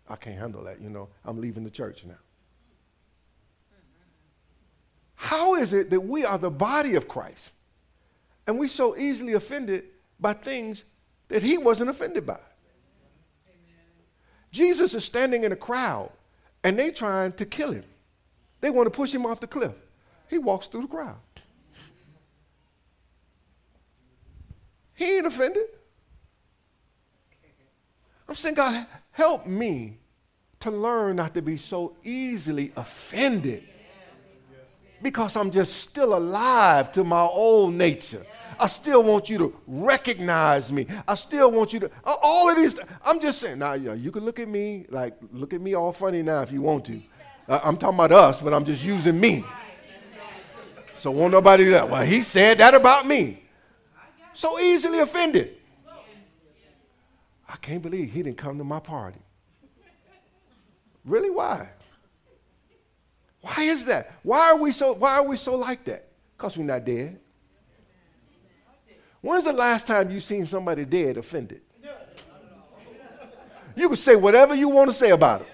I 0.08 0.16
can't 0.16 0.38
handle 0.38 0.64
that, 0.64 0.82
you 0.82 0.90
know, 0.90 1.08
I'm 1.24 1.40
leaving 1.40 1.64
the 1.64 1.70
church 1.70 2.04
now. 2.04 2.16
How 5.16 5.56
is 5.56 5.72
it 5.72 5.90
that 5.92 6.02
we 6.02 6.26
are 6.26 6.38
the 6.38 6.52
body 6.52 6.96
of 6.96 7.08
Christ 7.08 7.52
and 8.48 8.58
we 8.58 8.68
so 8.68 8.98
easily 8.98 9.34
offended 9.34 9.86
by 10.20 10.34
things 10.34 10.84
that 11.30 11.44
he 11.44 11.58
wasn't 11.58 11.90
offended 11.90 12.26
by? 12.26 12.40
Jesus 14.54 14.94
is 14.94 15.04
standing 15.04 15.44
in 15.44 15.52
a 15.52 15.56
crowd 15.56 16.12
and 16.64 16.78
they 16.78 16.92
trying 16.92 17.34
to 17.34 17.46
kill 17.46 17.72
him. 17.72 17.84
They 18.62 18.70
want 18.70 18.86
to 18.86 18.92
push 18.92 19.12
him 19.12 19.26
off 19.26 19.40
the 19.40 19.48
cliff. 19.48 19.74
He 20.30 20.38
walks 20.38 20.68
through 20.68 20.84
the 20.84 20.88
crowd. 20.88 21.16
He 24.94 25.18
ain't 25.18 25.26
offended. 25.26 25.66
I'm 28.30 28.36
saying, 28.36 28.56
God, 28.56 28.86
help 29.12 29.48
me 29.48 29.98
to 30.60 30.70
learn 30.70 31.16
not 31.16 31.34
to 31.34 31.42
be 31.42 31.58
so 31.58 31.96
easily 32.04 32.72
offended 32.76 33.64
because 35.02 35.36
I'm 35.36 35.50
just 35.50 35.78
still 35.78 36.16
alive 36.16 36.92
to 36.94 37.04
my 37.04 37.24
old 37.24 37.74
nature. 37.74 38.26
I 38.60 38.68
still 38.68 39.04
want 39.04 39.30
you 39.30 39.38
to 39.40 39.56
recognize 39.68 40.72
me. 40.72 40.88
I 41.08 41.16
still 41.16 41.52
want 41.52 41.74
you 41.74 41.82
to, 41.82 41.92
all 42.04 42.50
of 42.50 42.56
these, 42.56 42.76
I'm 43.04 43.20
just 43.20 43.40
saying, 43.40 43.60
now, 43.60 43.74
you, 43.74 43.90
know, 43.90 43.94
you 43.94 44.12
can 44.12 44.24
look 44.24 44.40
at 44.40 44.48
me, 44.48 44.86
like, 44.90 45.16
look 45.32 45.54
at 45.54 45.62
me 45.62 45.74
all 45.74 45.92
funny 45.92 46.22
now 46.22 46.42
if 46.42 46.52
you 46.52 46.62
want 46.62 46.86
to. 46.86 47.02
I'm 47.48 47.78
talking 47.78 47.96
about 47.96 48.12
us, 48.12 48.40
but 48.40 48.54
I'm 48.54 48.66
just 48.66 48.84
using 48.84 49.20
me. 49.20 49.44
So 50.96 51.12
won't 51.12 51.32
nobody 51.32 51.66
that, 51.66 51.90
well, 51.90 52.04
he 52.04 52.22
said 52.22 52.60
that 52.60 52.74
about 52.74 53.06
me. 53.06 53.44
So 54.34 54.60
easily 54.60 55.00
offended. 55.00 55.58
I 57.48 57.56
can't 57.58 57.82
believe 57.82 58.12
he 58.12 58.24
didn't 58.24 58.38
come 58.38 58.58
to 58.58 58.64
my 58.64 58.80
party. 58.80 59.20
Really? 61.06 61.30
Why? 61.30 61.70
Why 63.42 63.64
is 63.64 63.86
that? 63.86 64.14
Why 64.24 64.52
are 64.52 64.56
we 64.56 64.72
so, 64.72 64.94
why 64.94 65.16
are 65.16 65.28
we 65.28 65.36
so 65.36 65.56
like 65.56 65.84
that? 65.84 66.08
Because 66.38 66.58
we're 66.58 66.64
not 66.64 66.86
dead. 66.86 67.20
When's 69.24 69.46
the 69.46 69.54
last 69.54 69.88
time 69.88 70.12
you 70.12 70.20
seen 70.20 70.46
somebody 70.46 70.84
dead 70.84 71.16
offended? 71.16 71.62
You 73.74 73.88
can 73.88 73.96
say 73.96 74.18
whatever 74.18 74.54
you 74.54 74.68
want 74.68 74.90
to 74.90 74.94
say 74.94 75.12
about 75.12 75.42
it. 75.42 75.48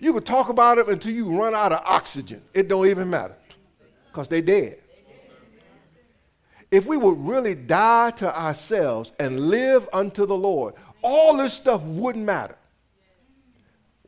You 0.00 0.12
can 0.12 0.22
talk 0.22 0.50
about 0.50 0.76
it 0.76 0.86
until 0.86 1.12
you 1.12 1.34
run 1.34 1.54
out 1.54 1.72
of 1.72 1.80
oxygen. 1.86 2.42
It 2.52 2.68
don't 2.68 2.86
even 2.88 3.08
matter 3.08 3.34
because 4.08 4.28
they 4.28 4.42
dead. 4.42 4.80
If 6.70 6.84
we 6.84 6.98
would 6.98 7.26
really 7.26 7.54
die 7.54 8.10
to 8.10 8.38
ourselves 8.38 9.12
and 9.18 9.48
live 9.48 9.88
unto 9.90 10.26
the 10.26 10.36
Lord, 10.36 10.74
all 11.00 11.38
this 11.38 11.54
stuff 11.54 11.80
wouldn't 11.84 12.26
matter. 12.26 12.58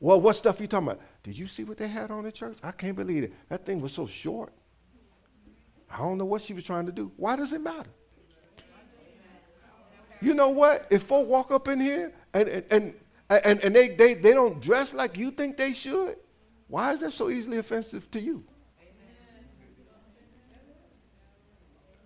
Well, 0.01 0.21
what 0.21 0.37
stuff 0.37 0.61
are 0.61 0.63
you 0.63 0.69
talking 0.69 0.89
about? 0.89 1.01
Did 1.23 1.39
you 1.39 1.47
see 1.47 1.65
what 1.65 1.79
they 1.79 1.89
had 1.89 2.11
on 2.11 2.25
the 2.25 2.33
church? 2.33 2.59
I 2.63 2.73
can't 2.73 2.95
believe 2.95 3.25
it. 3.25 3.33
That 3.49 3.65
thing 3.65 3.81
was 3.81 3.95
so 3.95 4.07
short. 4.07 4.53
I 5.97 6.01
don't 6.01 6.19
know 6.19 6.27
what 6.27 6.43
she 6.43 6.53
was 6.53 6.63
trying 6.63 6.85
to 6.87 6.93
do. 6.93 7.11
Why 7.17 7.37
does 7.37 7.55
it 7.55 7.61
matter? 7.63 7.89
You 10.21 10.35
know 10.35 10.51
what? 10.51 10.87
If 10.91 11.05
folk 11.05 11.27
walk 11.27 11.51
up 11.51 11.69
in 11.69 11.81
here 11.81 12.13
and, 12.35 12.49
and, 12.71 12.95
and, 13.31 13.61
and 13.61 13.75
they, 13.75 13.89
they, 13.89 14.13
they 14.13 14.35
don't 14.35 14.61
dress 14.61 14.93
like 14.93 15.17
you 15.17 15.31
think 15.31 15.57
they 15.57 15.73
should, 15.73 16.17
why 16.69 16.93
is 16.93 17.01
that 17.01 17.15
so 17.15 17.31
easily 17.31 17.57
offensive 17.57 18.11
to 18.11 18.21
you? 18.21 18.45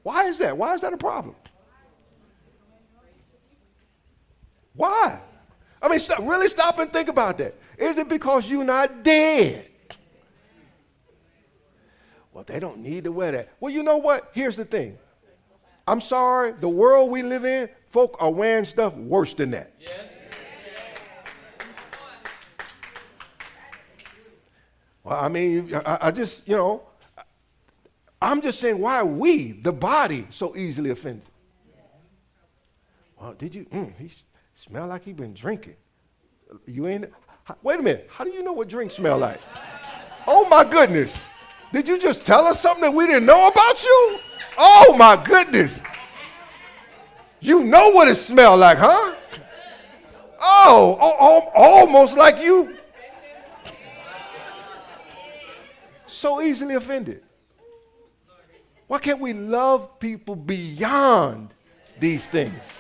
Why 0.05 0.28
is 0.28 0.38
that? 0.38 0.57
Why 0.57 0.74
is 0.74 0.82
that 0.82 0.93
a 0.93 0.97
problem? 0.97 1.34
Why? 4.74 5.20
I 5.82 5.88
mean, 5.88 5.99
stop, 5.99 6.20
really 6.20 6.49
stop 6.49 6.78
and 6.78 6.93
think 6.93 7.09
about 7.09 7.38
that. 7.38 7.57
Is 7.76 7.99
it 7.99 8.09
because 8.09 8.49
you're 8.49 8.64
not 8.64 9.03
dead? 9.03 9.66
Well, 12.33 12.45
they 12.45 12.61
don't 12.61 12.78
need 12.78 13.05
to 13.05 13.12
wear 13.12 13.33
that. 13.33 13.49
Well, 13.59 13.72
you 13.72 13.83
know 13.83 13.97
what? 13.97 14.31
Here's 14.33 14.57
the 14.57 14.64
thing. 14.64 14.99
I'm 15.87 16.01
sorry, 16.01 16.53
the 16.53 16.68
world 16.68 17.11
we 17.11 17.22
live 17.22 17.45
in, 17.45 17.68
folk 17.89 18.16
are 18.20 18.31
wearing 18.31 18.64
stuff 18.64 18.95
worse 18.95 19.35
than 19.35 19.51
that. 19.51 19.72
Yes. 19.81 20.07
Well, 25.03 25.18
I 25.18 25.28
mean, 25.28 25.74
I, 25.74 25.99
I 26.03 26.11
just, 26.11 26.47
you 26.47 26.57
know, 26.57 26.83
I'm 28.22 28.41
just 28.41 28.61
saying, 28.61 28.78
why 28.78 29.03
we, 29.03 29.53
the 29.53 29.72
body, 29.72 30.26
so 30.31 30.55
easily 30.55 30.91
offended? 30.91 31.28
Well, 33.18 33.35
did 33.35 33.55
you? 33.55 33.64
Mm, 33.66 33.93
he 33.99 34.11
smell 34.55 34.87
like 34.87 35.05
he 35.05 35.12
been 35.12 35.35
drinking. 35.35 35.76
You 36.66 36.87
ain't. 36.87 37.11
Wait 37.62 37.78
a 37.78 37.83
minute. 37.83 38.09
How 38.11 38.24
do 38.24 38.31
you 38.31 38.43
know 38.43 38.53
what 38.53 38.68
drinks 38.68 38.97
smell 38.97 39.18
like? 39.18 39.41
Oh 40.26 40.49
my 40.49 40.64
goodness. 40.64 41.14
Did 41.72 41.88
you 41.88 41.98
just 41.98 42.26
tell 42.26 42.46
us 42.46 42.60
something 42.60 42.82
that 42.82 42.92
we 42.92 43.06
didn't 43.06 43.26
know 43.26 43.48
about 43.48 43.82
you? 43.82 44.18
Oh 44.58 44.96
my 44.98 45.22
goodness. 45.22 45.72
You 47.40 47.62
know 47.64 47.90
what 47.90 48.08
it 48.08 48.16
smell 48.16 48.56
like, 48.56 48.78
huh? 48.78 49.14
Oh, 50.40 50.98
oh, 51.00 51.16
oh 51.20 51.50
almost 51.54 52.16
like 52.16 52.42
you. 52.42 52.76
So 56.06 56.42
easily 56.42 56.74
offended. 56.74 57.22
Why 58.86 58.98
can't 58.98 59.20
we 59.20 59.32
love 59.32 60.00
people 60.00 60.34
beyond 60.34 61.54
these 62.00 62.26
things? 62.26 62.78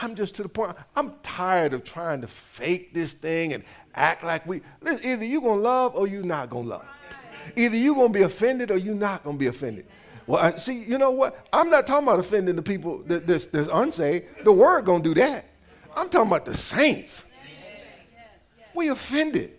I'm 0.00 0.14
just 0.14 0.34
to 0.36 0.42
the 0.42 0.48
point. 0.48 0.76
I'm 0.94 1.14
tired 1.22 1.72
of 1.72 1.82
trying 1.84 2.20
to 2.20 2.26
fake 2.26 2.92
this 2.92 3.14
thing 3.14 3.54
and 3.54 3.64
act 3.94 4.22
like 4.22 4.46
we. 4.46 4.60
Listen, 4.82 5.04
either 5.06 5.24
you're 5.24 5.40
gonna 5.40 5.60
love 5.60 5.94
or 5.94 6.06
you're 6.06 6.22
not 6.22 6.50
gonna 6.50 6.68
love. 6.68 6.86
Either 7.56 7.76
you're 7.76 7.94
gonna 7.94 8.10
be 8.10 8.22
offended 8.22 8.70
or 8.70 8.76
you're 8.76 8.94
not 8.94 9.24
gonna 9.24 9.38
be 9.38 9.46
offended. 9.46 9.86
Well, 10.26 10.42
I, 10.42 10.56
see, 10.56 10.82
you 10.82 10.98
know 10.98 11.12
what? 11.12 11.46
I'm 11.52 11.70
not 11.70 11.86
talking 11.86 12.06
about 12.06 12.18
offending 12.18 12.56
the 12.56 12.62
people 12.62 12.98
that, 13.04 13.26
that's, 13.26 13.46
that's 13.46 13.68
unsaved. 13.72 14.44
The 14.44 14.52
word 14.52 14.84
gonna 14.84 15.02
do 15.02 15.14
that. 15.14 15.46
I'm 15.96 16.10
talking 16.10 16.28
about 16.28 16.44
the 16.44 16.56
saints. 16.56 17.22
We 18.74 18.88
offended. 18.88 19.52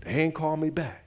They 0.00 0.10
ain't 0.10 0.34
called 0.34 0.60
me 0.60 0.70
back. 0.70 1.04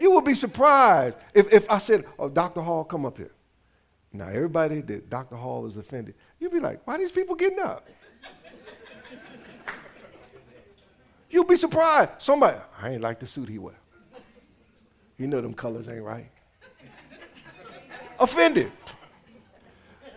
You 0.00 0.12
would 0.12 0.24
be 0.24 0.34
surprised 0.34 1.16
if, 1.34 1.52
if 1.52 1.70
I 1.70 1.78
said, 1.78 2.06
Oh, 2.18 2.28
Dr. 2.28 2.62
Hall, 2.62 2.84
come 2.84 3.04
up 3.04 3.18
here. 3.18 3.30
Now, 4.12 4.26
everybody 4.26 4.80
that 4.80 5.08
Dr. 5.08 5.36
Hall 5.36 5.66
is 5.66 5.76
offended, 5.76 6.14
you'd 6.38 6.52
be 6.52 6.60
like, 6.60 6.80
Why 6.86 6.98
these 6.98 7.12
people 7.12 7.34
getting 7.34 7.60
up? 7.60 7.88
You'd 11.30 11.46
be 11.46 11.56
surprised. 11.56 12.10
Somebody, 12.18 12.58
I 12.80 12.90
ain't 12.90 13.02
like 13.02 13.20
the 13.20 13.26
suit 13.26 13.48
he 13.48 13.58
wear. 13.58 13.76
You 15.16 15.28
know 15.28 15.40
them 15.40 15.54
colors 15.54 15.86
ain't 15.88 16.02
right. 16.02 16.28
offended. 18.18 18.72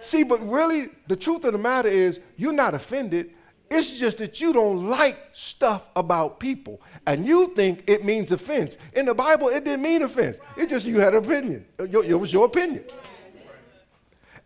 See, 0.02 0.24
but 0.24 0.40
really, 0.50 0.90
the 1.08 1.16
truth 1.16 1.46
of 1.46 1.54
the 1.54 1.60
matter 1.60 1.88
is, 1.88 2.20
you're 2.36 2.52
not 2.52 2.74
offended. 2.74 3.32
It's 3.70 3.98
just 3.98 4.18
that 4.18 4.42
you 4.42 4.54
don't 4.54 4.90
like 4.90 5.18
stuff 5.34 5.88
about 5.96 6.40
people 6.40 6.82
and 7.08 7.26
you 7.26 7.54
think 7.56 7.84
it 7.88 8.04
means 8.04 8.32
offense. 8.32 8.78
In 8.94 9.06
the 9.06 9.16
Bible, 9.16 9.48
it 9.48 9.64
didn't 9.64 9.82
mean 9.82 10.04
offense. 10.04 10.38
It 10.58 10.70
just 10.70 10.86
you 10.86 11.00
had 11.00 11.16
an 11.16 11.24
opinion. 11.24 11.66
It 11.80 12.20
was 12.20 12.32
your 12.32 12.46
opinion. 12.46 12.84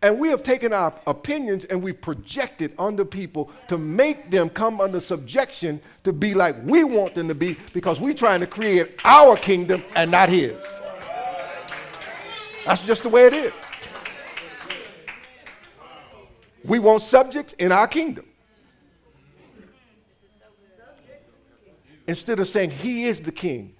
And 0.00 0.18
we 0.18 0.28
have 0.28 0.44
taken 0.44 0.72
our 0.72 0.94
opinions 1.06 1.64
and 1.64 1.82
we 1.82 1.92
project 1.92 2.62
it 2.62 2.72
onto 2.78 3.04
people 3.04 3.50
to 3.66 3.76
make 3.76 4.30
them 4.30 4.48
come 4.48 4.80
under 4.80 5.00
subjection 5.00 5.80
to 6.04 6.12
be 6.12 6.34
like 6.34 6.56
we 6.64 6.84
want 6.84 7.16
them 7.16 7.26
to 7.28 7.34
be 7.34 7.56
because 7.72 8.00
we're 8.00 8.14
trying 8.14 8.40
to 8.40 8.46
create 8.46 9.00
our 9.04 9.36
kingdom 9.36 9.82
and 9.96 10.10
not 10.10 10.28
his. 10.28 10.56
That's 12.64 12.86
just 12.86 13.02
the 13.02 13.08
way 13.08 13.26
it 13.26 13.32
is. 13.32 13.52
We 16.64 16.78
want 16.78 17.02
subjects 17.02 17.54
in 17.54 17.72
our 17.72 17.88
kingdom. 17.88 18.28
instead 22.08 22.40
of 22.40 22.48
saying 22.48 22.70
he 22.70 23.04
is 23.04 23.20
the 23.20 23.30
king. 23.30 23.74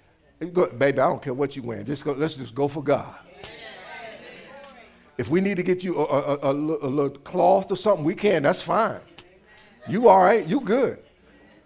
Go, 0.53 0.67
baby, 0.67 0.99
I 0.99 1.09
don't 1.09 1.21
care 1.21 1.33
what 1.33 1.57
you 1.57 1.63
wear. 1.63 1.83
Just 1.83 2.05
go, 2.05 2.13
let's 2.13 2.35
just 2.35 2.55
go 2.55 2.69
for 2.69 2.81
God. 2.81 3.13
If 5.19 5.27
we 5.27 5.41
need 5.41 5.57
to 5.57 5.63
get 5.63 5.83
you 5.83 5.97
a, 5.97 6.03
a, 6.05 6.37
a, 6.43 6.51
a 6.53 6.53
little 6.53 7.09
cloth 7.09 7.69
or 7.73 7.75
something, 7.75 8.05
we 8.05 8.15
can. 8.15 8.41
That's 8.41 8.61
fine. 8.61 9.01
You 9.85 10.07
all 10.07 10.21
right? 10.21 10.47
You 10.47 10.61
good. 10.61 10.97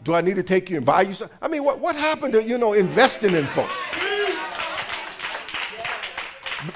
Do 0.01 0.15
I 0.15 0.21
need 0.21 0.37
to 0.37 0.43
take 0.43 0.71
you 0.71 0.77
and 0.77 0.85
buy 0.85 1.03
you 1.03 1.13
something? 1.13 1.37
I 1.39 1.47
mean, 1.49 1.63
what, 1.63 1.77
what 1.79 1.95
happened 1.95 2.33
to, 2.33 2.43
you 2.43 2.57
know, 2.57 2.73
investing 2.73 3.35
in 3.35 3.45
folks? 3.45 3.71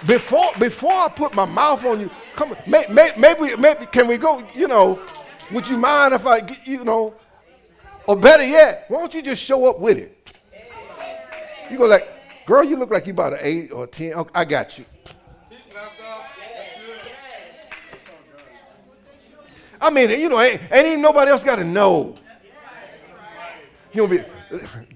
Before, 0.06 0.52
before 0.60 0.94
I 0.94 1.08
put 1.08 1.34
my 1.34 1.46
mouth 1.46 1.84
on 1.84 2.00
you, 2.00 2.12
come 2.36 2.56
may, 2.68 2.86
may, 2.92 3.12
maybe, 3.18 3.56
maybe, 3.56 3.88
can 3.88 4.08
we 4.08 4.18
go, 4.20 4.44
you 4.54 4.68
know, 4.68 5.00
would 5.52 5.68
you 5.68 5.80
mind 5.80 6.14
if 6.14 6.28
I, 6.28 6.42
get, 6.42 6.68
you 6.68 6.84
know, 6.84 7.16
or 8.06 8.16
better 8.16 8.46
yet, 8.46 8.86
why 8.88 9.00
don't 9.00 9.16
you 9.16 9.24
just 9.24 9.42
show 9.42 9.68
up 9.68 9.80
with 9.80 9.98
it? 9.98 10.16
You 11.72 11.80
go 11.80 11.88
like, 11.88 12.08
girl, 12.46 12.64
you 12.64 12.78
look 12.78 12.92
like 12.92 13.08
you 13.08 13.14
about 13.14 13.34
an 13.34 13.40
eight 13.42 13.72
or 13.72 13.88
10. 13.88 14.14
Okay, 14.14 14.32
I 14.36 14.46
got 14.46 14.78
you. 14.78 14.86
I 19.80 19.90
mean, 19.90 20.10
you 20.10 20.30
know, 20.30 20.40
ain't, 20.40 20.62
ain't 20.72 21.02
nobody 21.02 21.32
else 21.32 21.44
got 21.44 21.58
to 21.58 21.64
know. 21.64 22.18
You 23.94 24.08
know, 24.08 24.20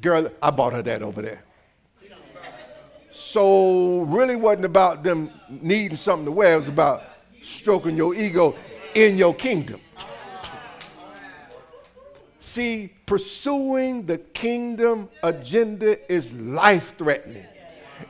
girl, 0.01 0.29
I 0.41 0.51
bought 0.51 0.73
her 0.73 0.81
that 0.81 1.01
over 1.01 1.21
there. 1.21 1.43
So 3.11 4.01
really 4.03 4.35
wasn't 4.35 4.65
about 4.65 5.03
them 5.03 5.31
needing 5.49 5.97
something 5.97 6.25
to 6.25 6.31
wear. 6.31 6.53
It 6.53 6.57
was 6.57 6.67
about 6.67 7.03
stroking 7.41 7.95
your 7.95 8.15
ego 8.15 8.55
in 8.95 9.17
your 9.17 9.33
kingdom. 9.33 9.79
See, 12.39 12.93
pursuing 13.05 14.05
the 14.05 14.17
kingdom 14.17 15.09
agenda 15.23 16.11
is 16.11 16.33
life 16.33 16.97
threatening. 16.97 17.45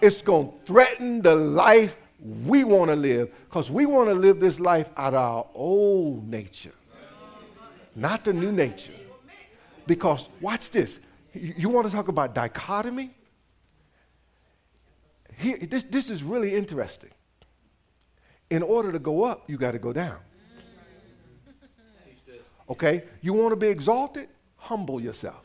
It's 0.01 0.22
going 0.22 0.49
to 0.49 0.65
threaten 0.65 1.22
the 1.22 1.36
life 1.36 1.95
we 2.22 2.63
want 2.63 2.89
to 2.89 2.95
live 2.95 3.32
because 3.49 3.72
we 3.72 3.86
want 3.86 4.09
to 4.09 4.13
live 4.13 4.39
this 4.39 4.59
life 4.59 4.89
out 4.95 5.13
of 5.13 5.19
our 5.19 5.47
old 5.55 6.30
nature, 6.30 6.74
not 7.95 8.24
the 8.24 8.34
new 8.34 8.51
nature. 8.51 8.93
Because, 9.88 10.30
watch 10.39 10.69
this. 10.69 10.99
You, 11.34 11.69
want 11.69 11.88
to 11.88 11.93
talk 11.93 12.07
about 12.07 12.36
dichotomy? 12.36 13.11
Here, 15.38 15.57
this, 15.57 15.84
this 15.86 16.09
is 16.09 16.24
really 16.24 16.53
interesting. 16.53 17.09
In 18.49 18.61
order 18.61 18.91
to 18.91 18.99
go 18.99 19.24
up, 19.24 19.49
you 19.49 19.57
got 19.57 19.72
to 19.72 19.80
go 19.80 19.91
down. 19.91 20.17
Okay? 22.69 23.03
You 23.22 23.34
want 23.34 23.51
to 23.51 23.55
be 23.55 23.67
exalted? 23.67 24.30
Humble 24.57 25.01
yourself. 25.01 25.41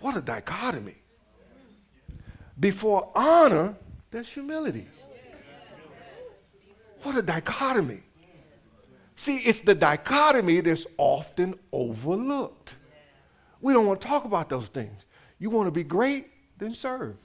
What 0.00 0.16
a 0.16 0.20
dichotomy. 0.20 0.96
Before 2.58 3.10
honor, 3.14 3.74
there's 4.12 4.28
humility. 4.28 4.86
What 7.02 7.16
a 7.16 7.22
dichotomy. 7.22 8.02
See, 9.16 9.38
it's 9.38 9.60
the 9.60 9.74
dichotomy 9.74 10.60
that's 10.60 10.86
often 10.98 11.58
overlooked. 11.72 12.76
We 13.60 13.72
don't 13.72 13.86
want 13.86 14.00
to 14.00 14.06
talk 14.06 14.24
about 14.24 14.48
those 14.48 14.68
things. 14.68 15.02
You 15.38 15.50
want 15.50 15.66
to 15.66 15.72
be 15.72 15.82
great, 15.82 16.28
then 16.58 16.74
serve. 16.74 17.16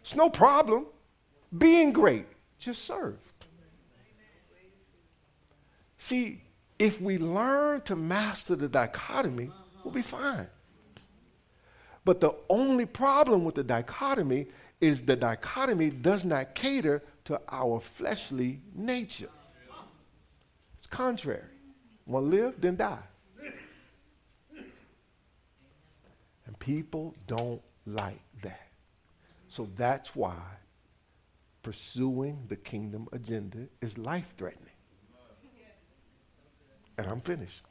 It's 0.00 0.14
no 0.14 0.28
problem 0.28 0.86
being 1.56 1.92
great, 1.92 2.26
just 2.58 2.82
serve. 2.82 3.18
See, 5.96 6.42
if 6.78 7.00
we 7.00 7.16
learn 7.16 7.80
to 7.82 7.96
master 7.96 8.56
the 8.56 8.68
dichotomy, 8.68 9.50
we'll 9.82 9.94
be 9.94 10.02
fine. 10.02 10.48
But 12.04 12.20
the 12.20 12.34
only 12.48 12.86
problem 12.86 13.44
with 13.44 13.54
the 13.54 13.64
dichotomy 13.64 14.48
is 14.80 15.02
the 15.02 15.16
dichotomy 15.16 15.90
does 15.90 16.24
not 16.24 16.54
cater 16.54 17.02
to 17.24 17.40
our 17.48 17.80
fleshly 17.80 18.60
nature. 18.74 19.30
It's 20.78 20.86
contrary. 20.86 21.42
To 22.06 22.18
live, 22.18 22.60
then 22.60 22.76
die. 22.76 22.98
And 26.46 26.58
people 26.58 27.14
don't 27.26 27.62
like 27.86 28.20
that. 28.42 28.68
So 29.48 29.68
that's 29.76 30.14
why 30.14 30.36
pursuing 31.62 32.44
the 32.48 32.56
kingdom 32.56 33.08
agenda 33.12 33.66
is 33.80 33.96
life 33.96 34.34
threatening. 34.36 34.68
And 36.98 37.06
I'm 37.06 37.22
finished. 37.22 37.62